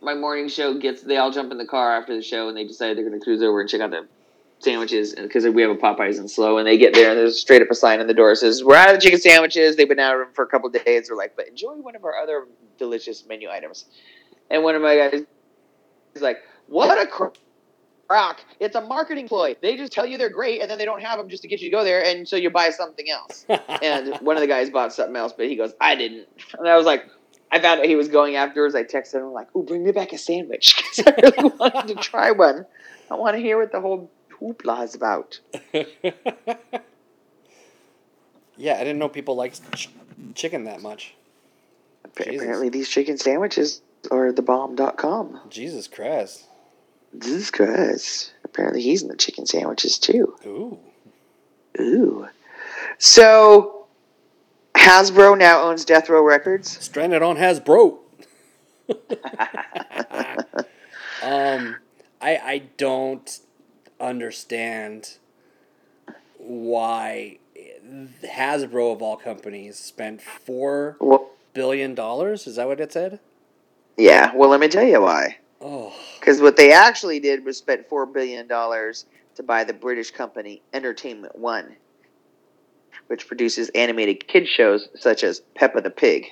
my 0.00 0.14
morning 0.14 0.48
show 0.48 0.78
gets. 0.78 1.02
They 1.02 1.16
all 1.16 1.30
jump 1.30 1.52
in 1.52 1.58
the 1.58 1.66
car 1.66 1.96
after 1.96 2.14
the 2.16 2.22
show, 2.22 2.48
and 2.48 2.56
they 2.56 2.64
decide 2.64 2.96
they're 2.96 3.08
going 3.08 3.18
to 3.18 3.24
cruise 3.24 3.42
over 3.42 3.60
and 3.60 3.68
check 3.68 3.80
out 3.80 3.90
the 3.90 4.06
sandwiches 4.62 5.14
because 5.14 5.46
we 5.46 5.62
have 5.62 5.70
a 5.70 5.76
Popeyes 5.76 6.18
in 6.18 6.28
Slow, 6.28 6.58
and 6.58 6.66
they 6.66 6.78
get 6.78 6.94
there 6.94 7.10
and 7.10 7.18
there's 7.18 7.40
straight 7.40 7.62
up 7.62 7.68
a 7.70 7.74
sign 7.74 8.00
on 8.00 8.06
the 8.06 8.14
door 8.14 8.34
says 8.34 8.62
we're 8.64 8.76
out 8.76 8.94
of 8.94 9.00
chicken 9.00 9.20
sandwiches. 9.20 9.76
They've 9.76 9.88
been 9.88 9.98
out 9.98 10.14
of 10.14 10.26
them 10.26 10.34
for 10.34 10.44
a 10.44 10.48
couple 10.48 10.68
of 10.68 10.84
days. 10.84 11.08
We're 11.10 11.16
like, 11.16 11.36
but 11.36 11.48
enjoy 11.48 11.74
one 11.74 11.96
of 11.96 12.04
our 12.04 12.16
other 12.16 12.46
delicious 12.78 13.26
menu 13.26 13.48
items. 13.50 13.86
And 14.50 14.62
one 14.62 14.74
of 14.74 14.82
my 14.82 14.96
guys 14.96 15.24
is 16.14 16.22
like, 16.22 16.38
what 16.66 17.00
a 17.00 17.06
cr- 17.06 17.26
crock! 18.08 18.40
It's 18.60 18.76
a 18.76 18.80
marketing 18.80 19.28
ploy. 19.28 19.56
They 19.60 19.76
just 19.76 19.92
tell 19.92 20.06
you 20.06 20.18
they're 20.18 20.28
great, 20.28 20.60
and 20.60 20.70
then 20.70 20.78
they 20.78 20.84
don't 20.84 21.02
have 21.02 21.18
them 21.18 21.28
just 21.28 21.42
to 21.42 21.48
get 21.48 21.60
you 21.60 21.70
to 21.70 21.76
go 21.76 21.84
there, 21.84 22.04
and 22.04 22.28
so 22.28 22.36
you 22.36 22.50
buy 22.50 22.70
something 22.70 23.06
else 23.10 23.46
and 23.82 24.16
one 24.20 24.36
of 24.36 24.40
the 24.40 24.46
guys 24.46 24.70
bought 24.70 24.92
something 24.92 25.16
else, 25.16 25.32
but 25.32 25.46
he 25.46 25.56
goes, 25.56 25.72
I 25.80 25.94
didn't. 25.94 26.28
And 26.58 26.68
I 26.68 26.76
was 26.76 26.86
like, 26.86 27.04
I 27.52 27.60
found 27.60 27.80
out 27.80 27.86
he 27.86 27.96
was 27.96 28.08
going 28.08 28.36
afterwards. 28.36 28.74
I 28.74 28.82
texted 28.82 29.16
him 29.16 29.32
like, 29.32 29.48
"Oh, 29.54 29.62
bring 29.62 29.84
me 29.84 29.92
back 29.92 30.14
a 30.14 30.18
sandwich 30.18 30.74
because 30.96 31.06
I 31.06 31.20
really 31.20 31.54
wanted 31.58 31.88
to 31.88 31.94
try 31.96 32.30
one. 32.30 32.64
I 33.10 33.14
want 33.14 33.36
to 33.36 33.42
hear 33.42 33.58
what 33.58 33.72
the 33.72 33.80
whole 33.80 34.10
hoopla 34.42 34.84
is 34.84 34.94
about." 34.94 35.40
yeah, 38.56 38.74
I 38.74 38.78
didn't 38.78 38.98
know 38.98 39.08
people 39.08 39.36
liked 39.36 39.60
ch- 39.74 39.90
chicken 40.34 40.64
that 40.64 40.82
much. 40.82 41.14
Appa- 42.04 42.24
Jesus. 42.24 42.42
Apparently, 42.42 42.68
these 42.68 42.88
chicken 42.88 43.18
sandwiches 43.18 43.82
are 44.10 44.32
the 44.32 44.42
bomb.com. 44.42 45.40
Jesus 45.48 45.88
Christ. 45.88 46.44
Jesus 47.18 47.50
Christ. 47.50 48.32
Apparently, 48.44 48.82
he's 48.82 49.02
in 49.02 49.08
the 49.08 49.16
chicken 49.16 49.46
sandwiches 49.46 49.98
too. 49.98 50.36
Ooh. 50.46 50.78
Ooh. 51.80 52.28
So, 52.98 53.86
Hasbro 54.74 55.38
now 55.38 55.62
owns 55.62 55.84
Death 55.84 56.08
Row 56.08 56.22
Records. 56.22 56.82
Stranded 56.84 57.22
on 57.22 57.36
Hasbro. 57.36 57.98
um, 61.22 61.76
I 62.20 62.36
I 62.36 62.62
don't 62.76 63.38
understand 64.02 65.18
why 66.38 67.38
Hasbro 68.24 68.92
of 68.92 69.02
all 69.02 69.16
companies 69.16 69.78
spent 69.78 70.20
four 70.20 70.96
billion 71.54 71.94
dollars. 71.94 72.46
Is 72.46 72.56
that 72.56 72.66
what 72.66 72.80
it 72.80 72.92
said? 72.92 73.20
yeah. 73.96 74.32
Well, 74.34 74.50
let 74.50 74.60
me 74.60 74.68
tell 74.68 74.84
you 74.84 75.00
why. 75.02 75.36
Oh, 75.60 75.92
Because 76.18 76.40
what 76.40 76.56
they 76.56 76.72
actually 76.72 77.20
did 77.20 77.44
was 77.44 77.56
spend 77.58 77.86
four 77.86 78.04
billion 78.06 78.48
dollars 78.48 79.06
to 79.36 79.42
buy 79.42 79.64
the 79.64 79.72
British 79.72 80.10
company 80.10 80.60
Entertainment 80.72 81.38
One, 81.38 81.76
which 83.06 83.26
produces 83.28 83.68
animated 83.70 84.26
kid 84.26 84.48
shows 84.48 84.88
such 84.98 85.22
as 85.22 85.40
Peppa 85.54 85.80
the 85.80 85.90
Pig. 85.90 86.26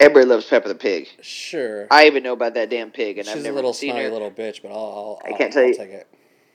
Everybody 0.00 0.26
loves 0.26 0.46
Peppa 0.46 0.68
the 0.68 0.74
Pig. 0.74 1.08
sure. 1.22 1.86
I 1.90 2.06
even 2.06 2.22
know 2.22 2.32
about 2.32 2.54
that 2.54 2.68
damn 2.68 2.90
pig, 2.90 3.18
and 3.18 3.26
She's 3.26 3.36
I've 3.44 3.52
a 3.52 3.52
little 3.54 3.72
seen 3.72 3.90
snotty 3.92 4.04
her. 4.06 4.10
little 4.10 4.30
bitch, 4.30 4.60
but 4.62 4.70
I'll, 4.70 4.76
I'll 4.76 5.20
I 5.24 5.30
I'll- 5.30 5.38
can't 5.38 5.52
tell 5.52 5.64
you- 5.64 5.74
take 5.74 5.90
it. 5.90 6.06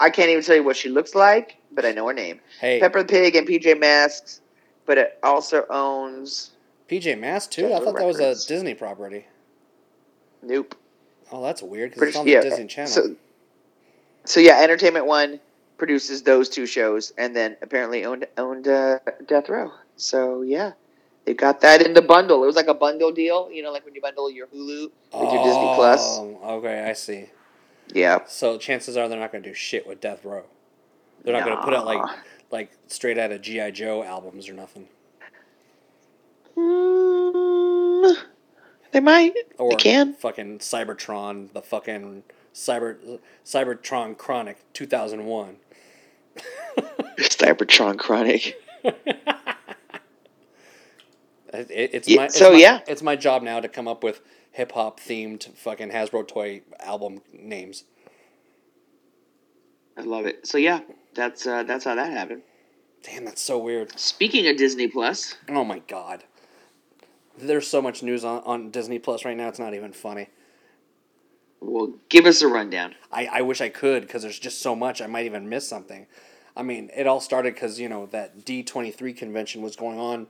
I 0.02 0.10
can't 0.10 0.30
even 0.30 0.44
tell 0.44 0.56
you 0.56 0.64
what 0.64 0.78
she 0.78 0.88
looks 0.90 1.14
like, 1.14 1.58
but 1.72 1.86
I 1.86 1.92
know 1.92 2.08
her 2.08 2.14
name. 2.14 2.40
Hey, 2.62 2.80
Peppa 2.80 3.00
the 3.00 3.06
Pig 3.06 3.36
and 3.36 3.46
PJ 3.48 3.78
Masks, 3.80 4.40
but 4.86 4.98
it 4.98 5.20
also 5.24 5.66
owns. 5.70 6.52
PJ 6.90 7.20
Masks 7.20 7.54
too. 7.54 7.74
I 7.74 7.80
thought 7.80 7.96
that 7.98 8.06
was 8.06 8.20
a 8.20 8.34
Disney 8.48 8.74
property. 8.76 9.26
Nope. 10.42 10.76
Oh, 11.32 11.44
that's 11.44 11.62
weird 11.62 11.92
because 11.92 12.10
it's 12.10 12.18
on 12.18 12.26
the 12.26 12.32
yeah, 12.32 12.42
Disney 12.42 12.68
Channel. 12.68 12.90
So, 12.92 13.16
so 14.26 14.40
yeah, 14.40 14.62
Entertainment 14.62 15.06
One 15.06 15.40
produces 15.78 16.24
those 16.24 16.48
two 16.50 16.66
shows, 16.66 17.12
and 17.18 17.36
then 17.36 17.58
apparently 17.62 18.06
owned 18.06 18.26
owned 18.38 18.68
uh, 18.70 19.00
Death 19.28 19.50
Row. 19.50 19.72
So 19.98 20.42
yeah, 20.44 20.72
they 21.26 21.34
got 21.34 21.61
that 21.61 21.82
in 21.82 21.93
the 21.93 22.01
bundle. 22.01 22.43
It 22.43 22.47
was 22.47 22.55
like 22.55 22.67
a 22.67 22.74
bundle 22.74 23.11
deal, 23.11 23.49
you 23.51 23.61
know, 23.63 23.72
like 23.72 23.86
when 23.86 23.93
you 23.95 24.01
bundle 24.01 24.30
your 24.32 24.47
Hulu 24.47 24.89
with 25.13 25.34
your 25.34 25.43
Disney 25.43 25.74
Plus. 25.76 26.01
Oh, 26.20 26.39
Okay, 26.57 26.84
I 26.84 26.93
see. 26.93 27.26
Yeah, 27.93 28.20
So 28.28 28.57
chances 28.57 28.95
are 28.97 29.07
they're 29.07 29.20
not 29.20 29.32
going 29.32 29.43
to 29.43 29.49
do 29.49 29.53
shit 29.55 29.88
with 29.88 29.99
Death 29.99 30.24
Row. 30.24 30.43
They're 31.24 31.34
not 31.34 31.43
going 31.45 31.57
to 31.57 31.63
put 31.63 31.74
out 31.74 31.86
like 31.86 32.01
like 32.51 32.72
straight 32.88 33.17
out 33.17 33.32
of 33.32 33.41
GI 33.41 33.72
Joe 33.72 34.03
albums 34.03 34.47
or 34.49 34.53
nothing, 34.53 34.88
Mm, 36.57 38.15
they 38.91 38.99
might. 38.99 39.34
or 39.57 39.72
they 39.72 39.76
can. 39.78 40.13
fucking 40.13 40.59
Cybertron, 40.59 41.51
the 41.53 41.61
fucking 41.61 42.24
Cyber 42.53 43.20
Cybertron 43.45 44.17
Chronic 44.17 44.57
2001. 44.74 45.57
Cybertron 47.20 47.97
Chronic. 47.97 48.61
It, 51.54 51.72
it- 51.72 51.89
it's 51.93 52.08
Yeah, 52.08 52.18
my, 52.18 52.26
it's 52.26 52.38
so, 52.38 52.52
my- 52.54 52.58
yeah. 52.60 52.80
it's 52.88 53.02
my 53.02 53.16
job 53.16 53.41
now 53.43 53.60
to 53.60 53.68
come 53.68 53.88
up 53.88 54.04
with 54.04 54.22
hip 54.52 54.72
hop 54.74 55.00
themed 55.00 55.52
fucking 55.56 55.89
Hasbro 55.91 56.28
toy 56.28 56.62
album 56.80 57.22
names. 57.34 57.84
I 59.97 60.02
love 60.02 60.26
it. 60.26 60.47
So 60.47 60.58
yeah, 60.58 60.82
that's 61.14 61.45
uh, 61.45 61.64
that's 61.64 61.84
how 61.86 61.95
that 61.95 62.12
happened. 62.12 62.41
Damn, 63.04 63.26
that's 63.26 63.41
so 63.41 63.58
weird. 63.58 63.97
Speaking 64.00 64.47
of 64.47 64.58
Disney 64.58 64.88
Plus, 64.88 65.36
Oh 65.50 65.64
my 65.64 65.80
god. 65.80 66.24
There's 67.38 67.68
so 67.68 67.82
much 67.82 68.04
news 68.04 68.26
on, 68.26 68.41
on 68.43 68.70
Disney 68.70 69.00
Plus 69.00 69.24
right 69.24 69.36
now. 69.38 69.47
It's 69.47 69.60
not 69.60 69.74
even 69.74 69.93
funny. 69.93 70.28
well, 71.62 71.93
give 72.10 72.26
us 72.26 72.41
a 72.41 72.47
rundown. 72.50 72.95
I, 73.14 73.28
I 73.28 73.41
wish 73.41 73.62
I 73.62 73.70
could 73.70 74.02
because 74.02 74.24
there's 74.24 74.39
just 74.39 74.62
so 74.62 74.76
much. 74.76 75.02
I 75.02 75.08
might 75.08 75.26
even 75.26 75.47
miss 75.47 75.68
something. 75.68 76.06
I 76.58 76.64
mean, 76.64 76.89
it 76.93 77.08
all 77.08 77.22
started 77.22 77.54
because 77.54 77.80
you 77.80 77.88
know 77.89 78.08
that 78.08 78.43
D 78.45 78.64
twenty 78.64 78.91
three 78.91 79.14
convention 79.14 79.62
was 79.62 79.76
going 79.76 80.00
on 80.00 80.28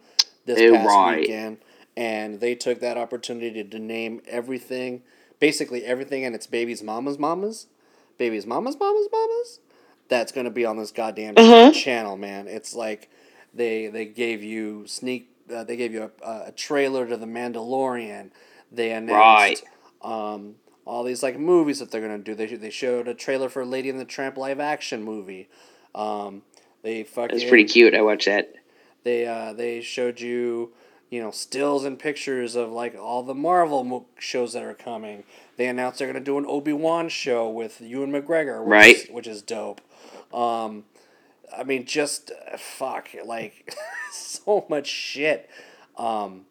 this 0.55 0.71
past 0.71 0.87
right. 0.87 1.19
weekend, 1.21 1.57
and 1.95 2.39
they 2.39 2.55
took 2.55 2.79
that 2.79 2.97
opportunity 2.97 3.63
to 3.63 3.79
name 3.79 4.21
everything, 4.27 5.03
basically 5.39 5.85
everything, 5.85 6.25
and 6.25 6.35
its 6.35 6.47
baby's 6.47 6.81
mama's 6.83 7.17
mamas, 7.17 7.67
baby's 8.17 8.45
mama's 8.45 8.77
mama's 8.79 9.07
mamas. 9.11 9.59
That's 10.07 10.31
gonna 10.31 10.49
be 10.49 10.65
on 10.65 10.77
this 10.77 10.91
goddamn 10.91 11.35
Mm-hmm. 11.35 11.73
channel, 11.73 12.17
man. 12.17 12.47
It's 12.47 12.73
like 12.73 13.09
they 13.53 13.87
they 13.87 14.05
gave 14.05 14.43
you 14.43 14.85
sneak. 14.87 15.29
Uh, 15.53 15.63
they 15.63 15.75
gave 15.75 15.93
you 15.93 16.11
a, 16.23 16.29
a 16.47 16.51
trailer 16.51 17.07
to 17.07 17.17
the 17.17 17.25
Mandalorian. 17.25 18.31
They 18.71 18.91
announced 18.91 19.63
um, 20.01 20.55
all 20.85 21.03
these 21.03 21.21
like 21.23 21.37
movies 21.39 21.79
that 21.79 21.91
they're 21.91 22.01
gonna 22.01 22.17
do. 22.17 22.33
They 22.35 22.47
they 22.47 22.69
showed 22.71 23.07
a 23.07 23.13
trailer 23.13 23.49
for 23.49 23.65
Lady 23.65 23.89
and 23.89 23.99
the 23.99 24.05
Tramp 24.05 24.37
live 24.37 24.59
action 24.59 25.03
movie. 25.03 25.49
Um, 25.93 26.43
they 26.81 27.03
fucking 27.03 27.35
It's 27.35 27.45
pretty 27.49 27.65
cute. 27.65 27.93
I 27.93 28.01
watched 28.01 28.25
that. 28.25 28.53
They 29.03 29.25
uh, 29.27 29.53
they 29.53 29.81
showed 29.81 30.19
you 30.19 30.73
you 31.09 31.21
know 31.21 31.31
stills 31.31 31.85
and 31.85 31.97
pictures 31.97 32.55
of 32.55 32.71
like 32.71 32.95
all 32.95 33.23
the 33.23 33.33
Marvel 33.35 33.83
mo- 33.83 34.05
shows 34.19 34.53
that 34.53 34.63
are 34.63 34.73
coming. 34.73 35.23
They 35.57 35.67
announced 35.67 35.99
they're 35.99 36.07
gonna 36.07 36.19
do 36.23 36.37
an 36.37 36.45
Obi 36.47 36.73
Wan 36.73 37.09
show 37.09 37.49
with 37.49 37.81
Ewan 37.81 38.11
McGregor, 38.11 38.61
which 38.63 38.69
Right. 38.69 38.95
is, 38.95 39.07
which 39.09 39.27
is 39.27 39.41
dope. 39.41 39.81
Um, 40.33 40.85
I 41.57 41.63
mean, 41.63 41.85
just 41.85 42.31
uh, 42.31 42.57
fuck, 42.57 43.09
like 43.25 43.73
so 44.13 44.65
much 44.69 44.87
shit. 44.87 45.49
Um, 45.97 46.45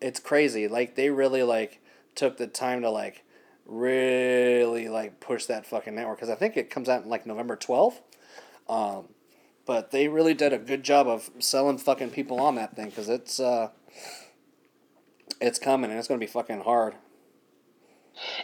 it's 0.00 0.20
crazy. 0.20 0.68
Like 0.68 0.94
they 0.94 1.10
really 1.10 1.42
like 1.42 1.80
took 2.14 2.36
the 2.36 2.46
time 2.46 2.82
to 2.82 2.90
like 2.90 3.24
really 3.66 4.88
like 4.88 5.20
push 5.20 5.46
that 5.46 5.64
fucking 5.66 5.94
network 5.94 6.18
because 6.18 6.28
I 6.30 6.34
think 6.34 6.56
it 6.56 6.70
comes 6.70 6.88
out 6.88 7.04
in 7.04 7.08
like 7.08 7.24
November 7.26 7.56
twelfth. 7.56 8.00
Um, 8.68 9.08
but 9.66 9.90
they 9.90 10.08
really 10.08 10.34
did 10.34 10.52
a 10.52 10.58
good 10.58 10.82
job 10.82 11.06
of 11.06 11.30
selling 11.38 11.78
fucking 11.78 12.10
people 12.10 12.40
on 12.40 12.54
that 12.56 12.74
thing 12.76 12.86
because 12.86 13.08
it's 13.08 13.40
uh, 13.40 13.68
it's 15.40 15.58
coming 15.58 15.90
and 15.90 15.98
it's 15.98 16.08
gonna 16.08 16.18
be 16.18 16.26
fucking 16.26 16.60
hard. 16.60 16.94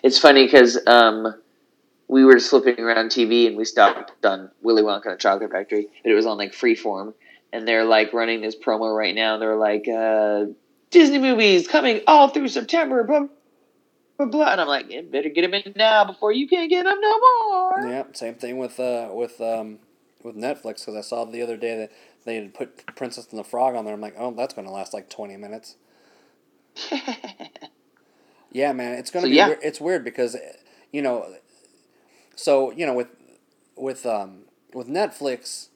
It's 0.02 0.18
funny 0.18 0.44
because 0.44 0.78
um, 0.86 1.34
we 2.08 2.24
were 2.24 2.38
flipping 2.38 2.80
around 2.80 3.08
TV 3.08 3.46
and 3.46 3.56
we 3.56 3.64
stopped 3.64 4.12
on 4.24 4.50
Willy 4.62 4.82
Wonka 4.82 5.06
and 5.06 5.14
the 5.14 5.18
Chocolate 5.18 5.50
Factory, 5.50 5.88
but 6.02 6.10
it 6.10 6.14
was 6.14 6.26
on 6.26 6.38
like 6.38 6.52
Freeform, 6.52 7.14
and 7.52 7.66
they're 7.66 7.84
like 7.84 8.12
running 8.12 8.40
this 8.40 8.56
promo 8.56 8.96
right 8.96 9.14
now. 9.14 9.38
They're 9.38 9.56
like 9.56 9.86
uh, 9.88 10.46
Disney 10.90 11.18
movies 11.18 11.68
coming 11.68 12.00
all 12.06 12.28
through 12.28 12.48
September, 12.48 13.04
blah 13.04 13.26
blah 14.18 14.26
blah, 14.26 14.52
and 14.52 14.60
I'm 14.60 14.68
like, 14.68 14.86
yeah, 14.90 15.02
better 15.02 15.28
get 15.28 15.42
them 15.42 15.54
in 15.54 15.72
now 15.76 16.04
before 16.04 16.32
you 16.32 16.48
can't 16.48 16.70
get 16.70 16.84
them 16.84 17.00
no 17.00 17.18
more. 17.18 17.88
Yeah, 17.88 18.04
same 18.12 18.34
thing 18.34 18.58
with 18.58 18.78
uh 18.80 19.10
with 19.12 19.40
um 19.40 19.80
with 20.26 20.36
Netflix 20.36 20.80
because 20.86 20.96
I 20.96 21.02
saw 21.02 21.24
the 21.26 21.42
other 21.42 21.58
day 21.58 21.78
that 21.78 21.92
they 22.26 22.36
had 22.36 22.54
put 22.54 22.96
Princess 22.96 23.28
and 23.30 23.40
the 23.40 23.44
Frog 23.44 23.76
on 23.76 23.86
there. 23.86 23.94
I'm 23.94 24.02
like, 24.02 24.16
oh, 24.18 24.32
that's 24.32 24.54
gonna 24.54 24.72
last 24.72 24.94
like 24.94 25.10
twenty 25.10 25.38
minutes. 25.38 25.76
Yeah, 28.52 28.72
man, 28.72 28.94
it's 28.98 29.10
gonna 29.10 29.26
So, 29.26 29.28
be 29.28 29.38
yeah. 29.38 29.42
weir- 29.42 29.60
it's 29.62 29.80
weird 29.80 30.04
because 30.04 30.36
you 30.92 31.02
know, 31.02 31.36
so 32.36 32.72
you 32.72 32.86
know 32.86 32.94
with 32.94 33.08
with 33.76 34.06
um 34.06 34.44
with 34.74 34.88
Netflix, 34.88 35.68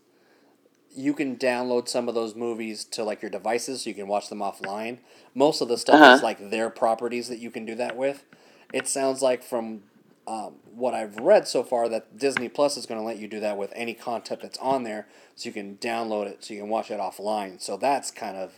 you 0.95 1.15
can 1.15 1.37
download 1.37 1.89
some 1.89 2.09
of 2.09 2.15
those 2.17 2.35
movies 2.37 2.85
to 2.87 3.05
like 3.05 3.23
your 3.23 3.31
devices, 3.31 3.83
so 3.85 3.91
you 3.91 3.95
can 3.97 4.09
watch 4.09 4.29
them 4.29 4.41
offline. 4.41 4.99
Most 5.35 5.61
of 5.63 5.69
the 5.69 5.79
stuff 5.79 6.07
is 6.07 6.23
Uh-huh. 6.23 6.25
like 6.25 6.51
their 6.51 6.71
properties 6.71 7.29
that 7.29 7.39
you 7.41 7.51
can 7.51 7.67
do 7.67 7.75
that 7.77 7.97
with. 7.97 8.27
It 8.73 8.89
sounds 8.89 9.23
like 9.23 9.43
from 9.45 9.85
um, 10.31 10.55
what 10.73 10.95
I've 10.95 11.17
read 11.17 11.49
so 11.49 11.65
far 11.65 11.89
that 11.89 12.17
Disney 12.17 12.49
Plus 12.49 12.77
is 12.77 12.87
going 12.87 13.01
to 13.01 13.05
let 13.05 13.19
you 13.19 13.27
do 13.27 13.41
that 13.41 13.59
with 13.59 13.73
any 13.75 13.95
content 13.95 14.41
that's 14.41 14.59
on 14.59 14.85
there, 14.85 15.09
so 15.35 15.49
you 15.49 15.53
can 15.53 15.77
download 15.79 16.27
it, 16.27 16.45
so 16.45 16.55
you 16.55 16.61
can 16.61 16.69
watch 16.69 16.91
it 16.91 17.01
offline. 17.01 17.61
So 17.61 17.77
that's 17.77 18.13
kind 18.13 18.37
of 18.37 18.53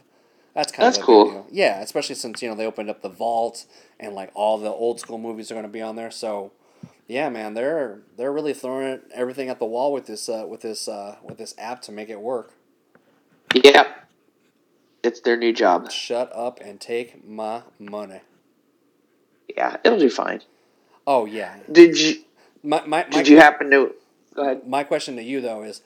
that's 0.55 0.71
kind 0.71 0.87
That's 0.87 0.99
of 0.99 1.05
cool. 1.05 1.31
deal. 1.31 1.47
Yeah, 1.51 1.81
especially 1.81 2.15
since 2.15 2.43
you 2.43 2.49
know 2.51 2.55
they 2.55 2.67
opened 2.67 2.91
up 2.91 3.01
the 3.01 3.09
vault 3.09 3.65
and 3.99 4.15
like 4.15 4.31
all 4.35 4.59
the 4.59 4.69
old 4.69 5.01
school 5.01 5.17
movies 5.17 5.51
are 5.51 5.55
going 5.55 5.65
to 5.65 5.73
be 5.73 5.81
on 5.81 5.97
there. 5.97 6.11
So 6.11 6.53
yeah, 7.09 7.31
man, 7.31 7.55
they're 7.55 8.01
they're 8.19 8.33
really 8.33 8.53
throwing 8.53 9.01
everything 9.15 9.49
at 9.49 9.59
the 9.59 9.65
wall 9.65 9.93
with 9.95 10.07
this 10.07 10.29
uh, 10.29 10.45
with 10.47 10.61
this 10.61 10.89
uh, 10.89 11.17
with 11.23 11.39
this 11.39 11.55
app 11.57 11.81
to 11.83 11.93
make 11.93 12.11
it 12.11 12.21
work. 12.21 12.53
Yep, 13.55 14.09
it's 15.03 15.21
their 15.21 15.39
new 15.39 15.55
job. 15.55 15.91
Shut 15.91 16.31
up 16.35 16.61
and 16.61 16.79
take 16.81 17.27
my 17.27 17.63
money. 17.79 18.21
Yeah, 19.57 19.79
it'll 19.85 19.99
do 19.99 20.11
fine. 20.11 20.43
Oh 21.07 21.25
yeah, 21.25 21.57
Did 21.71 21.99
you 21.99 22.23
my 22.63 22.81
my, 22.83 22.87
my 22.87 23.11
did 23.11 23.29
you 23.29 23.39
happen 23.39 23.71
to 23.71 23.93
go 24.35 24.43
ahead? 24.43 24.67
My 24.69 24.85
question 24.85 25.17
to 25.17 25.23
you 25.23 25.41
though 25.41 25.63
is, 25.63 25.83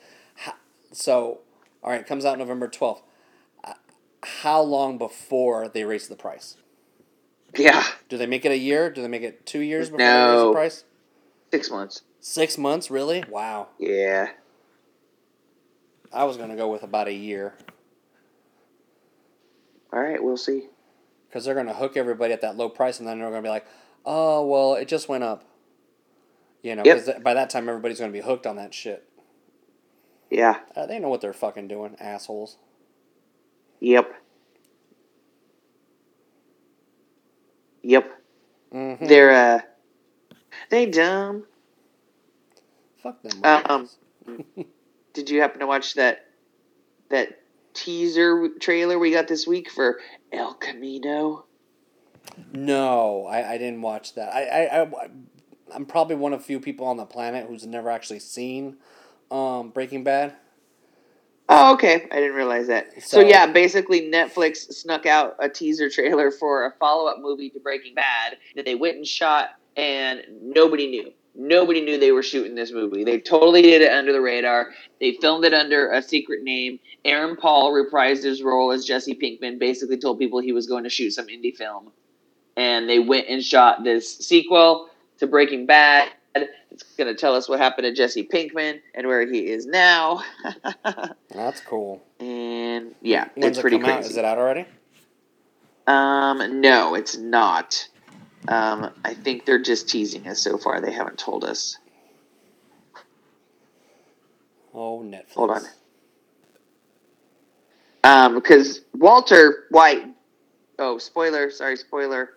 so, 0.92 1.40
all 1.82 1.90
right, 1.90 2.00
it 2.00 2.06
comes 2.06 2.24
out 2.24 2.38
November 2.38 2.68
twelfth. 2.68 3.02
Uh, 3.64 3.74
How 4.22 4.60
long 4.60 4.98
before 4.98 5.68
they 5.68 5.84
raise 5.84 6.08
the 6.08 6.16
price? 6.16 6.56
Yeah, 7.56 7.84
Do 8.10 8.18
they 8.18 8.26
make 8.26 8.44
it 8.44 8.52
a 8.52 8.58
year? 8.58 8.90
Do 8.90 9.00
they 9.00 9.08
make 9.08 9.22
it 9.22 9.46
two 9.46 9.60
years 9.60 9.88
before 9.88 9.98
they 9.98 10.04
raise 10.04 10.12
No. 10.42 10.46
the 10.48 10.52
price? 10.52 10.84
six 11.50 11.70
months. 11.70 12.02
Six 12.20 12.58
months, 12.58 12.90
really? 12.90 13.24
Wow. 13.30 13.68
Yeah. 13.78 14.30
I 16.12 16.24
was 16.24 16.36
gonna 16.36 16.56
go 16.56 16.68
with 16.68 16.82
about 16.82 17.08
a 17.08 17.12
year 17.14 17.54
All 19.92 20.00
right, 20.00 20.22
we'll 20.22 20.36
see. 20.36 20.64
because 21.28 21.44
they're 21.44 21.54
gonna 21.54 21.72
hook 21.72 21.96
everybody 21.96 22.32
at 22.34 22.42
that 22.42 22.56
low 22.56 22.68
price, 22.68 22.98
and 22.98 23.08
then 23.08 23.18
they're 23.20 23.30
gonna 23.30 23.42
be 23.42 23.48
like, 23.48 23.66
"Oh, 24.06 24.46
well, 24.46 24.74
it 24.74 24.88
just 24.88 25.08
went 25.08 25.24
up." 25.24 25.44
You 26.62 26.74
know, 26.76 26.82
Yep. 26.84 27.04
because 27.04 27.22
by 27.22 27.34
that 27.34 27.50
time 27.50 27.68
everybody's 27.68 28.00
gonna 28.00 28.12
be 28.12 28.20
hooked 28.20 28.46
on 28.46 28.56
that 28.56 28.72
shit. 28.72 29.08
Yeah. 30.30 30.60
Uh, 30.74 30.86
they 30.86 30.98
know 30.98 31.08
what 31.08 31.20
they're 31.20 31.32
fucking 31.32 31.68
doing, 31.68 31.96
assholes. 32.00 32.56
Yep. 33.80 34.12
Yep. 37.82 38.22
Mm-hmm. 38.72 39.06
They're 39.06 39.30
uh 39.32 39.60
they 40.70 40.86
dumb. 40.86 41.44
Fuck 43.02 43.22
them. 43.22 43.40
Um. 43.44 43.88
Did 45.12 45.30
you 45.30 45.40
happen 45.40 45.60
to 45.60 45.66
watch 45.66 45.94
that 45.94 46.26
that 47.10 47.40
teaser 47.74 48.48
trailer 48.60 48.98
we 48.98 49.12
got 49.12 49.28
this 49.28 49.46
week 49.46 49.70
for 49.70 50.00
El 50.32 50.54
Camino? 50.54 51.44
No, 52.52 53.26
I, 53.26 53.52
I 53.52 53.58
didn't 53.58 53.82
watch 53.82 54.14
that. 54.14 54.34
I, 54.34 54.66
I, 54.66 54.82
I, 54.82 55.08
I'm 55.74 55.86
probably 55.86 56.16
one 56.16 56.32
of 56.32 56.44
few 56.44 56.60
people 56.60 56.86
on 56.86 56.96
the 56.96 57.06
planet 57.06 57.46
who's 57.48 57.66
never 57.66 57.90
actually 57.90 58.20
seen 58.20 58.76
um, 59.30 59.70
Breaking 59.70 60.04
Bad. 60.04 60.34
Oh, 61.48 61.74
okay. 61.74 62.08
I 62.10 62.16
didn't 62.16 62.34
realize 62.34 62.66
that. 62.68 62.92
So, 63.02 63.20
So- 63.20 63.20
yeah, 63.20 63.46
basically 63.46 64.10
Netflix 64.10 64.72
snuck 64.72 65.06
out 65.06 65.36
a 65.38 65.48
teaser 65.48 65.88
trailer 65.88 66.30
for 66.40 66.66
a 66.66 66.72
follow-up 66.78 67.18
movie 67.20 67.50
to 67.50 67.60
Breaking 67.60 67.94
Bad 67.94 68.38
that 68.56 68.64
they 68.64 68.74
went 68.74 68.96
and 68.96 69.06
shot 69.06 69.50
and 69.76 70.22
nobody 70.42 70.88
knew. 70.88 71.12
Nobody 71.38 71.82
knew 71.82 71.98
they 71.98 72.12
were 72.12 72.22
shooting 72.22 72.54
this 72.54 72.72
movie. 72.72 73.04
They 73.04 73.20
totally 73.20 73.60
did 73.60 73.82
it 73.82 73.92
under 73.92 74.10
the 74.10 74.22
radar. 74.22 74.70
They 75.00 75.18
filmed 75.20 75.44
it 75.44 75.52
under 75.52 75.92
a 75.92 76.00
secret 76.00 76.42
name. 76.42 76.80
Aaron 77.04 77.36
Paul 77.36 77.72
reprised 77.72 78.24
his 78.24 78.42
role 78.42 78.72
as 78.72 78.86
Jesse 78.86 79.14
Pinkman, 79.14 79.58
basically 79.58 79.98
told 79.98 80.18
people 80.18 80.40
he 80.40 80.52
was 80.52 80.66
going 80.66 80.84
to 80.84 80.90
shoot 80.90 81.10
some 81.10 81.26
indie 81.26 81.54
film. 81.54 81.92
And 82.56 82.88
they 82.88 82.98
went 82.98 83.28
and 83.28 83.42
shot 83.44 83.84
this 83.84 84.16
sequel 84.18 84.88
to 85.18 85.26
Breaking 85.26 85.66
Bad. 85.66 86.10
It's 86.34 86.82
going 86.98 87.12
to 87.12 87.18
tell 87.18 87.34
us 87.34 87.48
what 87.48 87.58
happened 87.58 87.84
to 87.86 87.94
Jesse 87.94 88.26
Pinkman 88.26 88.80
and 88.94 89.06
where 89.06 89.26
he 89.26 89.46
is 89.46 89.66
now. 89.66 90.22
That's 91.30 91.60
cool. 91.60 92.02
and 92.20 92.94
yeah, 93.00 93.28
When's 93.34 93.46
it's 93.46 93.58
it 93.58 93.62
pretty 93.62 93.78
come 93.78 93.90
out? 93.90 94.00
Is 94.00 94.16
it 94.16 94.24
out 94.24 94.36
already? 94.38 94.66
Um, 95.86 96.60
no, 96.60 96.94
it's 96.94 97.16
not. 97.16 97.88
Um, 98.48 98.90
I 99.04 99.14
think 99.14 99.46
they're 99.46 99.62
just 99.62 99.88
teasing 99.88 100.26
us 100.28 100.40
so 100.40 100.58
far. 100.58 100.80
They 100.80 100.92
haven't 100.92 101.18
told 101.18 101.44
us. 101.44 101.78
Oh, 104.74 105.00
Netflix. 105.00 105.32
Hold 105.34 105.50
on. 105.52 105.62
Um, 108.04 108.34
because 108.34 108.82
Walter 108.94 109.64
White. 109.70 110.04
Oh, 110.78 110.98
spoiler! 110.98 111.50
Sorry, 111.50 111.76
spoiler. 111.76 112.30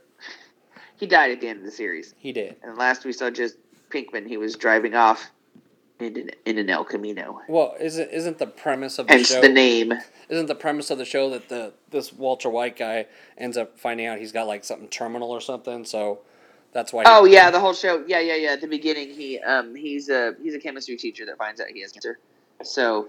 He 0.99 1.07
died 1.07 1.31
at 1.31 1.39
the 1.41 1.47
end 1.47 1.59
of 1.59 1.65
the 1.65 1.71
series, 1.71 2.13
He 2.17 2.33
did. 2.33 2.57
and 2.61 2.77
last 2.77 3.05
we 3.05 3.13
saw 3.13 3.29
Jesse 3.29 3.55
Pinkman. 3.89 4.27
He 4.27 4.35
was 4.37 4.55
driving 4.55 4.95
off 4.95 5.31
in 5.99 6.17
an, 6.17 6.31
in 6.45 6.57
an 6.57 6.69
El 6.69 6.83
Camino. 6.83 7.39
Well, 7.47 7.75
isn't 7.79 8.09
isn't 8.11 8.37
the 8.37 8.47
premise 8.47 8.99
of 8.99 9.07
the 9.07 9.13
Hence 9.13 9.29
show? 9.29 9.41
the 9.41 9.49
name. 9.49 9.93
Isn't 10.27 10.47
the 10.47 10.55
premise 10.55 10.89
of 10.91 10.97
the 10.97 11.05
show 11.05 11.29
that 11.29 11.47
the 11.49 11.73
this 11.89 12.11
Walter 12.13 12.49
White 12.49 12.75
guy 12.77 13.05
ends 13.37 13.57
up 13.57 13.79
finding 13.79 14.05
out 14.07 14.19
he's 14.19 14.31
got 14.33 14.45
like 14.47 14.63
something 14.65 14.89
terminal 14.89 15.31
or 15.31 15.39
something? 15.41 15.85
So 15.85 16.19
that's 16.73 16.91
why. 16.93 17.03
Oh 17.05 17.23
yeah, 17.25 17.49
the 17.49 17.59
whole 17.61 17.73
show. 17.73 18.03
Yeah, 18.05 18.19
yeah, 18.19 18.35
yeah. 18.35 18.51
At 18.51 18.61
the 18.61 18.67
beginning, 18.67 19.09
he 19.09 19.39
um 19.39 19.75
he's 19.75 20.09
a 20.09 20.35
he's 20.43 20.53
a 20.53 20.59
chemistry 20.59 20.97
teacher 20.97 21.25
that 21.27 21.37
finds 21.37 21.61
out 21.61 21.67
he 21.69 21.81
has 21.81 21.93
cancer, 21.93 22.19
so 22.61 23.07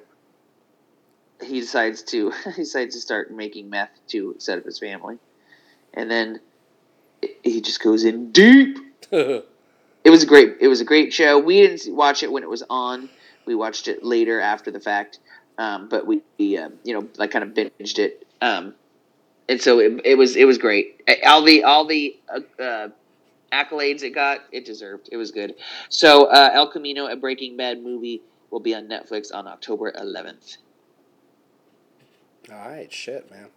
he 1.43 1.61
decides 1.61 2.03
to 2.05 2.31
he 2.57 2.63
decides 2.63 2.95
to 2.95 3.01
start 3.01 3.33
making 3.33 3.69
meth 3.69 3.91
to 4.09 4.37
set 4.39 4.59
up 4.59 4.65
his 4.65 4.79
family, 4.79 5.19
and 5.95 6.11
then 6.11 6.41
he 7.43 7.61
just 7.61 7.83
goes 7.83 8.05
in 8.05 8.33
deep. 8.33 8.79
It 10.03 10.09
was 10.09 10.23
a 10.23 10.27
great. 10.27 10.57
It 10.61 10.69
was 10.69 10.81
a 10.81 10.85
great 10.85 11.13
show. 11.13 11.39
We 11.39 11.61
didn't 11.61 11.95
watch 11.95 12.23
it 12.23 12.33
when 12.33 12.43
it 12.43 12.49
was 12.49 12.63
on. 12.71 13.11
We 13.45 13.55
watched 13.55 13.87
it 13.87 14.03
later 14.03 14.41
after 14.41 14.71
the 14.71 14.81
fact, 14.81 15.19
um, 15.59 15.91
but 15.91 16.07
we, 16.07 16.23
we 16.39 16.57
uh, 16.57 16.71
you 16.85 16.95
know 16.95 17.07
like 17.19 17.31
kind 17.31 17.45
of 17.45 17.51
binged 17.51 17.99
it. 17.99 18.27
Um, 18.41 18.75
and 19.49 19.61
so 19.61 19.79
it, 19.79 20.01
it 20.05 20.15
was 20.17 20.37
it 20.37 20.47
was 20.47 20.57
great. 20.57 21.03
All 21.27 21.45
the 21.45 21.65
all 21.65 21.87
the 21.87 22.17
uh, 22.35 22.63
uh, 22.63 22.89
accolades 23.53 24.03
it 24.03 24.15
got, 24.15 24.41
it 24.53 24.65
deserved. 24.65 25.09
It 25.13 25.17
was 25.17 25.33
good. 25.33 25.55
So 25.89 26.27
uh, 26.27 26.51
El 26.55 26.71
Camino, 26.71 27.07
a 27.07 27.17
Breaking 27.17 27.57
Bad 27.57 27.83
movie, 27.83 28.23
will 28.51 28.61
be 28.61 28.75
on 28.75 28.87
Netflix 28.87 29.35
on 29.35 29.47
October 29.47 29.93
11th. 29.93 30.59
All 32.51 32.69
right, 32.69 32.93
shit, 32.93 33.31
man. 33.31 33.49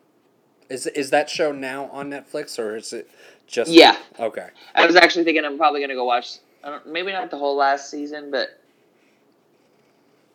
Is 0.70 0.88
is 0.88 1.10
that 1.12 1.30
show 1.30 1.52
now 1.52 1.86
on 1.92 2.10
Netflix 2.10 2.58
or 2.58 2.76
is 2.76 2.94
it 2.94 3.10
just? 3.54 3.72
Yeah. 3.72 3.96
Okay. 4.20 4.50
I 4.76 4.86
was 4.86 4.96
actually 4.96 5.24
thinking 5.24 5.46
I'm 5.46 5.58
probably 5.58 5.80
gonna 5.80 5.94
go 5.94 6.04
watch. 6.04 6.40
I 6.64 6.72
don't, 6.72 6.88
maybe 6.88 7.12
not 7.12 7.30
the 7.30 7.38
whole 7.38 7.56
last 7.56 7.90
season, 7.90 8.32
but 8.32 8.50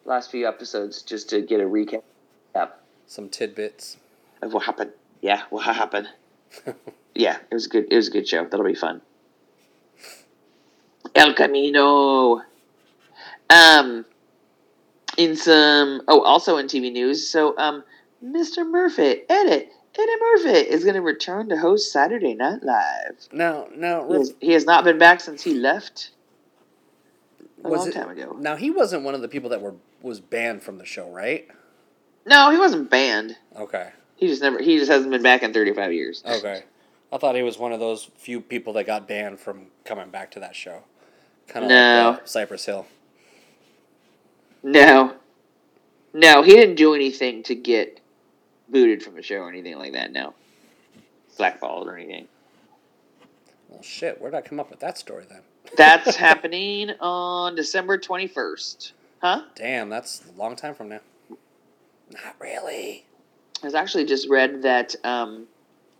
last 0.04 0.30
few 0.30 0.46
episodes 0.48 1.02
just 1.02 1.28
to 1.30 1.42
get 1.42 1.60
a 1.60 1.64
recap 1.64 2.02
Some 3.06 3.28
tidbits. 3.28 3.96
of 4.40 4.52
what 4.52 4.64
happened. 4.64 4.92
Yeah, 5.20 5.42
what 5.50 5.64
happened. 5.64 6.08
yeah, 7.14 7.38
it 7.50 7.54
was 7.54 7.66
good. 7.66 7.86
It 7.90 7.96
was 7.96 8.08
a 8.08 8.10
good 8.12 8.28
show. 8.28 8.44
That'll 8.44 8.64
be 8.64 8.74
fun. 8.74 9.02
El 11.14 11.34
Camino. 11.34 12.42
Um, 13.50 14.04
in 15.16 15.34
some 15.34 16.02
oh, 16.06 16.22
also 16.22 16.56
in 16.58 16.66
TV 16.66 16.92
news. 16.92 17.28
So, 17.28 17.56
um, 17.58 17.82
Mr. 18.24 18.68
Murphy, 18.68 19.22
Edit, 19.28 19.72
Eddie 19.98 20.12
Murphy 20.20 20.58
is 20.70 20.84
going 20.84 20.94
to 20.94 21.00
return 21.02 21.48
to 21.48 21.56
host 21.56 21.90
Saturday 21.92 22.34
Night 22.34 22.62
Live. 22.62 23.28
No, 23.32 23.68
no, 23.74 24.06
He 24.08 24.14
has, 24.18 24.34
he 24.40 24.52
has 24.52 24.64
not 24.64 24.84
been 24.84 24.98
back 24.98 25.20
since 25.20 25.42
he 25.42 25.54
left 25.54 26.10
a 27.64 27.68
was 27.68 27.80
long 27.80 27.88
it, 27.88 27.92
time 27.92 28.10
ago. 28.10 28.36
Now 28.38 28.54
he 28.56 28.70
wasn't 28.70 29.02
one 29.02 29.14
of 29.14 29.22
the 29.22 29.28
people 29.28 29.50
that 29.50 29.60
were 29.60 29.74
was 30.00 30.20
banned 30.20 30.62
from 30.62 30.78
the 30.78 30.84
show, 30.84 31.10
right? 31.10 31.48
No, 32.24 32.50
he 32.50 32.58
wasn't 32.58 32.88
banned. 32.90 33.36
Okay. 33.56 33.90
He 34.16 34.28
just 34.28 34.42
never. 34.42 34.62
He 34.62 34.78
just 34.78 34.90
hasn't 34.90 35.10
been 35.10 35.22
back 35.22 35.42
in 35.42 35.52
35 35.52 35.92
years. 35.92 36.22
Okay. 36.24 36.62
I 37.12 37.16
thought 37.18 37.34
he 37.34 37.42
was 37.42 37.58
one 37.58 37.72
of 37.72 37.80
those 37.80 38.10
few 38.16 38.40
people 38.40 38.74
that 38.74 38.86
got 38.86 39.08
banned 39.08 39.40
from 39.40 39.66
coming 39.84 40.10
back 40.10 40.30
to 40.32 40.40
that 40.40 40.54
show. 40.54 40.82
Kind 41.48 41.64
of 41.64 41.70
No. 41.70 42.10
like 42.12 42.22
uh, 42.22 42.26
Cypress 42.26 42.66
Hill. 42.66 42.86
No. 44.62 45.14
No, 46.12 46.42
he 46.42 46.52
didn't 46.52 46.74
do 46.74 46.94
anything 46.94 47.42
to 47.44 47.54
get 47.54 48.00
booted 48.70 49.02
from 49.02 49.16
a 49.18 49.22
show 49.22 49.36
or 49.36 49.48
anything 49.48 49.78
like 49.78 49.92
that. 49.92 50.12
No. 50.12 50.34
Blackballed 51.36 51.86
or 51.86 51.96
anything. 51.96 52.26
Well, 53.68 53.82
shit. 53.82 54.20
Where 54.20 54.30
did 54.30 54.36
I 54.38 54.40
come 54.40 54.58
up 54.60 54.70
with 54.70 54.80
that 54.80 54.98
story 54.98 55.24
then? 55.28 55.40
That's 55.76 56.16
happening 56.16 56.90
on 57.00 57.54
December 57.54 57.98
21st. 57.98 58.92
Huh? 59.20 59.42
Damn, 59.54 59.88
that's 59.88 60.22
a 60.28 60.38
long 60.38 60.56
time 60.56 60.74
from 60.74 60.88
now. 60.88 61.00
Not 62.10 62.36
really. 62.40 63.04
I 63.62 63.66
was 63.66 63.74
actually 63.74 64.04
just 64.06 64.28
read 64.28 64.62
that 64.62 64.94
um, 65.04 65.46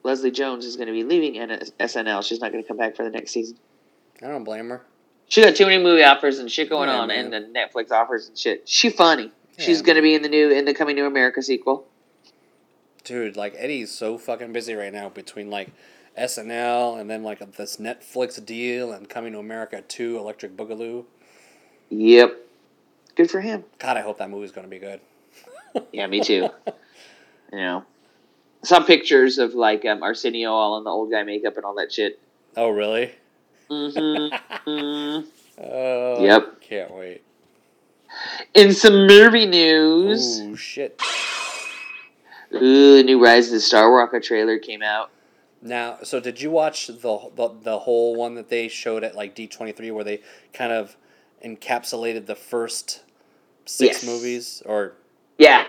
Leslie 0.05 0.31
Jones 0.31 0.65
is 0.65 0.77
going 0.77 0.87
to 0.87 0.93
be 0.93 1.05
leaving 1.05 1.35
SNL. 1.35 2.25
She's 2.25 2.41
not 2.41 2.53
going 2.53 2.63
to 2.63 2.69
come 2.69 2.77
back 2.77 2.97
for 2.97 3.03
the 3.03 3.11
next 3.11 3.33
season. 3.33 3.59
I 4.23 4.29
don't 4.29 4.45
blame 4.45 4.69
her. 4.71 4.83
She 5.29 5.43
got 5.43 5.57
too 5.57 5.67
many 5.67 5.83
movie 5.83 6.03
offers 6.05 6.39
and 6.39 6.51
shit 6.51 6.71
going 6.71 6.89
Yeah, 6.89 7.01
on, 7.01 7.09
man. 7.09 7.33
and 7.35 7.55
the 7.55 7.59
Netflix 7.59 7.91
offers 7.91 8.29
and 8.29 8.39
shit. 8.39 8.67
She 8.69 8.89
funny. 8.89 9.31
She's 9.59 9.83
going 9.83 9.97
to 9.97 10.03
be 10.03 10.15
in 10.15 10.23
the 10.23 10.29
new 10.29 10.51
in 10.51 10.65
the 10.65 10.73
coming 10.73 10.95
to 10.97 11.05
America 11.05 11.43
sequel. 11.43 11.85
Dude, 13.09 13.39
like 13.39 13.55
Eddie's 13.57 13.91
so 13.91 14.19
fucking 14.19 14.53
busy 14.53 14.75
right 14.75 14.93
now 14.93 15.09
between 15.09 15.49
like 15.49 15.71
SNL 16.19 17.01
and 17.01 17.09
then 17.09 17.23
like 17.23 17.39
this 17.57 17.79
Netflix 17.79 18.45
deal 18.45 18.93
and 18.93 19.09
Coming 19.09 19.33
to 19.33 19.39
America 19.39 19.81
2 19.81 20.19
Electric 20.19 20.55
Boogaloo. 20.59 21.07
Yep. 21.89 22.37
Good 23.17 23.31
for 23.31 23.41
him. 23.41 23.65
God, 23.79 23.97
I 23.97 24.03
hope 24.03 24.19
that 24.19 24.29
movie's 24.29 24.53
going 24.53 24.67
to 24.67 24.71
be 24.71 24.79
good. 24.79 25.01
Yeah, 25.93 26.07
me 26.07 26.21
too. 26.21 26.49
you 27.53 27.59
know, 27.59 27.85
some 28.63 28.85
pictures 28.85 29.39
of 29.39 29.55
like 29.55 29.87
um, 29.87 30.03
Arsenio 30.03 30.51
all 30.51 30.77
in 30.77 30.85
the 30.85 30.91
old 30.91 31.11
guy 31.11 31.23
makeup 31.23 31.57
and 31.57 31.65
all 31.65 31.77
that 31.77 31.91
shit. 31.93 32.19
Oh, 32.57 32.69
really? 32.69 33.13
Mm-hmm. 33.71 34.69
mm. 34.71 35.27
Oh, 35.63 36.25
Yep. 36.25 36.61
Can't 36.61 36.95
wait. 36.95 37.23
In 38.55 38.73
some 38.75 39.07
movie 39.07 39.47
news, 39.47 40.41
Ooh, 40.41 40.57
shit. 40.57 41.01
Ooh, 42.55 42.97
the 42.97 43.03
new 43.03 43.23
Rise 43.23 43.47
of 43.47 43.53
the 43.53 43.59
Skywalker 43.59 44.23
trailer 44.23 44.59
came 44.59 44.83
out. 44.83 45.11
Now, 45.61 45.99
so 46.05 46.21
did 46.21 46.41
you 46.41 46.51
watch 46.51 46.87
the, 46.87 46.93
the 47.35 47.55
the 47.63 47.79
whole 47.81 48.15
one 48.15 48.35
that 48.37 48.49
they 48.49 48.69
showed 48.69 49.03
at 49.05 49.15
like 49.17 49.35
D 49.35 49.47
twenty 49.47 49.73
three, 49.73 49.91
where 49.91 50.05
they 50.05 50.21
kind 50.53 50.73
of 50.73 50.97
encapsulated 51.45 52.27
the 52.27 52.35
first 52.37 53.03
six 53.65 54.03
Yes. 54.03 54.05
movies, 54.05 54.63
or 54.67 54.95
Yeah, 55.37 55.67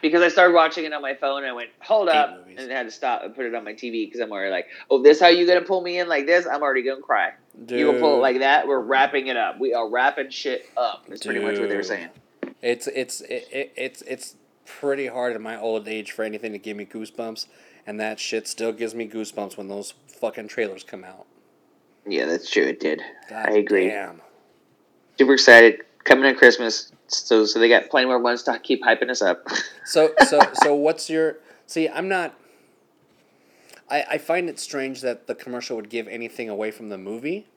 because 0.00 0.22
I 0.22 0.28
started 0.28 0.54
watching 0.54 0.84
it 0.84 0.92
on 0.92 1.02
my 1.02 1.14
phone 1.14 1.38
and 1.38 1.48
I 1.48 1.52
went, 1.52 1.70
hold 1.80 2.08
Eight 2.08 2.12
up, 2.14 2.38
movies. 2.38 2.58
and 2.60 2.70
had 2.70 2.84
to 2.86 2.92
stop 2.92 3.22
and 3.24 3.34
put 3.34 3.46
it 3.46 3.54
on 3.54 3.64
my 3.64 3.72
TV 3.74 4.06
because 4.06 4.20
I'm 4.20 4.30
already 4.30 4.50
like, 4.52 4.66
oh, 4.90 5.02
this 5.02 5.18
how 5.20 5.28
you 5.28 5.46
gonna 5.46 5.60
pull 5.62 5.80
me 5.82 5.98
in 5.98 6.08
like 6.08 6.26
this? 6.26 6.46
I'm 6.46 6.62
already 6.62 6.82
gonna 6.82 7.02
cry. 7.02 7.32
You 7.68 7.86
gonna 7.86 7.98
pull 7.98 8.16
it 8.18 8.20
like 8.20 8.38
that? 8.38 8.66
We're 8.68 8.80
wrapping 8.80 9.26
it 9.26 9.36
up. 9.36 9.58
We 9.58 9.74
are 9.74 9.88
wrapping 9.88 10.30
shit 10.30 10.66
up. 10.76 11.04
That's 11.08 11.24
pretty 11.24 11.40
much 11.40 11.58
what 11.58 11.68
they 11.68 11.76
were 11.76 11.82
saying. 11.82 12.08
It's 12.62 12.86
it's 12.86 13.20
it, 13.22 13.48
it, 13.50 13.72
it's 13.76 14.02
it's 14.02 14.36
pretty 14.80 15.06
hard 15.06 15.34
in 15.34 15.42
my 15.42 15.58
old 15.58 15.88
age 15.88 16.12
for 16.12 16.22
anything 16.24 16.52
to 16.52 16.58
give 16.58 16.76
me 16.76 16.84
goosebumps, 16.84 17.46
and 17.86 17.98
that 18.00 18.20
shit 18.20 18.46
still 18.48 18.72
gives 18.72 18.94
me 18.94 19.08
goosebumps 19.08 19.56
when 19.56 19.68
those 19.68 19.94
fucking 20.20 20.48
trailers 20.48 20.84
come 20.84 21.04
out. 21.04 21.26
Yeah, 22.06 22.26
that's 22.26 22.50
true. 22.50 22.64
It 22.64 22.80
did. 22.80 23.02
God 23.28 23.48
I 23.48 23.52
agree. 23.52 23.88
Damn. 23.88 24.20
super 25.18 25.34
excited 25.34 25.80
coming 26.04 26.24
on 26.24 26.34
Christmas. 26.36 26.92
So 27.08 27.44
so 27.44 27.58
they 27.58 27.68
got 27.68 27.90
plenty 27.90 28.06
more 28.06 28.18
ones 28.18 28.42
to 28.44 28.58
keep 28.58 28.82
hyping 28.82 29.10
us 29.10 29.22
up. 29.22 29.46
So 29.84 30.12
so 30.28 30.40
so 30.62 30.74
what's 30.74 31.10
your 31.10 31.38
see? 31.66 31.88
I'm 31.88 32.08
not. 32.08 32.34
I 33.90 34.04
I 34.12 34.18
find 34.18 34.48
it 34.48 34.60
strange 34.60 35.00
that 35.00 35.26
the 35.26 35.34
commercial 35.34 35.74
would 35.76 35.90
give 35.90 36.06
anything 36.06 36.48
away 36.48 36.70
from 36.70 36.90
the 36.90 36.98
movie. 36.98 37.48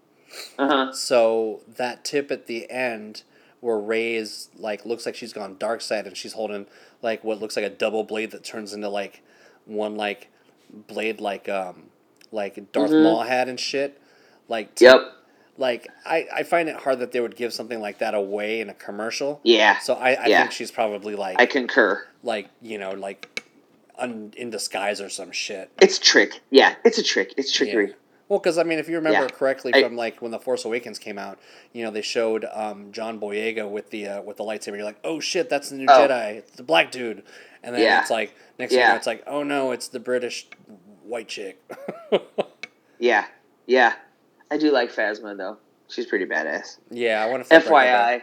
uh 0.57 0.67
huh. 0.67 0.93
So 0.93 1.61
that 1.67 2.03
tip 2.03 2.31
at 2.31 2.47
the 2.47 2.69
end 2.71 3.21
where 3.59 3.77
Rey's 3.77 4.49
like 4.57 4.83
looks 4.85 5.05
like 5.05 5.15
she's 5.15 5.31
gone 5.31 5.57
dark 5.59 5.81
side 5.81 6.07
and 6.07 6.17
she's 6.17 6.33
holding 6.33 6.65
like 7.03 7.23
what 7.23 7.39
looks 7.39 7.55
like 7.55 7.65
a 7.65 7.69
double 7.69 8.03
blade 8.03 8.31
that 8.31 8.43
turns 8.43 8.73
into 8.73 8.89
like 8.89 9.21
one 9.65 9.95
like 9.95 10.29
blade 10.87 11.21
like 11.21 11.47
um 11.47 11.83
like 12.31 12.71
Darth 12.71 12.89
Mhm. 12.91 13.03
Maul 13.03 13.21
had 13.21 13.47
and 13.47 13.59
shit. 13.59 14.01
Like 14.49 14.73
t- 14.75 14.85
Yep. 14.85 15.01
like 15.57 15.87
I, 16.05 16.27
I 16.33 16.43
find 16.43 16.67
it 16.67 16.77
hard 16.77 16.97
that 16.99 17.11
they 17.11 17.19
would 17.19 17.35
give 17.35 17.53
something 17.53 17.79
like 17.79 17.99
that 17.99 18.15
away 18.15 18.59
in 18.59 18.69
a 18.69 18.73
commercial. 18.73 19.39
Yeah. 19.43 19.77
So 19.79 19.93
I, 19.93 20.13
I 20.13 20.25
Yeah. 20.25 20.39
think 20.41 20.51
she's 20.51 20.71
probably 20.71 21.15
like 21.15 21.39
I 21.39 21.45
concur. 21.45 22.03
like 22.23 22.49
you 22.61 22.77
know 22.79 22.91
like 22.91 23.43
un, 23.99 24.33
in 24.35 24.49
disguise 24.49 24.99
or 24.99 25.09
some 25.09 25.31
shit. 25.31 25.69
It's 25.79 25.99
trick. 25.99 26.41
Yeah, 26.49 26.73
it's 26.83 26.97
a 26.97 27.03
trick. 27.03 27.33
It's 27.37 27.51
trickery. 27.51 27.89
Yeah. 27.89 27.93
Well, 28.29 28.39
because 28.39 28.57
I 28.57 28.63
mean, 28.63 28.79
if 28.79 28.87
you 28.89 28.95
remember 28.95 29.21
Yeah. 29.23 29.27
correctly 29.27 29.73
I- 29.73 29.83
from 29.83 29.95
like 29.95 30.21
when 30.21 30.31
the 30.31 30.39
Force 30.39 30.65
Awakens 30.65 30.97
came 30.99 31.17
out, 31.19 31.37
you 31.73 31.83
know 31.83 31.91
they 31.91 32.01
showed 32.01 32.45
um, 32.51 32.91
John 32.91 33.19
Boyega 33.19 33.69
with 33.69 33.89
the 33.89 34.07
uh, 34.07 34.21
with 34.21 34.37
the 34.37 34.43
lightsaber. 34.43 34.75
You're 34.77 34.85
like, 34.85 34.99
oh 35.03 35.19
shit, 35.19 35.49
that's 35.49 35.69
the 35.69 35.75
new 35.75 35.85
Oh. 35.89 36.07
Jedi. 36.07 36.35
It's 36.37 36.51
the 36.55 36.63
black 36.63 36.91
dude. 36.91 37.23
And 37.63 37.75
then 37.75 37.81
Yeah. 37.83 38.01
it's 38.01 38.09
like 38.09 38.33
next 38.59 38.71
thing 38.71 38.79
you 38.79 38.85
know, 38.85 38.91
Yeah. 38.91 38.97
it's 38.97 39.07
like, 39.07 39.23
oh 39.27 39.43
no, 39.43 39.71
it's 39.71 39.87
the 39.89 39.99
British 39.99 40.47
white 41.03 41.27
chick. 41.27 41.61
Yeah. 42.99 43.25
Yeah. 43.65 43.93
I 44.49 44.57
do 44.57 44.71
like 44.71 44.91
Phasma 44.93 45.35
though. 45.37 45.57
She's 45.89 46.05
pretty 46.05 46.25
badass. 46.25 46.77
yeah, 46.89 47.23
I 47.23 47.29
want 47.29 47.45
to. 47.47 47.55
FYI, 47.59 48.21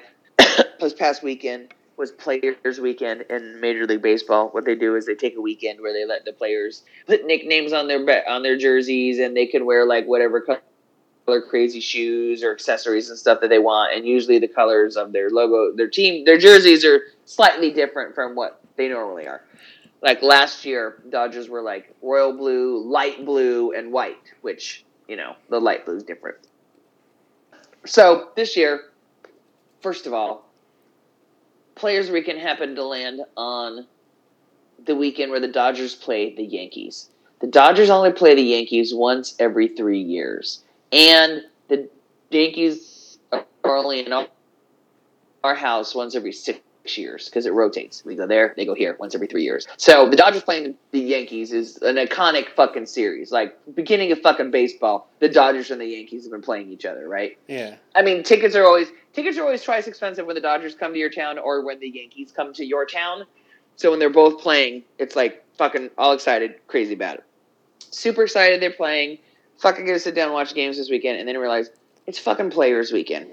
this 0.80 0.94
past 0.94 1.22
weekend 1.22 1.74
was 2.00 2.10
Players 2.10 2.80
Weekend 2.80 3.26
in 3.28 3.60
Major 3.60 3.86
League 3.86 4.00
Baseball. 4.00 4.48
What 4.48 4.64
they 4.64 4.74
do 4.74 4.96
is 4.96 5.04
they 5.04 5.14
take 5.14 5.36
a 5.36 5.40
weekend 5.40 5.82
where 5.82 5.92
they 5.92 6.06
let 6.06 6.24
the 6.24 6.32
players 6.32 6.82
put 7.06 7.26
nicknames 7.26 7.74
on 7.74 7.88
their 7.88 8.26
on 8.28 8.42
their 8.42 8.56
jerseys, 8.56 9.18
and 9.18 9.36
they 9.36 9.46
can 9.46 9.66
wear 9.66 9.84
like 9.84 10.06
whatever 10.06 10.40
color 10.40 11.42
crazy 11.42 11.78
shoes 11.78 12.42
or 12.42 12.52
accessories 12.52 13.10
and 13.10 13.18
stuff 13.18 13.42
that 13.42 13.50
they 13.50 13.58
want. 13.58 13.94
And 13.94 14.06
usually 14.06 14.38
the 14.38 14.48
colors 14.48 14.96
of 14.96 15.12
their 15.12 15.28
logo, 15.28 15.76
their 15.76 15.90
team, 15.90 16.24
their 16.24 16.38
jerseys 16.38 16.86
are 16.86 17.02
slightly 17.26 17.70
different 17.70 18.14
from 18.14 18.34
what 18.34 18.62
they 18.76 18.88
normally 18.88 19.28
are. 19.28 19.44
Like 20.00 20.22
last 20.22 20.64
year, 20.64 21.02
Dodgers 21.10 21.50
were 21.50 21.60
like 21.60 21.94
royal 22.00 22.32
blue, 22.32 22.82
light 22.82 23.26
blue, 23.26 23.72
and 23.72 23.92
white, 23.92 24.32
which 24.40 24.86
you 25.06 25.16
know 25.16 25.36
the 25.50 25.60
light 25.60 25.84
blue 25.84 25.96
is 25.96 26.02
different. 26.02 26.38
So 27.84 28.30
this 28.36 28.56
year, 28.56 28.84
first 29.82 30.06
of 30.06 30.14
all, 30.14 30.49
Players 31.80 32.10
Weekend 32.10 32.38
happened 32.38 32.76
to 32.76 32.84
land 32.84 33.22
on 33.38 33.86
the 34.84 34.94
weekend 34.94 35.30
where 35.30 35.40
the 35.40 35.48
Dodgers 35.48 35.94
play 35.94 36.34
the 36.34 36.44
Yankees. 36.44 37.08
The 37.40 37.46
Dodgers 37.46 37.88
only 37.88 38.12
play 38.12 38.34
the 38.34 38.42
Yankees 38.42 38.92
once 38.94 39.34
every 39.38 39.68
three 39.68 40.02
years, 40.02 40.62
and 40.92 41.42
the 41.68 41.88
Yankees 42.30 43.18
are 43.32 43.46
only 43.64 44.04
in 44.04 44.12
our- 44.12 44.28
house 45.54 45.94
once 45.94 46.14
every 46.14 46.32
six 46.32 46.60
years 46.84 47.26
because 47.26 47.46
it 47.46 47.52
rotates. 47.52 48.04
We 48.04 48.16
go 48.16 48.26
there, 48.26 48.54
they 48.56 48.64
go 48.64 48.74
here 48.74 48.96
once 48.98 49.14
every 49.14 49.26
three 49.26 49.42
years. 49.42 49.66
So 49.76 50.08
the 50.08 50.16
Dodgers 50.16 50.42
playing 50.42 50.74
the 50.90 51.00
Yankees 51.00 51.52
is 51.52 51.76
an 51.78 51.96
iconic 51.96 52.50
fucking 52.50 52.86
series. 52.86 53.30
Like 53.30 53.56
beginning 53.74 54.12
of 54.12 54.20
fucking 54.20 54.50
baseball, 54.50 55.08
the 55.18 55.28
Dodgers 55.28 55.70
and 55.70 55.80
the 55.80 55.86
Yankees 55.86 56.24
have 56.24 56.32
been 56.32 56.42
playing 56.42 56.70
each 56.70 56.84
other, 56.84 57.08
right? 57.08 57.38
Yeah. 57.48 57.76
I 57.94 58.02
mean, 58.02 58.22
tickets 58.22 58.54
are 58.54 58.64
always 58.64 58.88
tickets 59.12 59.38
are 59.38 59.42
always 59.42 59.62
twice 59.62 59.86
expensive 59.86 60.26
when 60.26 60.34
the 60.34 60.40
Dodgers 60.40 60.74
come 60.74 60.92
to 60.92 60.98
your 60.98 61.10
town 61.10 61.38
or 61.38 61.64
when 61.64 61.80
the 61.80 61.88
Yankees 61.88 62.32
come 62.32 62.52
to 62.54 62.64
your 62.64 62.86
town. 62.86 63.24
So 63.76 63.90
when 63.90 63.98
they're 63.98 64.10
both 64.10 64.40
playing, 64.40 64.84
it's 64.98 65.16
like 65.16 65.44
fucking 65.56 65.90
all 65.96 66.12
excited, 66.12 66.54
crazy 66.66 66.94
about 66.94 67.16
it. 67.16 67.24
Super 67.90 68.24
excited 68.24 68.60
they're 68.60 68.70
playing. 68.70 69.18
Fucking 69.58 69.84
gonna 69.84 69.98
sit 69.98 70.14
down 70.14 70.26
and 70.26 70.34
watch 70.34 70.54
games 70.54 70.76
this 70.78 70.88
weekend, 70.88 71.18
and 71.18 71.28
then 71.28 71.36
realize 71.36 71.70
it's 72.06 72.18
fucking 72.18 72.50
Players 72.50 72.92
Weekend. 72.92 73.26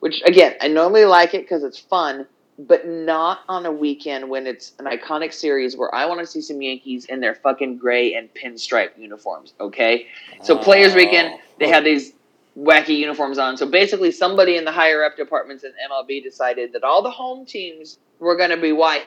Which 0.00 0.20
again, 0.26 0.54
I 0.60 0.68
normally 0.68 1.04
like 1.04 1.32
it 1.32 1.42
because 1.42 1.62
it's 1.64 1.78
fun, 1.78 2.26
but 2.58 2.86
not 2.86 3.40
on 3.48 3.66
a 3.66 3.72
weekend 3.72 4.28
when 4.28 4.46
it's 4.46 4.72
an 4.78 4.86
iconic 4.86 5.32
series 5.32 5.76
where 5.76 5.92
I 5.94 6.06
want 6.06 6.20
to 6.20 6.26
see 6.26 6.40
some 6.40 6.62
Yankees 6.62 7.06
in 7.06 7.20
their 7.20 7.34
fucking 7.34 7.78
gray 7.78 8.14
and 8.14 8.28
pinstripe 8.34 8.96
uniforms. 8.96 9.54
Okay, 9.60 10.06
so 10.42 10.56
Players 10.56 10.92
oh. 10.92 10.96
Weekend, 10.96 11.38
they 11.58 11.68
had 11.68 11.84
these 11.84 12.12
wacky 12.56 12.96
uniforms 12.98 13.38
on. 13.38 13.56
So 13.56 13.66
basically, 13.66 14.12
somebody 14.12 14.56
in 14.56 14.64
the 14.64 14.72
higher 14.72 15.02
up 15.04 15.16
departments 15.16 15.64
in 15.64 15.72
MLB 15.90 16.22
decided 16.22 16.72
that 16.72 16.84
all 16.84 17.02
the 17.02 17.10
home 17.10 17.44
teams 17.44 17.98
were 18.20 18.36
going 18.36 18.50
to 18.50 18.56
be 18.56 18.72
white 18.72 19.06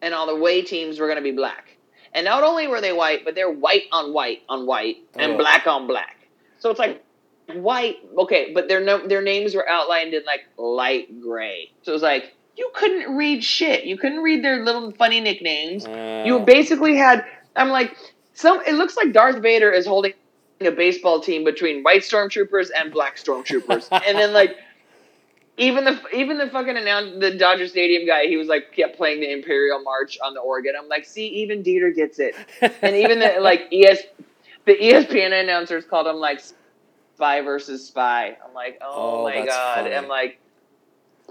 and 0.00 0.14
all 0.14 0.26
the 0.26 0.32
away 0.32 0.62
teams 0.62 0.98
were 0.98 1.06
going 1.06 1.16
to 1.16 1.22
be 1.22 1.32
black. 1.32 1.76
And 2.14 2.24
not 2.24 2.42
only 2.42 2.66
were 2.66 2.80
they 2.80 2.92
white, 2.92 3.24
but 3.24 3.34
they're 3.34 3.50
white 3.50 3.84
on 3.92 4.12
white 4.12 4.42
on 4.48 4.66
white 4.66 4.98
and 5.14 5.32
Oh. 5.32 5.38
black 5.38 5.66
on 5.66 5.86
black. 5.86 6.26
So 6.58 6.70
it's 6.70 6.78
like 6.78 7.02
white, 7.54 7.96
okay, 8.18 8.52
but 8.52 8.68
their 8.68 8.80
no, 8.80 9.06
their 9.06 9.22
names 9.22 9.54
were 9.54 9.68
outlined 9.68 10.14
in 10.14 10.24
like 10.24 10.40
light 10.56 11.20
gray. 11.20 11.70
So 11.82 11.92
it 11.92 11.94
was 11.94 12.02
like 12.02 12.34
you 12.56 12.70
couldn't 12.74 13.16
read 13.16 13.42
shit. 13.42 13.84
You 13.84 13.96
couldn't 13.96 14.22
read 14.22 14.44
their 14.44 14.64
little 14.64 14.92
funny 14.92 15.20
nicknames. 15.20 15.86
You 16.26 16.40
basically 16.40 16.96
had. 16.96 17.24
I'm 17.56 17.70
like, 17.70 17.96
some. 18.34 18.60
It 18.66 18.74
looks 18.74 18.96
like 18.96 19.12
Darth 19.12 19.42
Vader 19.42 19.70
is 19.70 19.86
holding 19.86 20.12
a 20.60 20.70
baseball 20.70 21.20
team 21.20 21.44
between 21.44 21.82
white 21.82 22.02
stormtroopers 22.02 22.68
and 22.78 22.92
black 22.92 23.16
stormtroopers, 23.16 23.88
and 24.06 24.18
then 24.18 24.32
like. 24.32 24.56
Even 25.58 25.84
the 25.84 26.00
even 26.14 26.38
the 26.38 26.48
fucking 26.48 26.78
announce 26.78 27.20
the 27.20 27.36
Dodger 27.36 27.68
Stadium 27.68 28.06
guy, 28.06 28.24
he 28.24 28.38
was 28.38 28.48
like 28.48 28.72
kept 28.74 28.96
playing 28.96 29.20
the 29.20 29.30
Imperial 29.30 29.82
March 29.82 30.16
on 30.24 30.32
the 30.32 30.40
organ. 30.40 30.72
I'm 30.80 30.88
like, 30.88 31.04
see, 31.04 31.26
even 31.28 31.62
Dieter 31.62 31.94
gets 31.94 32.18
it, 32.18 32.34
and 32.80 32.96
even 32.96 33.18
the 33.18 33.36
like 33.40 33.68
ES, 33.70 34.00
the 34.64 34.74
ESPN 34.74 35.38
announcers 35.38 35.84
called 35.84 36.06
him 36.06 36.16
like 36.16 36.40
spy 37.14 37.40
versus 37.42 37.86
spy. 37.86 38.36
I'm 38.46 38.54
like, 38.54 38.78
oh, 38.82 39.20
Oh, 39.20 39.24
my 39.24 39.44
god. 39.46 39.74
funny. 39.76 39.94
I'm 39.94 40.08
like, 40.08 40.38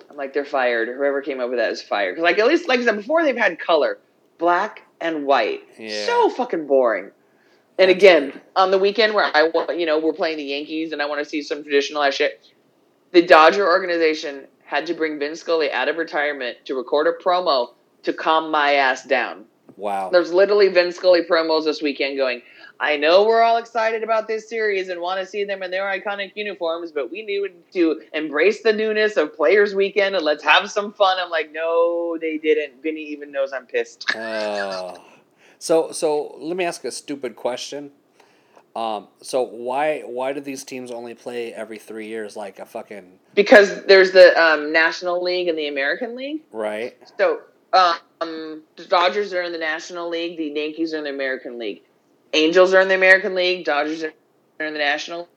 I'm 0.09 0.15
like, 0.17 0.33
they're 0.33 0.45
fired. 0.45 0.87
Whoever 0.89 1.21
came 1.21 1.39
up 1.39 1.49
with 1.49 1.59
that 1.59 1.71
is 1.71 1.81
fired. 1.81 2.13
Because 2.15 2.23
like 2.23 2.39
at 2.39 2.47
least 2.47 2.67
like 2.67 2.79
I 2.79 2.85
said 2.85 2.97
before, 2.97 3.23
they've 3.23 3.35
had 3.37 3.59
color, 3.59 3.99
black 4.37 4.83
and 4.99 5.25
white. 5.25 5.61
Yeah. 5.79 6.05
So 6.05 6.29
fucking 6.29 6.67
boring. 6.67 7.11
And 7.79 7.89
again, 7.89 8.39
on 8.55 8.69
the 8.71 8.77
weekend 8.77 9.13
where 9.13 9.25
I 9.35 9.43
want, 9.49 9.77
you 9.79 9.85
know, 9.85 9.99
we're 9.99 10.13
playing 10.13 10.37
the 10.37 10.43
Yankees 10.43 10.91
and 10.91 11.01
I 11.01 11.05
want 11.05 11.23
to 11.23 11.29
see 11.29 11.41
some 11.41 11.63
traditional 11.63 12.03
ass 12.03 12.13
shit. 12.15 12.45
The 13.11 13.21
Dodger 13.21 13.67
organization 13.67 14.45
had 14.63 14.85
to 14.87 14.93
bring 14.93 15.17
Vin 15.19 15.35
Scully 15.35 15.71
out 15.71 15.87
of 15.87 15.97
retirement 15.97 16.57
to 16.65 16.75
record 16.75 17.07
a 17.07 17.13
promo 17.23 17.69
to 18.03 18.13
calm 18.13 18.51
my 18.51 18.73
ass 18.75 19.03
down. 19.05 19.45
wow. 19.77 20.09
There's 20.09 20.31
literally 20.31 20.67
Vin 20.69 20.91
Scully 20.91 21.21
promos 21.29 21.65
this 21.65 21.81
weekend 21.81 22.17
going, 22.17 22.41
I 22.81 22.97
know 22.97 23.23
we're 23.27 23.43
all 23.43 23.57
excited 23.57 24.01
about 24.01 24.27
this 24.27 24.49
series 24.49 24.89
and 24.89 24.99
want 24.99 25.19
to 25.19 25.25
see 25.25 25.43
them 25.43 25.61
in 25.61 25.69
their 25.69 25.83
iconic 25.83 26.31
uniforms, 26.35 26.91
but 26.91 27.11
we 27.11 27.21
need 27.21 27.51
to 27.73 28.01
embrace 28.11 28.63
the 28.63 28.73
newness 28.73 29.17
of 29.17 29.35
Players 29.35 29.75
Weekend 29.75 30.15
and 30.15 30.25
let's 30.25 30.43
have 30.43 30.69
some 30.71 30.91
fun. 30.91 31.17
I'm 31.19 31.29
like, 31.29 31.51
no, 31.53 32.17
they 32.19 32.39
didn't. 32.39 32.81
Vinny 32.81 33.03
even 33.03 33.31
knows 33.31 33.53
I'm 33.53 33.67
pissed. 33.67 34.15
Uh, 34.15 34.97
so 35.59 35.91
so 35.91 36.35
let 36.39 36.57
me 36.57 36.65
ask 36.65 36.83
a 36.83 36.91
stupid 36.91 37.35
question. 37.35 37.91
Um, 38.75 39.09
so 39.21 39.43
why 39.43 40.01
why 40.01 40.33
do 40.33 40.39
these 40.39 40.63
teams 40.63 40.89
only 40.89 41.13
play 41.13 41.53
every 41.53 41.77
three 41.77 42.07
years 42.07 42.35
like 42.35 42.57
a 42.57 42.65
fucking 42.65 43.19
Because 43.35 43.83
there's 43.83 44.09
the 44.09 44.35
um, 44.41 44.73
National 44.73 45.21
League 45.21 45.47
and 45.47 45.57
the 45.57 45.67
American 45.67 46.15
League. 46.15 46.41
right? 46.51 46.97
So, 47.19 47.41
um, 47.73 48.63
the 48.75 48.85
Dodgers 48.85 49.33
are 49.33 49.43
in 49.43 49.51
the 49.51 49.59
National 49.59 50.09
League, 50.09 50.37
the 50.37 50.45
Yankees 50.45 50.95
are 50.95 50.97
in 50.97 51.03
the 51.03 51.11
American 51.11 51.59
League. 51.59 51.83
Angels 52.33 52.73
are 52.73 52.81
in 52.81 52.87
the 52.87 52.95
American 52.95 53.35
League, 53.35 53.65
Dodgers 53.65 54.03
are 54.03 54.13
in 54.59 54.73
the 54.73 54.79
National 54.79 55.27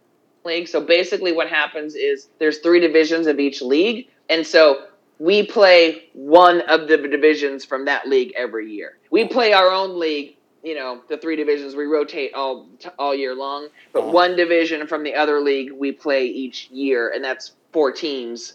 League. 0.45 0.69
So 0.69 0.81
basically, 0.81 1.33
what 1.33 1.49
happens 1.49 1.95
is 1.95 2.29
there's 2.39 2.59
three 2.59 2.81
divisions 2.81 3.27
of 3.27 3.39
each 3.39 3.63
league, 3.63 4.09
and 4.29 4.47
so 4.47 4.87
we 5.19 5.47
play 5.47 6.05
one 6.13 6.61
of 6.63 6.89
the 6.89 6.97
divisions 6.97 7.65
from 7.65 7.85
that 7.87 8.09
league 8.09 8.33
every 8.37 8.71
year. 8.71 8.99
We 9.11 9.27
play 9.27 9.53
our 9.53 9.71
own 9.71 9.99
league. 9.99 10.37
You 10.63 10.75
know, 10.75 11.03
the 11.11 11.19
three 11.19 11.37
divisions 11.37 11.77
we 11.77 11.85
rotate 11.85 12.33
all 12.33 12.67
all 12.99 13.15
year 13.15 13.35
long, 13.35 13.69
but 13.93 14.11
one 14.13 14.35
division 14.35 14.87
from 14.87 15.03
the 15.03 15.15
other 15.15 15.41
league 15.41 15.71
we 15.73 15.93
play 15.93 16.27
each 16.27 16.71
year, 16.71 17.11
and 17.11 17.23
that's 17.23 17.53
four 17.73 17.93
teams. 17.93 18.55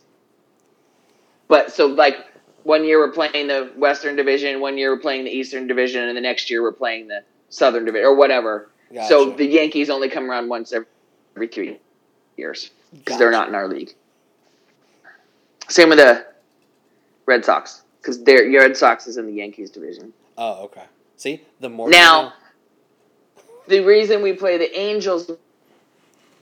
But 1.47 1.71
so 1.71 1.85
like 1.85 2.15
one 2.63 2.83
year 2.83 2.99
we're 2.99 3.11
playing 3.11 3.47
the 3.47 3.71
Western 3.75 4.15
Division, 4.15 4.59
one 4.59 4.77
year 4.77 4.91
we're 4.91 5.01
playing 5.01 5.25
the 5.25 5.31
Eastern 5.31 5.67
Division, 5.67 6.03
and 6.07 6.17
the 6.17 6.21
next 6.21 6.49
year 6.49 6.63
we're 6.63 6.71
playing 6.71 7.07
the 7.07 7.23
Southern 7.49 7.85
Division 7.85 8.05
or 8.05 8.15
whatever. 8.15 8.69
So 9.07 9.31
the 9.31 9.45
Yankees 9.45 9.89
only 9.89 10.09
come 10.09 10.29
around 10.29 10.49
once 10.49 10.73
every, 10.73 10.87
every 11.35 11.47
three 11.47 11.79
years 12.37 12.71
because 12.93 13.17
they're 13.19 13.31
not 13.31 13.47
in 13.47 13.55
our 13.55 13.67
league. 13.67 13.93
Same 15.67 15.89
with 15.89 15.99
the 15.99 16.25
Red 17.25 17.45
Sox 17.45 17.83
because 18.01 18.23
their 18.23 18.45
your 18.47 18.61
Red 18.63 18.75
Sox 18.77 19.05
is 19.07 19.17
in 19.17 19.27
the 19.27 19.33
Yankees 19.33 19.69
division. 19.69 20.13
Oh, 20.37 20.63
okay. 20.65 20.83
See, 21.17 21.41
the 21.59 21.69
more 21.69 21.89
Now- 21.89 22.33
The 23.67 23.81
reason 23.81 24.23
we 24.23 24.33
play 24.33 24.57
the 24.57 24.75
Angels 24.79 25.29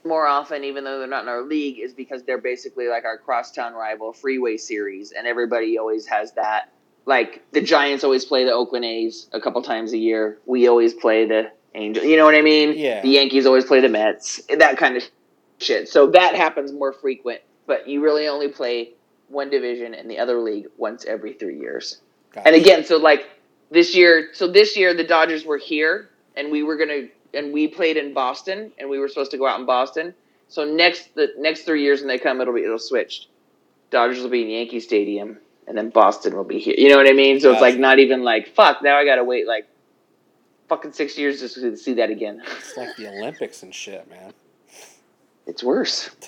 more 0.05 0.25
often, 0.25 0.63
even 0.63 0.85
though 0.85 0.99
they're 0.99 1.07
not 1.09 1.23
in 1.23 1.27
our 1.29 1.41
league, 1.41 1.79
is 1.79 1.93
because 1.93 2.23
they're 2.23 2.37
basically 2.37 2.87
like 2.87 3.03
our 3.03 3.17
crosstown 3.17 3.73
rival 3.73 4.13
freeway 4.13 4.55
series, 4.55 5.11
and 5.11 5.27
everybody 5.27 5.77
always 5.77 6.05
has 6.05 6.31
that. 6.33 6.71
Like 7.07 7.41
the 7.53 7.61
Giants 7.61 8.03
always 8.03 8.25
play 8.25 8.43
the 8.43 8.51
Oakland 8.51 8.83
A's 8.83 9.29
a 9.31 9.39
couple 9.39 9.61
times 9.63 9.93
a 9.93 9.97
year. 9.97 10.37
We 10.45 10.67
always 10.67 10.93
play 10.93 11.25
the 11.25 11.51
Angels. 11.73 12.05
You 12.05 12.17
know 12.17 12.25
what 12.25 12.35
I 12.35 12.41
mean? 12.41 12.73
Yeah. 12.75 13.01
The 13.01 13.09
Yankees 13.09 13.45
always 13.45 13.63
play 13.63 13.79
the 13.79 13.89
Mets. 13.89 14.41
That 14.57 14.77
kind 14.77 14.97
of 14.97 15.03
shit. 15.57 15.87
So 15.87 16.07
that 16.07 16.35
happens 16.35 16.73
more 16.73 16.91
frequent, 16.91 17.41
but 17.65 17.87
you 17.87 18.03
really 18.03 18.27
only 18.27 18.49
play 18.49 18.91
one 19.29 19.49
division 19.49 19.93
in 19.93 20.07
the 20.07 20.19
other 20.19 20.39
league 20.39 20.67
once 20.77 21.05
every 21.05 21.33
three 21.33 21.57
years. 21.57 22.01
know, 22.35 22.41
And 22.45 22.55
again, 22.55 22.83
so 22.83 22.97
like 22.97 23.29
this 23.71 23.95
year, 23.95 24.29
so 24.33 24.51
this 24.51 24.75
year 24.75 24.93
the 24.93 25.03
Dodgers 25.03 25.45
were 25.45 25.57
here, 25.57 26.09
and 26.35 26.51
we 26.51 26.63
were 26.63 26.75
gonna, 26.75 27.07
and 27.33 27.53
we 27.53 27.67
played 27.67 27.95
in 27.95 28.13
Boston, 28.13 28.71
and 28.77 28.89
we 28.89 28.99
were 28.99 29.07
supposed 29.07 29.31
to 29.31 29.37
go 29.37 29.47
out 29.47 29.59
in 29.59 29.65
Boston. 29.65 30.13
So 30.49 30.65
next, 30.65 31.15
the 31.15 31.33
next 31.37 31.61
three 31.63 31.83
years 31.83 31.99
when 31.99 32.07
they 32.07 32.19
come, 32.19 32.41
it'll 32.41 32.53
be 32.53 32.63
it'll 32.63 32.79
switch. 32.79 33.29
Dodgers 33.91 34.21
will 34.21 34.29
be 34.29 34.43
in 34.43 34.49
Yankee 34.49 34.79
Stadium, 34.79 35.37
and 35.67 35.77
then 35.77 35.89
Boston 35.89 36.35
will 36.35 36.43
be 36.43 36.59
here. 36.59 36.75
You 36.77 36.89
know 36.89 36.97
what 36.97 37.07
I 37.07 37.13
mean? 37.13 37.39
So 37.39 37.51
it's 37.51 37.61
like 37.61 37.77
not 37.77 37.99
even 37.99 38.23
like 38.23 38.55
fuck. 38.55 38.81
Now 38.81 38.97
I 38.97 39.05
gotta 39.05 39.23
wait 39.23 39.47
like 39.47 39.67
fucking 40.69 40.93
six 40.93 41.17
years 41.17 41.39
just 41.39 41.55
to 41.55 41.75
see 41.77 41.93
that 41.95 42.09
again. 42.09 42.41
it's 42.57 42.77
like 42.77 42.95
the 42.97 43.07
Olympics 43.09 43.63
and 43.63 43.73
shit, 43.73 44.09
man. 44.09 44.33
It's 45.45 45.63
worse. 45.63 46.09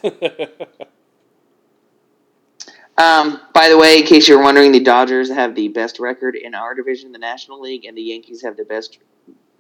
Um, 3.00 3.40
by 3.54 3.70
the 3.70 3.78
way, 3.78 4.00
in 4.00 4.06
case 4.06 4.28
you're 4.28 4.44
wondering, 4.44 4.74
the 4.74 4.82
Dodgers 4.82 5.30
have 5.30 5.56
the 5.56 5.70
best 5.70 6.02
record 6.02 6.36
in 6.36 6.54
our 6.54 6.76
division, 6.76 7.14
the 7.14 7.18
National 7.18 7.62
League, 7.62 7.86
and 7.86 7.98
the 7.98 8.02
Yankees 8.02 8.42
have 8.42 8.58
the 8.58 8.66
best 8.66 9.00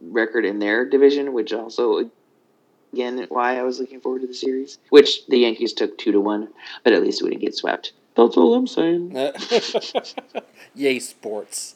record 0.02 0.44
in 0.44 0.60
their 0.60 0.86
division, 0.86 1.32
which 1.32 1.54
also, 1.54 2.12
again, 2.92 3.26
why 3.30 3.58
I 3.58 3.64
was 3.64 3.80
looking 3.80 4.02
forward 4.02 4.24
to 4.24 4.28
the 4.28 4.34
series. 4.34 4.78
Which 4.90 5.26
the 5.28 5.38
Yankees 5.38 5.72
took 5.72 5.98
two 5.98 6.12
to 6.12 6.20
one, 6.20 6.50
but 6.84 6.92
at 6.92 7.02
least 7.02 7.24
we 7.24 7.30
didn't 7.30 7.42
get 7.42 7.56
swept. 7.56 7.94
That's 8.26 8.38
all 8.38 8.56
I'm 8.56 8.68
saying. 8.68 9.16
Yay, 10.76 11.00
sports. 11.00 11.76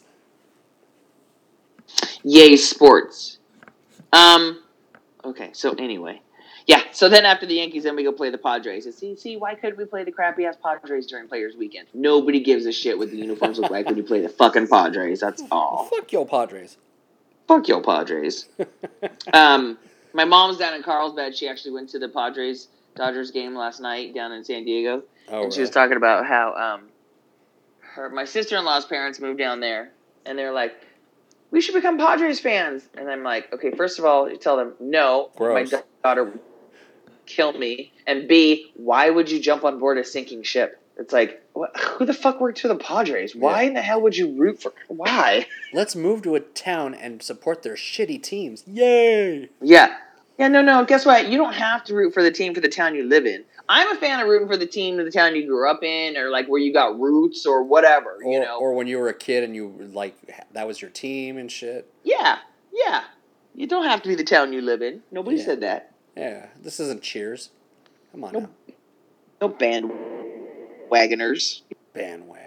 Yay, 2.24 2.56
sports. 2.56 3.38
Um, 4.12 4.62
okay, 5.24 5.50
so 5.54 5.74
anyway. 5.74 6.22
Yeah, 6.66 6.82
so 6.92 7.10
then 7.10 7.26
after 7.26 7.46
the 7.46 7.56
Yankees, 7.56 7.84
then 7.84 7.96
we 7.96 8.04
go 8.04 8.12
play 8.14 8.30
the 8.30 8.38
Padres. 8.38 8.86
And 8.86 8.96
see, 8.96 9.16
see, 9.16 9.36
why 9.36 9.56
couldn't 9.56 9.78
we 9.78 9.86
play 9.86 10.04
the 10.06 10.12
crappy 10.12 10.46
ass 10.46 10.56
Padres 10.64 11.08
during 11.08 11.28
Players 11.28 11.56
Weekend? 11.58 11.88
Nobody 11.94 12.40
gives 12.40 12.66
a 12.66 12.72
shit 12.72 12.98
what 12.98 13.12
the 13.12 13.18
uniforms 13.18 13.60
look 13.60 13.70
like 13.70 13.86
when 13.86 13.98
you 13.98 14.04
play 14.04 14.22
the 14.22 14.30
fucking 14.30 14.68
Padres. 14.68 15.20
That's 15.20 15.44
all. 15.52 15.90
Fuck 15.94 16.12
your 16.14 16.26
Padres. 16.26 16.78
Fuck 17.48 17.68
your 17.68 17.82
Padres. 17.82 18.48
Um, 19.34 19.78
my 20.14 20.26
mom's 20.26 20.58
down 20.58 20.76
in 20.76 20.84
Carlsbad. 20.84 21.36
She 21.36 21.48
actually 21.48 21.72
went 21.72 21.90
to 21.90 22.00
the 22.00 22.08
Padres 22.08 22.68
Dodgers 22.96 23.32
game 23.32 23.56
last 23.56 23.82
night 23.82 24.14
down 24.14 24.32
in 24.32 24.44
San 24.44 24.64
Diego, 24.64 25.04
Oh, 25.30 25.44
and 25.44 25.54
she 25.54 25.62
was 25.62 25.70
talking 25.70 25.98
about 25.98 26.26
how 26.26 26.54
um, 26.54 26.90
her 27.82 28.10
my 28.10 28.26
sister 28.26 28.58
in 28.58 28.66
law's 28.66 28.86
parents 28.86 29.20
moved 29.20 29.40
down 29.40 29.60
there, 29.60 29.92
and 30.26 30.38
they're 30.38 30.52
like, 30.54 30.74
"We 31.52 31.62
should 31.62 31.76
become 31.76 31.98
Padres 31.98 32.40
fans." 32.40 32.84
And 32.98 33.10
I'm 33.10 33.24
like, 33.24 33.52
"Okay, 33.54 33.72
first 33.72 34.00
of 34.00 34.06
all, 34.06 34.30
you 34.30 34.38
tell 34.38 34.58
them 34.58 34.74
no. 34.80 35.32
Gross. 35.36 35.72
My 35.72 35.78
da- 35.78 35.84
daughter 36.04 36.24
would 36.26 36.40
kill 37.26 37.54
me, 37.54 37.92
and 38.06 38.28
B, 38.28 38.72
why 38.76 39.10
would 39.10 39.32
you 39.32 39.40
jump 39.40 39.64
on 39.64 39.80
board 39.80 39.98
a 39.98 40.04
sinking 40.04 40.44
ship?" 40.44 40.80
It's 40.96 41.12
like, 41.12 41.42
what, 41.54 41.76
who 41.76 42.06
the 42.06 42.14
fuck 42.14 42.40
worked 42.40 42.62
for 42.62 42.68
the 42.68 42.76
Padres? 42.76 43.36
Why 43.36 43.64
Yeah. 43.64 43.68
in 43.70 43.74
the 43.74 43.82
hell 43.82 44.00
would 44.02 44.16
you 44.16 44.32
root 44.38 44.62
for? 44.62 44.74
Why? 44.90 45.48
Let's 45.74 45.96
move 45.96 46.22
to 46.22 46.36
a 46.36 46.40
town 46.40 46.94
and 46.94 47.24
support 47.24 47.64
their 47.64 47.74
shitty 47.74 48.22
teams. 48.22 48.64
Yay! 48.68 49.50
Yeah. 49.60 49.96
Yeah, 50.38 50.48
no, 50.48 50.62
no. 50.62 50.84
Guess 50.84 51.06
what? 51.06 51.30
You 51.30 51.38
don't 51.38 51.54
have 51.54 51.84
to 51.86 51.96
root 51.96 52.14
for 52.14 52.24
the 52.24 52.32
team 52.32 52.54
for 52.56 52.62
the 52.62 52.70
town 52.70 52.96
you 52.96 53.04
live 53.04 53.26
in. 53.26 53.44
I'm 53.70 53.96
a 53.96 54.00
fan 54.00 54.20
of 54.20 54.28
rooting 54.28 54.48
for 54.48 54.58
the 54.58 54.66
team 54.66 55.00
of 55.00 55.06
the 55.06 55.12
town 55.12 55.36
you 55.36 55.46
grew 55.46 55.70
up 55.70 55.84
in, 55.84 56.18
or 56.18 56.30
like 56.30 56.48
where 56.48 56.60
you 56.60 56.74
got 56.74 57.00
roots, 57.00 57.46
or 57.46 57.64
whatever. 57.64 58.18
Or, 58.24 58.32
you 58.32 58.40
know? 58.40 58.58
or 58.60 58.74
when 58.74 58.88
you 58.88 58.98
were 58.98 59.10
a 59.10 59.14
kid 59.14 59.44
and 59.44 59.56
you 59.56 59.70
like 59.94 60.16
that 60.54 60.68
was 60.68 60.82
your 60.82 60.90
team 60.92 61.38
and 61.38 61.52
shit. 61.52 61.92
yeah, 62.04 62.40
yeah. 62.74 63.04
You 63.56 63.68
don't 63.68 63.86
have 63.86 64.02
to 64.02 64.10
be 64.10 64.16
the 64.16 64.24
town 64.24 64.52
you 64.52 64.62
live 64.62 64.82
in. 64.82 65.04
Nobody 65.12 65.38
Yeah. 65.38 65.46
said 65.46 65.62
that. 65.62 65.92
Yeah, 66.18 66.48
this 66.60 66.80
isn't 66.80 67.04
Cheers. 67.04 67.52
Come 68.12 68.24
on 68.24 68.34
No, 68.34 68.40
now, 68.40 68.50
No 69.42 69.50
bandwagoners 69.50 71.62
bandwagoners. 71.96 72.43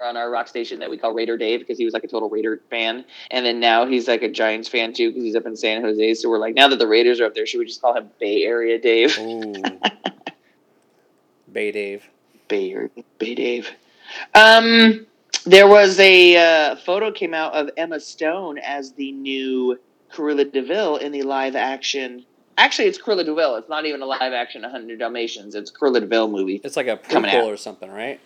On 0.00 0.16
our 0.16 0.30
rock 0.30 0.46
station 0.46 0.78
that 0.78 0.90
we 0.90 0.96
call 0.96 1.12
Raider 1.12 1.36
Dave 1.36 1.58
because 1.58 1.76
he 1.76 1.84
was 1.84 1.92
like 1.92 2.04
a 2.04 2.08
total 2.08 2.30
Raider 2.30 2.60
fan, 2.70 3.04
and 3.32 3.44
then 3.44 3.58
now 3.58 3.84
he's 3.84 4.06
like 4.06 4.22
a 4.22 4.30
Giants 4.30 4.68
fan 4.68 4.92
too 4.92 5.10
because 5.10 5.24
he's 5.24 5.34
up 5.34 5.44
in 5.44 5.56
San 5.56 5.82
Jose. 5.82 6.14
So 6.14 6.30
we're 6.30 6.38
like, 6.38 6.54
now 6.54 6.68
that 6.68 6.78
the 6.78 6.86
Raiders 6.86 7.20
are 7.20 7.26
up 7.26 7.34
there, 7.34 7.46
should 7.46 7.58
we 7.58 7.66
just 7.66 7.80
call 7.80 7.96
him 7.96 8.08
Bay 8.20 8.44
Area 8.44 8.78
Dave? 8.78 9.16
Bay 11.52 11.72
Dave. 11.72 12.04
Bay 12.46 12.72
Area, 12.72 12.90
Bay 13.18 13.34
Dave. 13.34 13.70
Um, 14.34 15.06
there 15.44 15.68
was 15.68 15.98
a 15.98 16.36
uh, 16.36 16.76
photo 16.76 17.10
came 17.10 17.34
out 17.34 17.54
of 17.54 17.70
Emma 17.76 18.00
Stone 18.00 18.58
as 18.58 18.92
the 18.92 19.12
new 19.12 19.78
Cruella 20.12 20.50
de 20.50 20.62
Vil 20.62 20.96
in 20.96 21.12
the 21.12 21.22
live 21.22 21.56
action. 21.56 22.24
Actually, 22.56 22.88
it's 22.88 22.98
Cruella 22.98 23.24
de 23.24 23.34
Vil. 23.34 23.56
It's 23.56 23.68
not 23.68 23.86
even 23.86 24.02
a 24.02 24.06
live 24.06 24.32
action 24.32 24.62
100 24.62 24.98
Dalmatians. 24.98 25.54
It's 25.54 25.70
a 25.70 25.74
Cruella 25.74 26.00
de 26.00 26.06
Vil 26.06 26.28
movie. 26.28 26.60
It's 26.64 26.76
like 26.76 26.88
a 26.88 26.96
prequel 26.96 27.46
or 27.46 27.56
something, 27.56 27.90
right? 27.90 28.20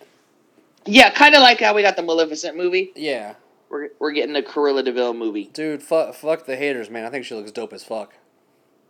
Yeah, 0.85 1.09
kind 1.11 1.35
of 1.35 1.41
like 1.41 1.59
how 1.59 1.73
we 1.73 1.81
got 1.81 1.95
the 1.95 2.03
Maleficent 2.03 2.57
movie. 2.57 2.91
Yeah, 2.95 3.35
We're, 3.69 3.89
we're 3.99 4.11
getting 4.11 4.33
the 4.33 4.43
Cruella 4.43 4.83
de 4.83 4.91
Vil 4.91 5.13
movie. 5.13 5.49
dude. 5.53 5.81
Fuck, 5.81 6.13
fuck 6.15 6.45
the 6.45 6.55
haters, 6.55 6.89
man. 6.89 7.05
I 7.05 7.09
think 7.09 7.25
she 7.25 7.35
looks 7.35 7.51
dope 7.51 7.73
as 7.73 7.83
fuck. 7.83 8.13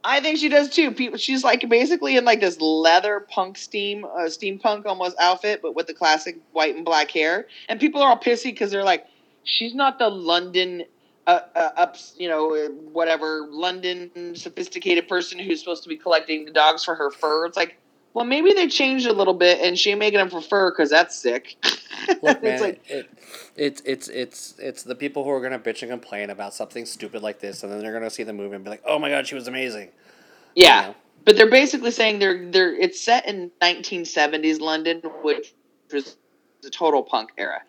I 0.06 0.20
think 0.20 0.38
she 0.38 0.50
does 0.50 0.70
too. 0.70 0.92
People, 0.92 1.18
she's 1.18 1.44
like 1.44 1.68
basically 1.70 2.18
in 2.18 2.26
like 2.26 2.42
this 2.42 2.60
leather 2.60 3.26
punk 3.30 3.58
steam, 3.58 4.04
uh, 4.04 4.26
steampunk 4.26 4.86
almost 4.86 5.16
outfit, 5.20 5.62
but 5.62 5.76
with 5.76 5.88
the 5.88 5.94
classic 5.94 6.38
white 6.52 6.76
and 6.76 6.84
black 6.84 7.10
hair. 7.12 7.48
And 7.70 7.80
people 7.80 8.02
are 8.02 8.10
all 8.10 8.20
pissy 8.20 8.46
because 8.46 8.70
they're 8.72 8.84
like, 8.84 9.06
she's 9.46 9.74
not 9.74 10.00
the 10.00 10.10
London, 10.10 10.84
uh, 11.26 11.40
uh, 11.56 11.70
ups, 11.78 12.16
you 12.18 12.28
know, 12.28 12.68
whatever 12.92 13.48
London 13.50 14.36
sophisticated 14.36 15.08
person 15.08 15.40
who's 15.40 15.60
supposed 15.60 15.84
to 15.84 15.90
be 15.90 15.96
collecting 15.96 16.44
the 16.44 16.52
dogs 16.52 16.84
for 16.84 16.96
her 16.96 17.10
fur. 17.10 17.46
It's 17.46 17.56
like, 17.56 17.78
well, 18.14 18.26
maybe 18.26 18.52
they 18.52 18.68
changed 18.68 19.08
a 19.08 19.14
little 19.14 19.34
bit, 19.34 19.60
and 19.62 19.80
she 19.80 19.92
ain't 19.92 20.00
making 20.00 20.20
them 20.20 20.30
for 20.30 20.42
fur 20.42 20.70
because 20.72 20.90
that's 20.90 21.16
sick. 21.18 21.56
Look, 22.22 22.44
man, 22.44 22.54
it's 22.54 22.62
like, 22.62 22.90
it, 22.90 23.10
it's 23.56 23.82
it's 23.86 24.08
it's 24.08 24.56
it's 24.60 24.84
the 24.84 24.96
people 24.96 25.24
who 25.24 25.30
are 25.32 25.42
gonna 25.42 25.60
bitch 25.60 25.82
and 25.82 25.92
complain 25.92 26.30
about 26.30 26.54
something 26.54 26.86
stupid 26.86 27.22
like 27.22 27.40
this, 27.40 27.64
and 27.64 27.72
then 27.72 27.80
they're 27.80 27.94
gonna 27.94 28.10
see 28.10 28.24
the 28.24 28.34
movie 28.34 28.56
and 28.56 28.64
be 28.64 28.70
like, 28.70 28.84
"Oh 28.86 29.00
my 29.00 29.10
god, 29.10 29.28
she 29.28 29.36
was 29.36 29.48
amazing." 29.48 29.90
yeah. 30.56 30.82
You 30.82 30.88
know? 30.88 30.96
But 31.26 31.38
they're 31.38 31.50
basically 31.50 31.92
saying 31.92 32.20
they're 32.20 32.50
they're 32.52 32.74
it's 32.74 33.00
set 33.00 33.28
in 33.28 33.50
1970s 33.62 34.60
London, 34.60 35.02
which 35.22 35.54
was 35.92 36.18
the 36.62 36.70
total 36.70 37.02
punk 37.02 37.32
era. 37.38 37.62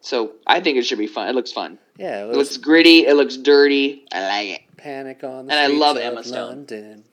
So 0.00 0.32
I 0.46 0.60
think 0.60 0.76
it 0.78 0.84
should 0.84 0.98
be 0.98 1.06
fun. 1.06 1.28
It 1.28 1.34
looks 1.34 1.52
fun. 1.52 1.78
Yeah, 1.96 2.24
it 2.24 2.30
It 2.30 2.36
looks 2.36 2.56
gritty. 2.56 3.06
It 3.06 3.14
looks 3.14 3.36
dirty. 3.36 4.04
I 4.12 4.20
like 4.26 4.60
it. 4.60 4.76
Panic 4.76 5.24
on 5.24 5.46
the 5.46 5.52
And 5.52 5.60
I 5.60 5.64
streets 5.66 5.80
love 5.80 5.96
of 5.96 6.26
Stone. 6.26 6.48
London. 6.48 7.04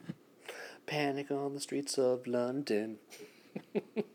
Panic 0.85 1.31
on 1.31 1.53
the 1.53 1.59
streets 1.59 1.97
of 1.97 2.27
London. 2.27 2.97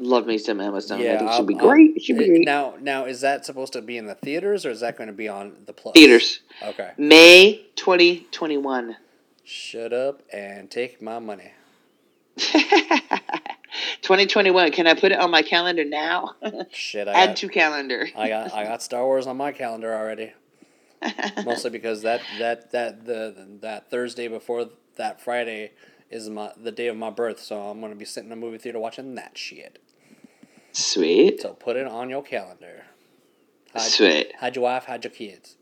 Love 0.00 0.26
me 0.26 0.38
some 0.38 0.60
Emma 0.60 0.80
Stone. 0.80 1.00
I 1.00 1.18
think 1.18 1.32
she'd 1.32 1.46
be 1.46 1.54
great. 1.54 2.00
She'd 2.00 2.18
be 2.18 2.26
great. 2.26 2.44
Now, 2.44 2.74
now 2.80 3.04
is 3.04 3.20
that 3.22 3.44
supposed 3.44 3.72
to 3.72 3.82
be 3.82 3.96
in 3.96 4.06
the 4.06 4.14
theaters 4.14 4.64
or 4.64 4.70
is 4.70 4.80
that 4.80 4.96
going 4.96 5.08
to 5.08 5.12
be 5.12 5.28
on 5.28 5.54
the 5.66 5.72
plus? 5.72 5.94
Theaters, 5.94 6.40
Okay. 6.62 6.92
May 6.96 7.66
2021. 7.74 8.96
Shut 9.42 9.92
up 9.92 10.22
and 10.32 10.70
take 10.70 11.02
my 11.02 11.18
money. 11.18 11.52
2021. 12.36 14.70
Can 14.72 14.86
I 14.86 14.94
put 14.94 15.10
it 15.10 15.18
on 15.18 15.30
my 15.30 15.42
calendar 15.42 15.84
now? 15.84 16.34
Shit, 16.70 17.08
I 17.08 17.12
Add 17.12 17.26
got, 17.28 17.36
to 17.38 17.48
calendar. 17.48 18.08
I 18.16 18.28
got 18.28 18.52
I 18.52 18.64
got 18.64 18.82
Star 18.82 19.04
Wars 19.04 19.26
on 19.26 19.36
my 19.36 19.52
calendar 19.52 19.94
already. 19.94 20.32
Mostly 21.44 21.70
because 21.70 22.02
that 22.02 22.20
that 22.38 22.72
that 22.72 23.04
the 23.04 23.58
that 23.60 23.90
Thursday 23.90 24.28
before 24.28 24.68
that 24.96 25.20
Friday 25.20 25.72
is 26.10 26.28
my 26.28 26.52
the 26.56 26.72
day 26.72 26.88
of 26.88 26.96
my 26.96 27.10
birth, 27.10 27.40
so 27.40 27.60
I'm 27.60 27.80
gonna 27.80 27.94
be 27.94 28.04
sitting 28.04 28.30
in 28.30 28.32
a 28.32 28.40
movie 28.40 28.58
theater 28.58 28.78
watching 28.78 29.14
that 29.16 29.36
shit. 29.36 29.80
Sweet. 30.78 31.40
So 31.40 31.54
put 31.54 31.76
it 31.76 31.88
on 31.88 32.08
your 32.08 32.22
calendar. 32.22 32.84
Hide, 33.74 33.82
Sweet. 33.82 34.32
hide 34.38 34.54
your 34.54 34.62
wife, 34.62 34.84
hide 34.84 35.02
your 35.02 35.10
kids. 35.10 35.56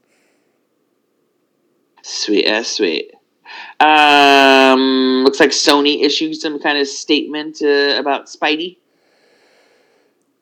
Sweet 2.03 2.47
ass 2.47 2.69
sweet. 2.69 3.13
Um, 3.81 5.25
looks 5.25 5.41
like 5.41 5.51
Sony 5.51 6.03
issued 6.03 6.37
some 6.37 6.61
kind 6.61 6.77
of 6.79 6.87
statement 6.87 7.63
uh, 7.63 7.97
about 7.99 8.27
Spidey. 8.27 8.77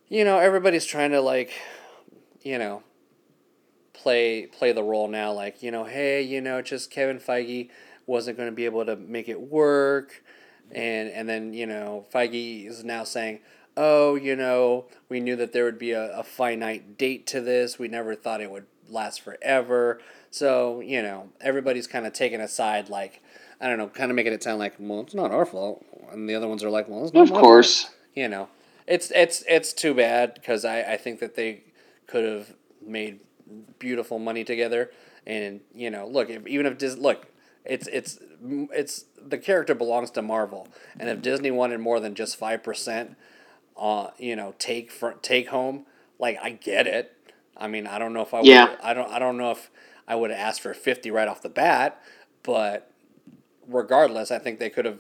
You 0.09 0.25
know, 0.25 0.39
everybody's 0.39 0.85
trying 0.85 1.13
to 1.13 1.21
like, 1.21 1.53
you 2.43 2.59
know, 2.59 2.83
play 3.93 4.47
play 4.47 4.73
the 4.73 4.83
role 4.83 5.07
now. 5.07 5.33
Like, 5.33 5.63
you 5.63 5.71
know, 5.71 5.85
hey, 5.85 6.21
you 6.21 6.41
know, 6.41 6.63
just 6.63 6.91
Kevin 6.91 7.19
Feige 7.19 7.71
wasn't 8.07 8.37
going 8.37 8.49
to 8.51 8.55
be 8.55 8.65
able 8.65 8.85
to 8.85 8.97
make 8.97 9.29
it 9.29 9.41
work, 9.41 10.23
and 10.73 11.09
and 11.11 11.29
then 11.29 11.55
you 11.55 11.67
know, 11.67 12.07
Feige 12.13 12.67
is 12.67 12.83
now 12.83 13.05
saying, 13.05 13.41
oh, 13.77 14.15
you 14.15 14.37
know, 14.37 14.87
we 15.09 15.21
knew 15.21 15.37
that 15.37 15.53
there 15.53 15.65
would 15.65 15.79
be 15.79 15.93
a, 15.93 16.19
a 16.19 16.23
finite 16.23 16.97
date 16.99 17.27
to 17.29 17.41
this. 17.41 17.79
We 17.79 17.89
never 17.89 18.15
thought 18.15 18.41
it 18.41 18.51
would 18.51 18.67
last 18.89 19.21
forever. 19.23 20.01
So 20.31 20.81
you 20.81 21.03
know, 21.03 21.31
everybody's 21.41 21.87
kind 21.87 22.07
of 22.07 22.13
taking 22.13 22.41
a 22.41 22.49
side, 22.49 22.89
like. 22.89 23.21
I 23.61 23.69
don't 23.69 23.79
know, 23.79 23.89
kind 23.89 24.11
of 24.11 24.17
making 24.17 24.33
it 24.35 24.43
sound 24.43 24.59
like, 24.59 24.75
well, 24.79 25.01
it's 25.01 25.15
not 25.15 25.31
our 25.31 25.47
fault, 25.47 25.87
and 26.11 26.29
the 26.29 26.35
other 26.35 26.49
ones 26.49 26.63
are 26.65 26.69
like, 26.71 26.87
well, 26.89 27.05
it's 27.05 27.15
not 27.15 27.23
Of 27.23 27.31
my 27.31 27.35
fault 27.37 27.45
course. 27.45 27.89
you 28.13 28.29
know, 28.29 28.49
it's 28.87 29.11
it's 29.13 29.43
it's 29.49 29.73
too 29.73 29.95
bad 29.95 30.35
because 30.35 30.65
I, 30.67 30.83
I 30.83 30.97
think 30.99 31.21
that 31.21 31.35
they 31.37 31.63
could 32.07 32.25
have 32.25 32.53
made 32.85 33.21
beautiful 33.79 34.19
money 34.19 34.45
together. 34.45 34.91
And 35.25 35.61
you 35.75 35.89
know, 35.89 36.07
look, 36.07 36.29
if, 36.29 36.47
even 36.47 36.67
if 36.67 36.77
Disney, 36.77 37.01
look, 37.01 37.27
it's 37.65 37.87
it's 37.87 38.19
it's 38.43 39.05
the 39.25 39.39
character 39.39 39.75
belongs 39.75 40.11
to 40.11 40.21
Marvel, 40.21 40.69
and 40.99 41.09
if 41.09 41.23
Disney 41.23 41.53
wanted 41.53 41.79
more 41.79 42.01
than 42.01 42.15
just 42.17 42.37
five 42.37 42.63
percent, 42.63 43.17
uh, 43.77 44.11
you 44.19 44.37
know, 44.37 44.55
take 44.59 44.91
for 44.91 45.15
take 45.23 45.49
home, 45.49 45.87
like 46.19 46.39
I 46.43 46.51
get 46.51 46.87
it. 46.87 47.13
I 47.57 47.69
mean, 47.69 47.87
I 47.87 47.99
don't 47.99 48.13
know 48.13 48.23
if 48.23 48.35
I 48.35 48.41
would, 48.41 48.47
Yeah. 48.49 48.77
I 48.83 48.95
don't 48.95 49.11
I 49.11 49.19
don't 49.19 49.37
know 49.37 49.51
if 49.53 49.71
I 50.09 50.17
would 50.17 50.31
have 50.31 50.39
asked 50.41 50.61
for 50.63 50.75
fifty 50.75 51.11
right 51.11 51.29
off 51.29 51.43
the 51.43 51.49
bat, 51.49 52.03
but 52.43 52.91
regardless, 53.69 54.31
I 54.31 54.39
think 54.39 54.59
they 54.59 54.71
could 54.71 54.85
have 54.85 54.99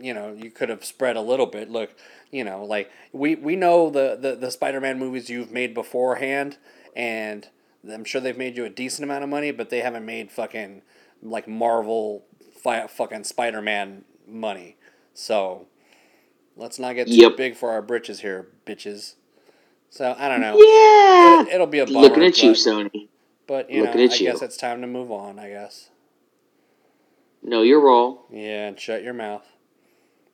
you 0.00 0.14
know, 0.14 0.32
you 0.32 0.50
could 0.50 0.68
have 0.68 0.84
spread 0.84 1.16
a 1.16 1.20
little 1.20 1.46
bit. 1.46 1.70
Look, 1.70 1.94
you 2.30 2.44
know, 2.44 2.64
like 2.64 2.90
we 3.12 3.34
we 3.34 3.56
know 3.56 3.90
the 3.90 4.16
the, 4.20 4.36
the 4.36 4.50
Spider 4.50 4.80
Man 4.80 4.98
movies 4.98 5.30
you've 5.30 5.50
made 5.50 5.74
beforehand, 5.74 6.58
and 6.94 7.48
I'm 7.90 8.04
sure 8.04 8.20
they've 8.20 8.36
made 8.36 8.56
you 8.56 8.64
a 8.64 8.70
decent 8.70 9.04
amount 9.04 9.24
of 9.24 9.30
money, 9.30 9.50
but 9.50 9.70
they 9.70 9.80
haven't 9.80 10.06
made 10.06 10.30
fucking 10.30 10.82
like 11.22 11.48
Marvel 11.48 12.24
fi- 12.54 12.86
fucking 12.86 13.24
Spider 13.24 13.62
Man 13.62 14.04
money. 14.26 14.76
So 15.14 15.66
let's 16.58 16.78
not 16.78 16.94
get 16.94 17.06
too 17.08 17.14
Yep. 17.14 17.36
big 17.38 17.56
for 17.56 17.70
our 17.70 17.82
britches 17.82 18.20
here, 18.20 18.48
bitches. 18.66 19.14
So 19.90 20.14
I 20.18 20.28
don't 20.28 20.42
know. 20.42 20.58
Yeah. 20.58 21.54
It, 21.54 21.58
will 21.58 21.66
be 21.66 21.78
a 21.80 21.86
bummer, 21.86 22.00
Looking 22.00 22.24
at 22.24 22.42
you, 22.42 22.50
Sony. 22.52 23.08
but 23.46 23.70
you 23.70 23.78
know, 23.78 23.86
looking 23.86 24.02
I 24.02 24.04
at 24.04 24.20
you. 24.20 24.26
guess 24.32 24.42
it's 24.42 24.56
time 24.58 24.82
to 24.82 24.86
move 24.86 25.10
on. 25.10 25.38
I 25.38 25.48
guess. 25.50 25.90
Know 27.42 27.62
your 27.62 27.80
role. 27.80 28.26
Yeah, 28.30 28.68
and 28.68 28.78
shut 28.80 29.02
your 29.02 29.14
mouth. 29.14 29.46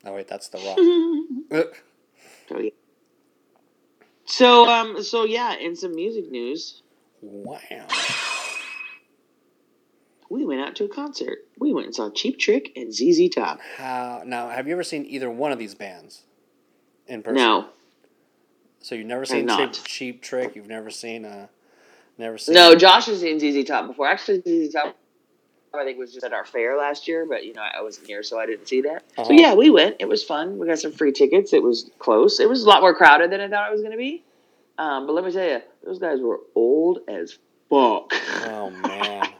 Oh 0.05 0.15
wait, 0.15 0.29
that's 0.29 0.49
the 0.49 0.59
wrong. 0.59 1.45
Oh, 2.51 2.59
yeah. 2.61 2.71
So 4.27 4.69
um 4.69 5.03
so 5.03 5.25
yeah, 5.25 5.55
in 5.57 5.77
some 5.77 5.95
music 5.95 6.31
news, 6.31 6.83
wow. 7.23 7.61
We 10.31 10.45
went 10.45 10.61
out 10.61 10.77
to 10.77 10.85
a 10.85 10.89
concert. 10.89 11.39
We 11.59 11.73
went 11.73 11.87
and 11.87 11.95
saw 11.95 12.11
Cheap 12.11 12.39
Trick 12.39 12.73
and 12.77 12.93
ZZ 12.93 13.29
Top. 13.29 13.61
How 13.77 14.23
now? 14.25 14.49
Have 14.49 14.67
you 14.67 14.73
ever 14.73 14.85
seen 14.85 15.05
either 15.07 15.31
one 15.31 15.53
of 15.53 15.59
these 15.59 15.75
bands 15.75 16.23
in 17.07 17.23
person? 17.23 17.37
No, 17.37 17.67
So 18.81 18.95
you've 18.95 19.07
never 19.07 19.25
seen. 19.25 19.49
Cheap, 19.49 19.73
Cheap 19.85 20.23
Trick. 20.23 20.57
You've 20.57 20.69
never 20.69 20.91
seen 20.91 21.25
uh, 21.25 21.47
never 22.19 22.39
seen. 22.39 22.55
no, 22.55 22.75
Josh 22.75 23.07
has 23.07 23.21
seen 23.21 23.39
ZZ 23.39 23.67
Top 23.67 23.87
before. 23.87 24.09
Actually, 24.09 24.41
ZZ 24.41 24.73
Top 24.73 24.97
I 25.79 25.85
think 25.85 25.99
was 25.99 26.13
just 26.13 26.25
at 26.25 26.33
our 26.33 26.45
fair 26.45 26.77
last 26.77 27.09
year, 27.09 27.27
but 27.27 27.45
you 27.45 27.53
know 27.53 27.63
I 27.63 27.83
wasn't 27.83 28.07
here, 28.07 28.23
so 28.23 28.39
I 28.39 28.47
didn't 28.47 28.69
see 28.69 28.83
that. 28.83 29.03
Uh-huh. 29.17 29.25
So 29.25 29.33
yeah, 29.33 29.55
we 29.55 29.71
went. 29.71 29.97
It 29.99 30.09
was 30.09 30.23
fun. 30.23 30.59
We 30.59 30.67
got 30.67 30.79
some 30.79 30.93
free 30.93 31.13
tickets. 31.13 31.53
It 31.53 31.63
was 31.63 31.91
close. 31.99 32.41
It 32.41 32.49
was 32.49 32.65
a 32.65 32.69
lot 32.69 32.81
more 32.81 32.95
crowded 32.95 33.31
than 33.31 33.41
I 33.41 33.49
thought 33.49 33.69
it 33.69 33.73
was 33.73 33.81
going 33.81 33.93
to 33.93 33.99
be. 33.99 34.25
Um, 34.79 35.07
but 35.07 35.13
let 35.15 35.25
me 35.25 35.33
tell 35.33 35.47
you, 35.47 35.61
those 35.85 35.99
guys 35.99 36.21
were 36.21 36.41
old 36.55 37.01
as 37.09 37.39
fuck. 37.71 38.13
Oh 38.47 38.71
man. 38.71 39.25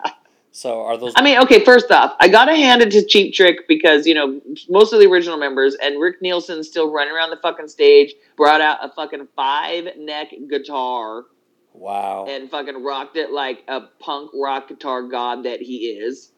So 0.57 0.83
are 0.85 0.97
those? 0.97 1.13
I 1.17 1.23
mean, 1.23 1.41
okay, 1.41 1.65
first 1.65 1.91
off, 1.91 2.15
I 2.21 2.29
gotta 2.29 2.55
hand 2.55 2.81
it 2.81 2.93
to 2.93 3.05
Cheap 3.05 3.35
Trick 3.35 3.67
because, 3.67 4.07
you 4.07 4.15
know, 4.15 4.41
most 4.71 4.93
of 4.93 5.01
the 5.01 5.07
original 5.07 5.37
members 5.37 5.75
and 5.75 6.01
Rick 6.01 6.23
Nielsen 6.23 6.63
still 6.63 6.93
running 6.93 7.13
around 7.13 7.31
the 7.31 7.39
fucking 7.39 7.67
stage, 7.67 8.15
brought 8.37 8.61
out 8.61 8.79
a 8.81 8.89
fucking 8.89 9.27
five 9.35 9.89
neck 9.99 10.29
guitar 10.49 11.25
wow. 11.73 12.27
and 12.29 12.49
fucking 12.49 12.85
rocked 12.85 13.17
it 13.17 13.33
like 13.33 13.65
a 13.67 13.81
punk 13.99 14.31
rock 14.33 14.69
guitar 14.69 15.03
god 15.03 15.43
that 15.43 15.61
he 15.61 15.89
is. 15.89 16.31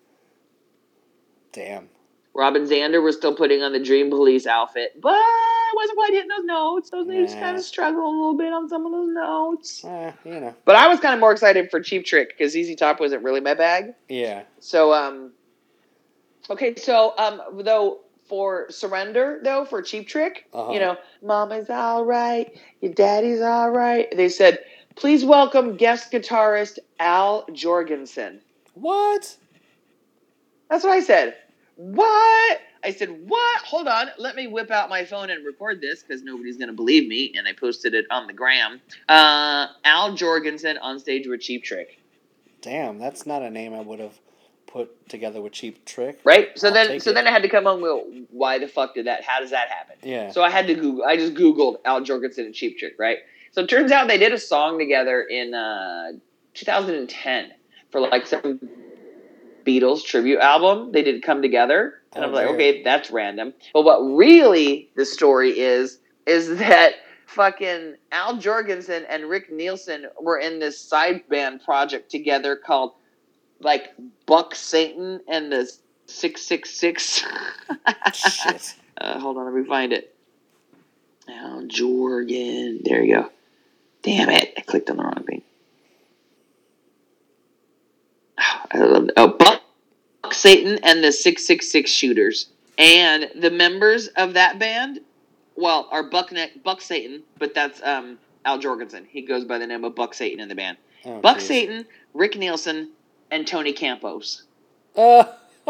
Damn. 1.53 1.91
Robin 2.37 2.65
Zander 2.67 3.03
was 3.03 3.17
still 3.17 3.35
putting 3.35 3.63
on 3.63 3.73
the 3.73 3.81
Dream 3.81 4.11
Police 4.11 4.47
outfit, 4.47 5.01
but 5.01 5.19
wasn't 5.75 5.97
quite 5.97 6.13
hitting 6.13 6.29
those 6.29 6.45
notes. 6.45 6.91
Those 6.91 7.07
notes 7.07 7.35
Nah. 7.35 7.41
kind 7.41 7.57
of 7.57 7.63
struggle 7.63 8.03
a 8.07 8.11
little 8.11 8.37
bit 8.37 8.53
on 8.53 8.69
some 8.69 8.85
of 8.87 8.93
those 8.93 9.09
notes. 9.13 9.85
Eh, 9.85 10.13
you 10.25 10.41
know. 10.41 10.55
But 10.65 10.77
I 10.77 10.89
was 10.89 11.01
kind 11.01 11.15
of 11.15 11.21
more 11.21 11.33
excited 11.33 11.71
for 11.71 11.81
Cheap 11.81 12.05
Trick 12.05 12.29
because 12.37 12.53
ZZ 12.53 12.75
Top 12.77 13.01
wasn't 13.01 13.23
really 13.23 13.41
my 13.41 13.55
bag. 13.55 13.95
Yeah. 14.09 14.43
So 14.61 14.93
um 14.93 15.33
okay, 16.51 16.75
so 16.77 17.15
um 17.19 17.41
though 17.63 18.01
for 18.29 18.67
surrender 18.71 19.41
though 19.43 19.65
for 19.65 19.81
cheap 19.83 20.09
trick, 20.09 20.47
Uh-huh. 20.53 20.73
you 20.73 20.81
know, 20.81 20.97
mama's 21.23 21.71
all 21.71 22.05
right, 22.05 22.51
your 22.81 22.93
daddy's 22.93 23.41
all 23.41 23.71
right. 23.71 24.09
They 24.17 24.29
said, 24.29 24.59
"Please 24.97 25.25
welcome 25.25 25.77
guest 25.77 26.11
guitarist 26.13 26.79
Al 27.01 27.47
Jourgensen." 27.53 28.41
What? 28.75 29.37
That's 30.69 30.83
what 30.85 30.93
I 30.93 31.01
said. 31.01 31.37
What? 31.77 32.61
I 32.83 32.91
said, 32.93 33.29
"What? 33.29 33.61
Hold 33.63 33.89
on. 33.89 34.09
Let 34.19 34.35
me 34.37 34.47
whip 34.47 34.71
out 34.71 34.89
my 34.89 35.05
phone 35.05 35.31
and 35.31 35.45
record 35.45 35.81
this 35.81 36.03
cuz 36.03 36.23
nobody's 36.23 36.57
going 36.57 36.69
to 36.69 36.75
believe 36.75 37.09
me." 37.09 37.33
And 37.37 37.47
I 37.47 37.53
posted 37.53 37.95
it 37.95 38.07
on 38.11 38.27
the 38.27 38.33
gram. 38.33 38.81
Uh 39.09 39.69
Al 39.85 40.13
Jourgensen 40.17 40.79
on 40.81 40.99
stage 40.99 41.27
with 41.27 41.41
Cheap 41.41 41.65
Trick. 41.65 41.99
Damn. 42.63 42.99
That's 42.99 43.27
not 43.27 43.43
a 43.43 43.51
name 43.51 43.75
I 43.75 43.81
would 43.81 44.01
have 44.01 44.19
put 44.67 45.09
together 45.09 45.41
with 45.41 45.53
Cheap 45.53 45.85
Trick. 45.85 46.21
Right? 46.25 46.59
So 46.59 46.69
I'll 46.69 46.75
then 46.75 47.01
so 47.01 47.11
it. 47.11 47.15
then 47.15 47.27
I 47.27 47.31
had 47.31 47.43
to 47.43 47.49
come 47.49 47.65
home 47.65 47.81
with 47.83 48.27
why 48.31 48.59
the 48.59 48.69
fuck 48.69 48.95
did 48.95 49.07
that? 49.07 49.23
How 49.25 49.41
does 49.41 49.51
that 49.51 49.69
happen? 49.69 49.97
Yeah. 50.03 50.31
So 50.31 50.43
I 50.43 50.51
had 50.51 50.67
to 50.69 50.75
Google. 50.75 51.05
I 51.05 51.17
just 51.17 51.35
Googled 51.35 51.79
Al 51.85 52.01
Jourgensen 52.03 52.47
and 52.47 52.55
Cheap 52.55 52.79
Trick, 52.79 52.95
right? 52.99 53.19
So 53.53 53.63
it 53.63 53.69
turns 53.69 53.91
out 53.93 54.07
they 54.09 54.19
did 54.19 54.33
a 54.33 54.39
song 54.39 54.79
together 54.79 55.23
in 55.23 55.55
uh, 55.55 56.13
2010 56.55 57.53
for 57.91 58.01
like 58.01 58.27
some 58.27 58.61
Beatles 59.67 60.05
tribute 60.05 60.39
album. 60.41 60.93
They 60.93 61.03
did 61.03 61.23
come 61.23 61.43
together, 61.43 61.95
and 62.15 62.25
Oh, 62.25 62.29
I'm 62.29 62.33
like, 62.35 62.47
weird. 62.49 62.55
okay, 62.61 62.83
that's 62.83 63.11
random. 63.11 63.53
But 63.75 63.83
what 63.83 63.99
really 64.01 64.91
the 64.97 65.05
story 65.05 65.59
is 65.59 65.99
is 66.27 66.57
that 66.59 66.93
fucking 67.27 67.97
Al 68.13 68.37
Jourgensen 68.39 69.05
and 69.09 69.25
Rick 69.29 69.51
Nielsen 69.53 70.07
were 70.21 70.39
in 70.39 70.59
this 70.61 70.81
side 70.81 71.29
band 71.29 71.63
project 71.65 72.11
together 72.11 72.57
called 72.57 72.93
like 73.61 73.95
Buck 74.27 74.55
Satan 74.55 75.21
and 75.29 75.51
the 75.51 75.71
Six 76.07 76.43
Six 76.43 76.71
Six. 76.71 77.25
Shit. 78.15 78.75
Uh, 78.99 79.19
hold 79.21 79.37
on, 79.37 79.45
let 79.45 79.53
me 79.53 79.63
find 79.69 79.93
it. 79.93 80.15
Al 81.29 81.65
Jorgen. 81.65 82.83
There 82.83 83.05
you 83.05 83.15
go. 83.17 83.31
Damn 84.03 84.31
it. 84.31 84.55
I 84.57 84.63
clicked 84.63 84.89
on 84.89 84.97
the 84.97 85.03
wrong 85.03 85.23
thing. 85.27 85.43
Oh, 88.75 89.29
Buck, 89.39 89.63
Buck 90.23 90.35
Satan 90.35 90.79
and 90.83 91.03
the 91.03 91.13
666 91.13 91.91
Shooters. 91.91 92.49
And 92.79 93.31
the 93.37 93.51
members 93.51 94.09
of 94.09 94.35
that 94.35 94.59
band, 94.59 95.01
well, 95.57 95.89
are 95.91 96.03
Buck, 96.03 96.33
ne- 96.33 96.53
Buck 96.63 96.81
Satan, 96.83 97.23
but 97.39 97.55
that's 97.55 97.81
um, 97.83 98.19
Al 98.45 98.59
Jourgensen. 98.59 99.07
He 99.09 99.23
goes 99.23 99.45
by 99.45 99.57
the 99.59 99.67
name 99.67 99.85
of 99.85 99.95
Buck 99.95 100.13
Satan 100.13 100.41
in 100.41 100.49
the 100.49 100.55
band. 100.55 100.77
Oh, 101.07 101.21
Buck 101.21 101.39
geez. 101.39 101.47
Satan, 101.47 101.87
Rick 102.13 102.37
Nielsen, 102.37 102.91
and 103.31 103.47
Tony 103.47 103.73
Campos 103.73 104.43
Uh, 104.97 105.25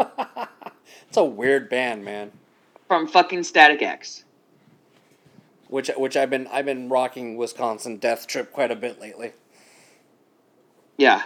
it's 1.07 1.17
a 1.17 1.23
weird 1.23 1.69
band, 1.69 2.03
man. 2.03 2.31
from 2.87 3.07
fucking 3.07 3.43
Static 3.43 3.81
X. 3.81 4.23
Which 5.69 5.89
which 5.97 6.15
I've 6.15 6.29
been 6.29 6.47
I've 6.47 6.65
been 6.65 6.87
rocking 6.87 7.35
Wisconsin 7.35 7.97
Death 7.97 8.25
Trip 8.27 8.51
quite 8.53 8.71
a 8.71 8.75
bit 8.75 9.01
lately. 9.01 9.31
Yeah. 10.97 11.23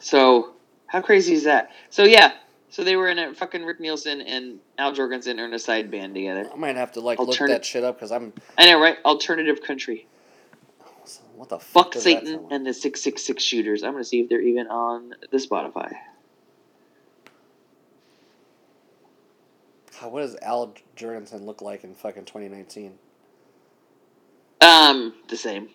So 0.00 0.53
how 0.86 1.00
crazy 1.00 1.34
is 1.34 1.44
that? 1.44 1.70
So 1.90 2.04
yeah. 2.04 2.32
So 2.70 2.82
they 2.82 2.96
were 2.96 3.08
in 3.08 3.20
a 3.20 3.32
fucking 3.32 3.64
Rick 3.64 3.78
Nielsen 3.78 4.20
and 4.20 4.58
Al 4.78 4.92
Jourgensen 4.92 5.38
are 5.38 5.44
in 5.44 5.54
a 5.54 5.60
side 5.60 5.92
band 5.92 6.14
together. 6.14 6.48
I 6.52 6.56
might 6.56 6.74
have 6.74 6.90
to 6.92 7.00
like 7.00 7.20
look 7.20 7.38
that 7.38 7.64
shit 7.64 7.84
up 7.84 7.96
because 7.96 8.10
I'm 8.10 8.32
I 8.58 8.66
know, 8.66 8.80
right? 8.80 8.96
Alternative 9.04 9.62
country. 9.62 10.08
what 11.36 11.48
the 11.48 11.60
fuck 11.60 11.94
Fuck 11.94 12.02
Satan 12.02 12.48
and 12.50 12.66
the 12.66 12.74
six 12.74 13.00
six 13.00 13.22
six 13.22 13.44
shooters. 13.44 13.84
I'm 13.84 13.92
gonna 13.92 14.02
see 14.02 14.20
if 14.20 14.28
they're 14.28 14.40
even 14.40 14.66
on 14.66 15.14
the 15.30 15.38
Spotify. 15.38 15.92
God, 20.00 20.12
what 20.12 20.20
does 20.22 20.36
Al 20.42 20.74
Jourgensen 20.96 21.44
look 21.44 21.62
like 21.62 21.84
in 21.84 21.94
fucking 21.94 22.24
2019? 22.24 22.98
Um, 24.60 25.14
the 25.28 25.36
same. 25.36 25.68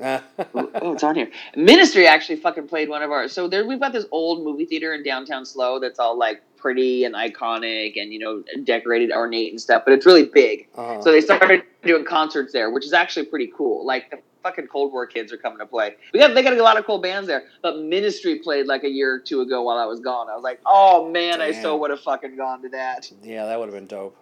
oh, 0.54 0.92
it's 0.92 1.02
on 1.02 1.16
here. 1.16 1.30
Ministry 1.56 2.06
actually 2.06 2.36
fucking 2.36 2.68
played 2.68 2.88
one 2.88 3.02
of 3.02 3.10
ours. 3.10 3.32
So 3.32 3.48
there, 3.48 3.66
we've 3.66 3.80
got 3.80 3.92
this 3.92 4.06
old 4.12 4.44
movie 4.44 4.64
theater 4.64 4.94
in 4.94 5.02
downtown 5.02 5.44
SLO 5.44 5.80
that's 5.80 5.98
all 5.98 6.16
like 6.16 6.42
pretty 6.56 7.04
and 7.04 7.14
iconic 7.14 8.00
and 8.00 8.12
you 8.12 8.18
know 8.18 8.42
decorated, 8.64 9.10
ornate 9.10 9.50
and 9.50 9.60
stuff. 9.60 9.82
But 9.84 9.94
it's 9.94 10.06
really 10.06 10.26
big. 10.26 10.68
uh-huh. 10.76 11.02
So 11.02 11.10
they 11.10 11.20
started 11.20 11.62
doing 11.82 12.04
concerts 12.04 12.52
there, 12.52 12.70
which 12.70 12.84
is 12.84 12.92
actually 12.92 13.26
pretty 13.26 13.52
cool. 13.56 13.84
Like 13.84 14.10
the 14.10 14.18
fucking 14.44 14.68
Cold 14.68 14.92
War 14.92 15.06
kids 15.06 15.32
are 15.32 15.36
coming 15.36 15.58
to 15.58 15.66
play. 15.66 15.96
We 16.12 16.20
got 16.20 16.34
they 16.34 16.42
got 16.42 16.52
a 16.52 16.62
lot 16.62 16.78
of 16.78 16.86
cool 16.86 17.00
bands 17.00 17.26
there. 17.26 17.44
But 17.62 17.78
Ministry 17.78 18.38
played 18.38 18.66
like 18.66 18.84
a 18.84 18.88
year 18.90 19.14
or 19.14 19.18
two 19.18 19.40
ago 19.40 19.62
while 19.62 19.78
I 19.78 19.86
was 19.86 20.00
gone. 20.00 20.28
I 20.30 20.34
was 20.34 20.44
like, 20.44 20.60
oh 20.64 21.10
man, 21.10 21.40
I 21.40 21.52
so 21.52 21.76
would 21.76 21.90
have 21.90 22.00
fucking 22.00 22.36
gone 22.36 22.62
to 22.62 22.68
that. 22.70 23.10
yeah, 23.22 23.46
that 23.46 23.58
would 23.58 23.66
have 23.66 23.74
been 23.74 23.86
dope. 23.86 24.16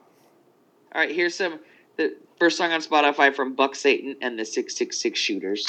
All 0.95 1.03
right, 1.03 1.15
here's 1.15 1.35
some 1.35 1.59
the 1.97 2.17
first 2.39 2.59
song 2.59 2.73
on 2.73 2.81
Spotify 2.81 3.35
from 3.35 3.55
Buck 3.55 3.75
Satan 3.75 4.17
and 4.21 4.39
the 4.39 4.45
Six 4.45 4.77
Six 4.77 5.01
Six 5.01 5.19
Shooters. 5.19 5.67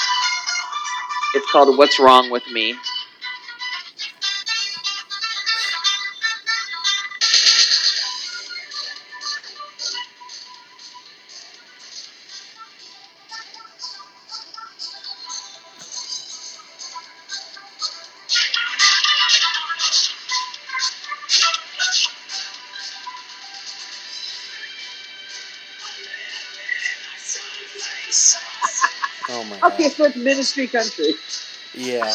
It's 1.34 1.50
called 1.50 1.76
"What's 1.76 1.98
Wrong 1.98 2.30
with 2.30 2.46
Me." 2.48 2.74
Oh 29.30 29.44
my 29.44 29.58
god. 29.60 29.72
Okay, 29.72 29.88
so 29.90 30.04
it's 30.04 30.16
Ministry 30.16 30.66
Country. 30.66 31.14
Yeah. 31.74 32.12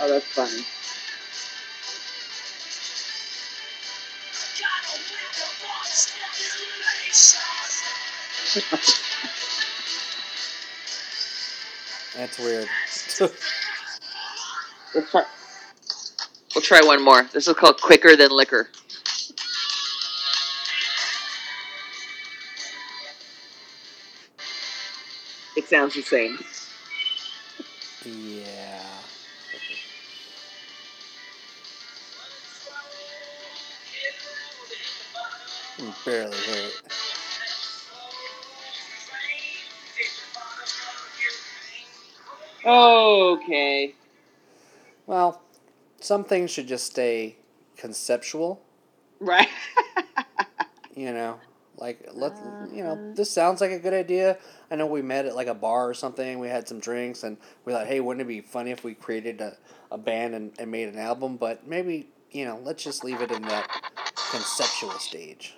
Oh, 0.00 0.08
that's 0.08 0.26
funny. 0.26 0.64
That's 12.16 12.38
weird. 12.38 12.68
We'll 14.94 15.04
try. 15.04 15.24
We'll 16.54 16.62
try 16.62 16.80
one 16.82 17.02
more. 17.02 17.22
This 17.32 17.48
is 17.48 17.54
called 17.54 17.80
"Quicker 17.80 18.14
Than 18.14 18.30
Liquor." 18.30 18.68
Sounds 25.72 25.94
the 25.94 26.02
same. 26.02 26.38
yeah. 28.04 28.82
Can 35.78 35.94
barely 36.04 36.36
hear 36.36 36.66
it. 36.66 36.82
Okay. 42.64 43.94
Well, 45.06 45.42
some 46.00 46.24
things 46.24 46.50
should 46.50 46.68
just 46.68 46.84
stay 46.86 47.36
conceptual, 47.76 48.62
Right. 49.20 49.48
you 50.94 51.12
know. 51.12 51.40
Like, 51.76 52.08
let 52.12 52.32
you 52.72 52.84
know, 52.84 52.92
uh-huh. 52.92 53.14
this 53.14 53.30
sounds 53.30 53.60
like 53.60 53.70
a 53.70 53.78
good 53.78 53.94
idea. 53.94 54.38
I 54.70 54.76
know 54.76 54.86
we 54.86 55.02
met 55.02 55.26
at 55.26 55.34
like 55.34 55.48
a 55.48 55.54
bar 55.54 55.88
or 55.88 55.94
something. 55.94 56.38
We 56.38 56.48
had 56.48 56.68
some 56.68 56.80
drinks, 56.80 57.22
and 57.24 57.36
we 57.64 57.72
thought, 57.72 57.86
hey, 57.86 58.00
wouldn't 58.00 58.22
it 58.22 58.28
be 58.28 58.40
funny 58.40 58.70
if 58.70 58.84
we 58.84 58.94
created 58.94 59.40
a, 59.40 59.56
a 59.90 59.98
band 59.98 60.34
and, 60.34 60.52
and 60.58 60.70
made 60.70 60.88
an 60.88 60.98
album? 60.98 61.36
But 61.36 61.66
maybe 61.66 62.08
you 62.32 62.46
know, 62.46 62.58
let's 62.62 62.82
just 62.82 63.04
leave 63.04 63.20
it 63.20 63.30
in 63.30 63.42
that 63.42 63.68
conceptual 64.30 64.92
stage. 64.92 65.54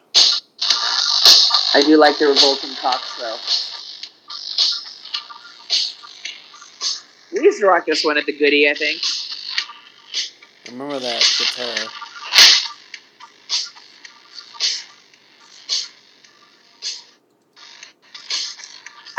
I 1.74 1.80
do 1.80 1.96
like 1.96 2.18
the 2.18 2.26
revolting 2.26 2.74
cocks 2.80 3.18
though. 3.18 3.36
We 7.32 7.44
used 7.44 7.60
to 7.60 7.66
rock 7.66 7.86
this 7.86 8.04
one 8.04 8.16
at 8.16 8.26
the 8.26 8.32
Goody, 8.32 8.68
I 8.70 8.74
think. 8.74 9.00
Remember 10.70 10.98
that 10.98 11.22
guitar? 11.38 12.03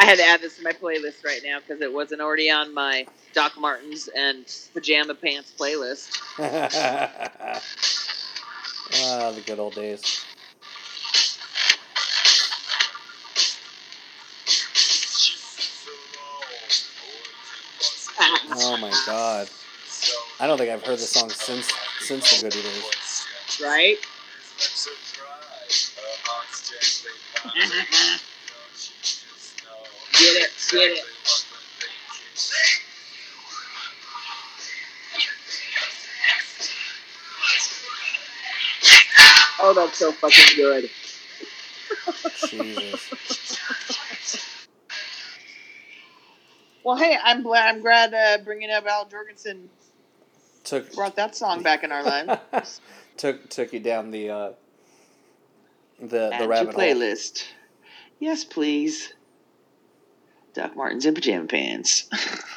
I 0.06 0.10
had 0.10 0.20
to 0.20 0.24
add 0.24 0.40
this 0.40 0.58
to 0.58 0.64
my 0.64 0.72
playlist 0.72 1.26
right 1.26 1.42
now 1.44 1.58
because 1.60 1.82
it 1.82 1.92
wasn't 1.92 2.22
already 2.22 2.52
on 2.52 2.76
my 2.76 3.08
Doc 3.34 3.54
Martens 3.58 4.08
and 4.16 4.46
pajama 4.72 5.16
pants 5.16 5.52
playlist. 5.58 6.20
ah, 9.02 9.32
the 9.32 9.42
good 9.42 9.58
old 9.58 9.74
days. 9.74 10.24
Oh 18.58 18.78
my 18.78 18.94
god. 19.08 19.50
I 20.40 20.46
don't 20.46 20.60
think 20.60 20.70
I've 20.70 20.84
heard 20.84 21.00
the 21.00 21.08
song 21.08 21.32
since 21.32 21.74
since 22.02 22.42
the 22.42 22.48
Goody 22.48 22.62
days. 22.62 23.26
Right? 23.60 23.98
Get 30.26 30.38
it, 30.38 30.52
get 30.72 30.92
it. 30.92 31.06
Oh, 39.62 39.74
that's 39.76 40.00
so 40.00 40.12
fucking 40.14 40.56
good. 40.56 40.90
Jesus. 42.50 43.60
Well, 46.84 46.98
hey, 46.98 47.20
I'm 47.24 47.44
glad. 47.44 47.76
I'm 47.76 47.82
glad 47.82 48.16
uh, 48.16 48.44
bringing 48.44 48.72
up 48.72 48.88
Al 48.88 49.06
Jourgensen 49.06 49.68
Took 50.64 50.92
brought 50.96 51.16
that 51.18 51.36
song 51.36 51.62
back 51.62 51.84
in 51.84 51.92
our 51.92 52.04
lives. 52.04 52.82
took 53.18 53.48
took 53.50 53.74
you 53.74 53.80
down 53.80 54.10
the 54.10 54.32
uh 54.32 54.52
the 56.00 56.08
the 56.08 56.34
Add 56.34 56.40
to 56.40 56.48
rabbit 56.48 56.74
hole. 56.74 56.84
playlist. 56.84 57.44
Yes, 58.20 58.44
please. 58.44 59.14
Doc 60.56 60.76
Martens 60.76 61.06
and 61.06 61.16
pajama 61.16 61.48
pants. 61.48 62.10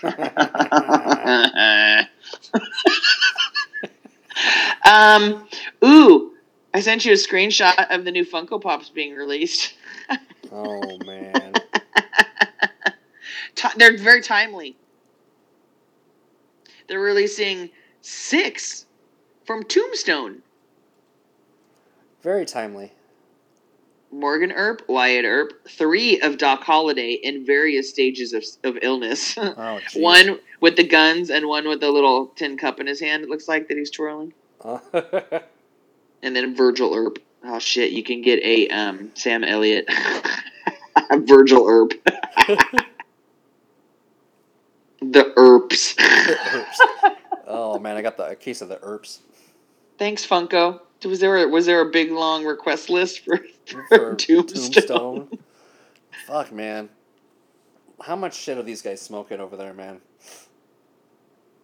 um. 4.84 5.48
Ooh, 5.84 6.32
I 6.72 6.80
sent 6.80 7.04
you 7.04 7.12
a 7.12 7.16
screenshot 7.16 7.90
of 7.90 8.04
the 8.04 8.12
new 8.12 8.24
Funko 8.24 8.62
Pops 8.62 8.88
being 8.88 9.16
released. 9.16 9.74
Oh 10.52 10.98
man. 11.04 11.54
They're 13.76 13.98
very 13.98 14.22
timely. 14.22 14.76
They're 16.86 17.00
releasing 17.00 17.70
six 18.00 18.86
from 19.44 19.64
Tombstone. 19.64 20.42
Very 22.22 22.46
timely. 22.46 22.92
Morgan 24.18 24.52
Earp, 24.52 24.82
Wyatt 24.88 25.24
Earp, 25.24 25.68
three 25.68 26.20
of 26.20 26.38
Doc 26.38 26.62
Holliday 26.62 27.12
in 27.12 27.44
various 27.46 27.88
stages 27.88 28.32
of, 28.32 28.44
of 28.64 28.78
illness. 28.82 29.36
Oh 29.60 29.80
one 29.96 30.38
with 30.60 30.76
the 30.76 30.86
guns 30.86 31.30
and 31.30 31.46
one 31.46 31.68
with 31.68 31.80
the 31.80 31.90
little 31.90 32.26
tin 32.36 32.56
cup 32.56 32.80
in 32.80 32.86
his 32.86 33.00
hand, 33.00 33.22
it 33.22 33.28
looks 33.28 33.48
like 33.48 33.68
that 33.68 33.76
he's 33.76 33.90
twirling. 33.90 34.32
Uh, 34.60 34.78
And 36.22 36.34
then 36.34 36.54
Virgil 36.54 36.94
Earp. 36.94 37.18
Oh 37.44 37.58
shit, 37.58 37.92
you 37.92 38.02
can 38.02 38.22
get 38.22 38.42
a 38.42 38.68
um, 38.68 39.10
Sam 39.14 39.44
Elliott. 39.44 39.88
Virgil 41.12 41.66
Earp. 41.68 41.92
the 45.00 45.32
Earps. 45.36 45.94
Earps. 45.98 46.80
oh 47.46 47.78
man, 47.78 47.96
I 47.96 48.02
got 48.02 48.16
the 48.16 48.24
a 48.24 48.36
case 48.36 48.60
of 48.62 48.68
the 48.68 48.80
Earps. 48.82 49.20
Thanks, 49.98 50.26
Funko. 50.26 50.80
Was 51.04 51.20
there 51.20 51.36
a, 51.36 51.48
was 51.48 51.66
there 51.66 51.80
a 51.80 51.90
big 51.90 52.10
long 52.10 52.44
request 52.44 52.90
list 52.90 53.24
for, 53.24 53.38
for, 53.88 54.14
Tombstone? 54.16 54.72
Tombstone. 54.72 55.38
Fuck 56.26 56.52
man. 56.52 56.88
How 58.00 58.16
much 58.16 58.34
shit 58.36 58.58
are 58.58 58.62
these 58.62 58.82
guys 58.82 59.00
smoking 59.00 59.40
over 59.40 59.56
there, 59.56 59.74
man? 59.74 60.00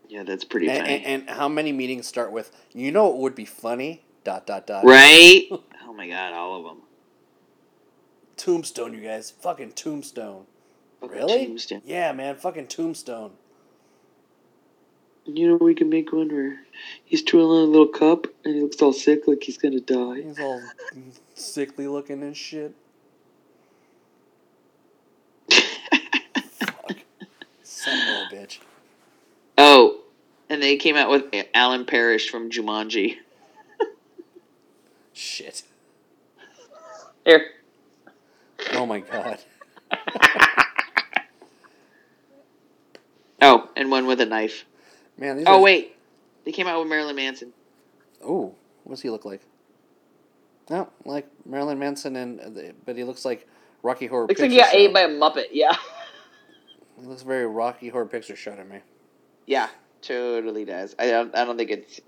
Yeah, 0.09 0.24
that's 0.24 0.44
pretty 0.44 0.68
And, 0.68 0.86
and, 0.86 1.05
and 1.05 1.31
how 1.31 1.48
many 1.48 1.72
meetings 1.72 2.06
start 2.06 2.32
with, 2.32 2.51
you 2.72 2.90
know 2.93 3.10
it 3.12 3.16
would 3.18 3.35
be 3.35 3.44
funny? 3.44 4.02
Dot 4.24 4.47
dot 4.47 4.66
dot. 4.66 4.85
right? 4.85 5.43
Oh 5.86 5.93
my 5.93 6.09
god, 6.09 6.32
all 6.32 6.56
of 6.59 6.64
them. 6.64 6.82
Tombstone, 8.36 8.94
you 8.94 9.01
guys. 9.01 9.31
Fucking 9.31 9.72
Tombstone. 9.72 10.47
Fucking 11.01 11.16
Really? 11.16 11.47
Tombstone. 11.47 11.82
Yeah, 11.85 12.10
man. 12.12 12.35
Fucking 12.36 12.66
Tombstone. 12.66 13.32
You 15.24 15.48
know, 15.48 15.56
we 15.56 15.74
can 15.74 15.89
make 15.89 16.12
one 16.12 16.35
where 16.35 16.59
he's 17.05 17.22
twirling 17.22 17.62
a 17.62 17.70
little 17.70 17.86
cup 17.86 18.26
and 18.44 18.56
he 18.56 18.60
looks 18.62 18.82
all 18.82 18.93
sick, 18.93 19.28
like 19.28 19.43
he's 19.44 19.56
gonna 19.59 19.78
die. 19.81 20.22
He's 20.22 20.40
all 20.40 20.60
sickly 21.45 21.87
looking 21.87 22.23
and 22.23 22.37
shit. 22.37 22.75
Fuck. 25.53 26.97
Son 27.62 27.99
of 27.99 28.33
a 28.33 28.35
bitch. 28.35 28.59
Oh, 29.59 30.01
and 30.49 30.62
they 30.62 30.77
came 30.77 30.97
out 30.97 31.11
with 31.11 31.25
Alan 31.55 31.85
Parrish 31.87 32.29
from 32.31 32.51
Jumanji. 32.51 33.16
Shit. 35.12 35.62
Here. 37.25 37.47
Oh 38.73 38.87
my 38.87 39.01
god. 39.01 39.39
Oh, 43.41 43.69
and 43.77 43.91
one 43.91 44.07
with 44.07 44.21
a 44.21 44.27
knife. 44.27 44.65
Man, 45.19 45.37
these 45.37 45.47
Oh 45.47 45.59
are- 45.59 45.62
wait, 45.62 45.95
they 46.45 46.53
came 46.53 46.66
out 46.66 46.81
with 46.81 46.89
Marilyn 46.89 47.15
Manson. 47.16 47.53
Oh, 48.25 48.55
what 48.85 48.95
does 48.95 49.03
he 49.03 49.11
look 49.11 49.25
like? 49.25 49.43
No, 50.70 50.89
like 51.05 51.28
Marilyn 51.45 51.78
Manson, 51.78 52.16
and 52.16 52.41
uh, 52.41 52.73
but 52.86 52.97
he 52.97 53.05
looks 53.05 53.24
like 53.24 53.47
Rocky 53.82 54.07
Horror 54.07 54.23
Looks 54.27 54.41
like 54.41 54.51
Picture 54.51 54.55
he 54.55 54.57
got 54.61 54.73
Show. 54.73 54.78
ate 54.78 54.95
by 54.95 55.01
a 55.03 55.09
Muppet. 55.09 55.47
Yeah. 55.53 55.74
He 57.01 57.07
looks 57.07 57.23
very 57.23 57.45
Rocky 57.45 57.89
Horror 57.89 58.07
Picture 58.07 58.36
Show 58.36 58.55
to 58.55 58.65
me. 58.65 58.78
Yeah, 59.47 59.69
totally 60.01 60.65
does. 60.65 60.95
I 60.97 61.09
don't. 61.09 61.35
I 61.35 61.45
don't 61.45 61.57
think 61.59 61.70
it's. 61.70 62.01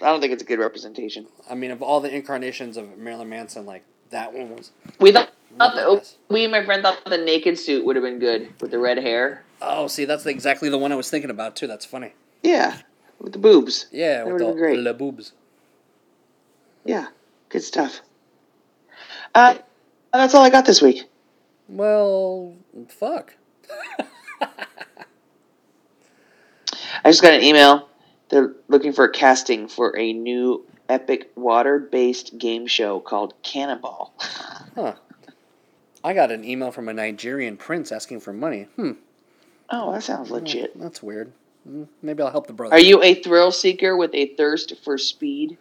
I 0.00 0.06
don't 0.06 0.20
think 0.20 0.32
it's 0.32 0.42
a 0.42 0.46
good 0.46 0.60
representation. 0.60 1.26
I 1.50 1.56
mean, 1.56 1.72
of 1.72 1.82
all 1.82 2.00
the 2.00 2.14
incarnations 2.14 2.76
of 2.76 2.96
Marilyn 2.96 3.28
Manson, 3.28 3.66
like 3.66 3.84
that 4.10 4.32
one 4.32 4.54
was. 4.54 4.70
We 5.00 5.10
thought. 5.10 5.30
The 5.58 6.06
we 6.28 6.44
and 6.44 6.52
my 6.52 6.64
friend 6.64 6.80
thought 6.80 7.04
the 7.04 7.18
naked 7.18 7.58
suit 7.58 7.84
would 7.84 7.96
have 7.96 8.04
been 8.04 8.20
good 8.20 8.54
with 8.60 8.70
the 8.70 8.78
red 8.78 8.98
hair. 8.98 9.42
Oh, 9.60 9.88
see, 9.88 10.04
that's 10.04 10.24
exactly 10.26 10.68
the 10.68 10.78
one 10.78 10.92
I 10.92 10.94
was 10.94 11.10
thinking 11.10 11.28
about 11.30 11.56
too. 11.56 11.66
That's 11.66 11.84
funny. 11.84 12.12
Yeah, 12.44 12.76
with 13.18 13.32
the 13.32 13.40
boobs. 13.40 13.86
Yeah, 13.90 14.24
That 14.24 14.32
with 14.32 14.38
the 14.42 14.76
le 14.80 14.94
boobs. 14.94 15.32
Yeah, 16.84 17.08
good 17.50 17.62
stuff. 17.62 18.00
Uh, 19.34 19.56
that's 20.12 20.34
all 20.34 20.42
I 20.42 20.50
got 20.50 20.64
this 20.64 20.80
week. 20.80 21.04
Well, 21.68 22.54
fuck. 22.88 23.34
I 24.40 24.46
just 27.10 27.22
got 27.22 27.34
an 27.34 27.42
email. 27.42 27.88
They're 28.28 28.54
looking 28.68 28.92
for 28.92 29.04
a 29.04 29.12
casting 29.12 29.68
for 29.68 29.96
a 29.96 30.12
new 30.12 30.64
epic 30.88 31.30
water-based 31.36 32.38
game 32.38 32.66
show 32.66 33.00
called 33.00 33.34
Cannonball. 33.42 34.14
Huh. 34.76 34.94
I 36.04 36.12
got 36.14 36.30
an 36.30 36.44
email 36.44 36.70
from 36.70 36.88
a 36.88 36.94
Nigerian 36.94 37.56
prince 37.56 37.90
asking 37.90 38.20
for 38.20 38.32
money. 38.32 38.68
Hmm. 38.76 38.92
Oh, 39.68 39.92
that 39.92 40.04
sounds 40.04 40.30
legit. 40.30 40.78
That's 40.78 41.02
weird. 41.02 41.32
Hmm, 41.64 41.84
Maybe 42.00 42.22
I'll 42.22 42.30
help 42.30 42.46
the 42.46 42.52
brother. 42.52 42.76
Are 42.76 42.80
you 42.80 43.02
a 43.02 43.14
thrill 43.14 43.50
seeker 43.50 43.96
with 43.96 44.14
a 44.14 44.26
thirst 44.36 44.74
for 44.84 44.96
speed? 44.96 45.58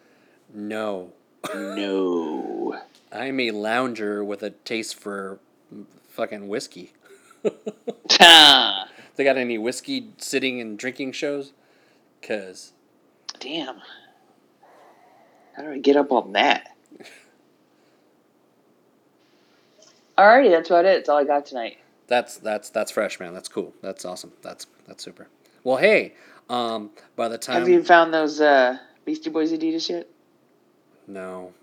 No. 0.54 1.12
No. 1.54 2.80
I'm 3.12 3.40
a 3.40 3.52
lounger 3.52 4.24
with 4.24 4.44
a 4.44 4.52
taste 4.52 4.96
for 4.96 5.40
fucking 6.10 6.48
whiskey. 6.48 6.94
They 9.20 9.26
got 9.26 9.36
any 9.36 9.58
whiskey 9.58 10.14
sitting 10.18 10.62
and 10.62 10.80
drinking 10.80 11.12
shows? 11.12 11.52
Cause 12.22 12.72
Damn. 13.42 13.82
How 15.58 15.64
do 15.64 15.72
I 15.74 15.78
get 15.80 15.98
up 15.98 16.14
on 16.14 16.32
that? 16.32 16.74
Alrighty, 20.18 20.50
that's 20.50 20.70
about 20.70 20.86
it. 20.86 21.00
That's 21.00 21.10
all 21.10 21.18
I 21.18 21.26
got 21.26 21.46
tonight. 21.46 21.80
that's 22.08 22.38
that's 22.38 22.70
that's 22.70 22.92
fresh, 22.92 23.20
man. 23.20 23.34
That's 23.34 23.50
cool. 23.50 23.74
That's 23.82 24.06
awesome. 24.06 24.32
That's 24.42 24.68
that's 24.88 25.04
super. 25.04 25.28
Well, 25.66 25.76
hey, 25.76 26.14
um, 26.50 26.92
by 27.18 27.28
the 27.28 27.38
time 27.38 27.60
Have 27.60 27.68
you 27.68 27.84
found 27.84 28.14
those 28.14 28.40
uh, 28.40 28.78
Beastie 29.04 29.30
Boys 29.30 29.52
Adidas 29.52 29.90
yet? 29.90 30.08
No, 31.10 31.54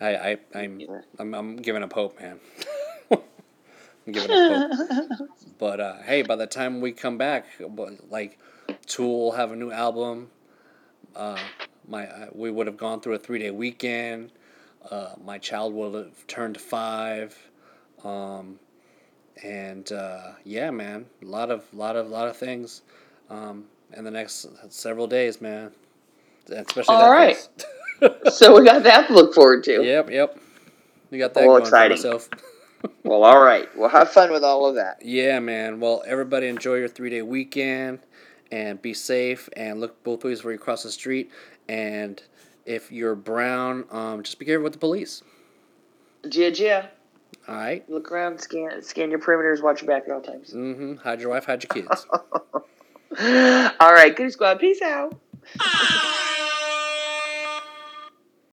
I, 0.00 0.16
I 0.16 0.38
I'm, 0.54 0.80
I'm 1.18 1.34
I'm 1.34 1.56
giving 1.56 1.82
up 1.82 1.92
hope, 1.92 2.18
man. 2.20 2.40
I'm 3.12 4.12
giving 4.12 4.30
up 4.32 4.70
hope. 4.80 5.28
But 5.58 5.80
uh, 5.80 6.02
hey, 6.02 6.22
by 6.22 6.34
the 6.34 6.46
time 6.46 6.80
we 6.80 6.90
come 6.90 7.18
back, 7.18 7.46
like 8.10 8.38
Tool 8.86 9.26
will 9.26 9.32
have 9.32 9.52
a 9.52 9.56
new 9.56 9.70
album. 9.70 10.30
Uh, 11.14 11.38
my 11.86 12.06
uh, 12.06 12.26
we 12.32 12.50
would 12.50 12.66
have 12.66 12.76
gone 12.76 13.00
through 13.00 13.14
a 13.14 13.18
three 13.18 13.38
day 13.38 13.50
weekend. 13.52 14.32
Uh, 14.90 15.14
my 15.24 15.38
child 15.38 15.72
would 15.74 15.94
have 15.94 16.26
turned 16.26 16.60
five. 16.60 17.36
Um, 18.02 18.58
and 19.42 19.90
uh, 19.92 20.32
yeah, 20.44 20.70
man, 20.70 21.06
a 21.22 21.26
lot 21.26 21.50
of 21.50 21.72
lot 21.72 21.96
of 21.96 22.08
lot 22.08 22.28
of 22.28 22.36
things 22.36 22.82
um, 23.30 23.64
in 23.96 24.04
the 24.04 24.10
next 24.10 24.46
several 24.70 25.06
days, 25.06 25.40
man. 25.40 25.70
Especially 26.48 26.94
All 26.94 27.00
that 27.02 27.08
right. 27.10 27.48
so 28.32 28.58
we 28.58 28.64
got 28.64 28.82
that 28.82 29.08
to 29.08 29.14
look 29.14 29.34
forward 29.34 29.64
to. 29.64 29.82
Yep, 29.84 30.10
yep. 30.10 30.38
You 31.10 31.18
got 31.18 31.34
that 31.34 31.42
All 31.44 31.50
going 31.50 31.62
exciting. 31.62 31.96
for 31.98 32.08
myself. 32.08 32.28
Well, 33.04 33.22
all 33.22 33.40
right. 33.40 33.68
Well, 33.76 33.88
have 33.88 34.10
fun 34.10 34.32
with 34.32 34.42
all 34.42 34.66
of 34.66 34.74
that. 34.74 34.98
Yeah, 35.04 35.38
man. 35.38 35.78
Well, 35.78 36.02
everybody 36.04 36.48
enjoy 36.48 36.76
your 36.76 36.88
three 36.88 37.10
day 37.10 37.22
weekend 37.22 38.00
and 38.50 38.82
be 38.82 38.92
safe 38.92 39.48
and 39.56 39.80
look 39.80 40.02
both 40.02 40.24
ways 40.24 40.42
where 40.42 40.52
you 40.52 40.58
cross 40.58 40.82
the 40.82 40.90
street. 40.90 41.30
And 41.68 42.20
if 42.66 42.90
you're 42.90 43.14
brown, 43.14 43.84
um, 43.92 44.24
just 44.24 44.40
be 44.40 44.44
careful 44.46 44.64
with 44.64 44.72
the 44.72 44.80
police. 44.80 45.22
Gia, 46.28 46.50
Gia, 46.50 46.90
All 47.46 47.54
right. 47.54 47.88
look 47.88 48.10
around, 48.10 48.40
scan, 48.40 48.82
scan 48.82 49.10
your 49.10 49.20
perimeters, 49.20 49.62
watch 49.62 49.82
your 49.82 49.88
back 49.88 50.08
at 50.08 50.12
all 50.12 50.20
times. 50.20 50.50
Mm-hmm. 50.52 50.96
Hide 50.96 51.20
your 51.20 51.30
wife, 51.30 51.44
hide 51.44 51.62
your 51.62 51.68
kids. 51.84 52.06
all 53.80 53.92
right, 53.92 54.12
good 54.16 54.32
squad. 54.32 54.58
Peace 54.58 54.82
out. 54.82 55.16
Ah! 55.60 56.08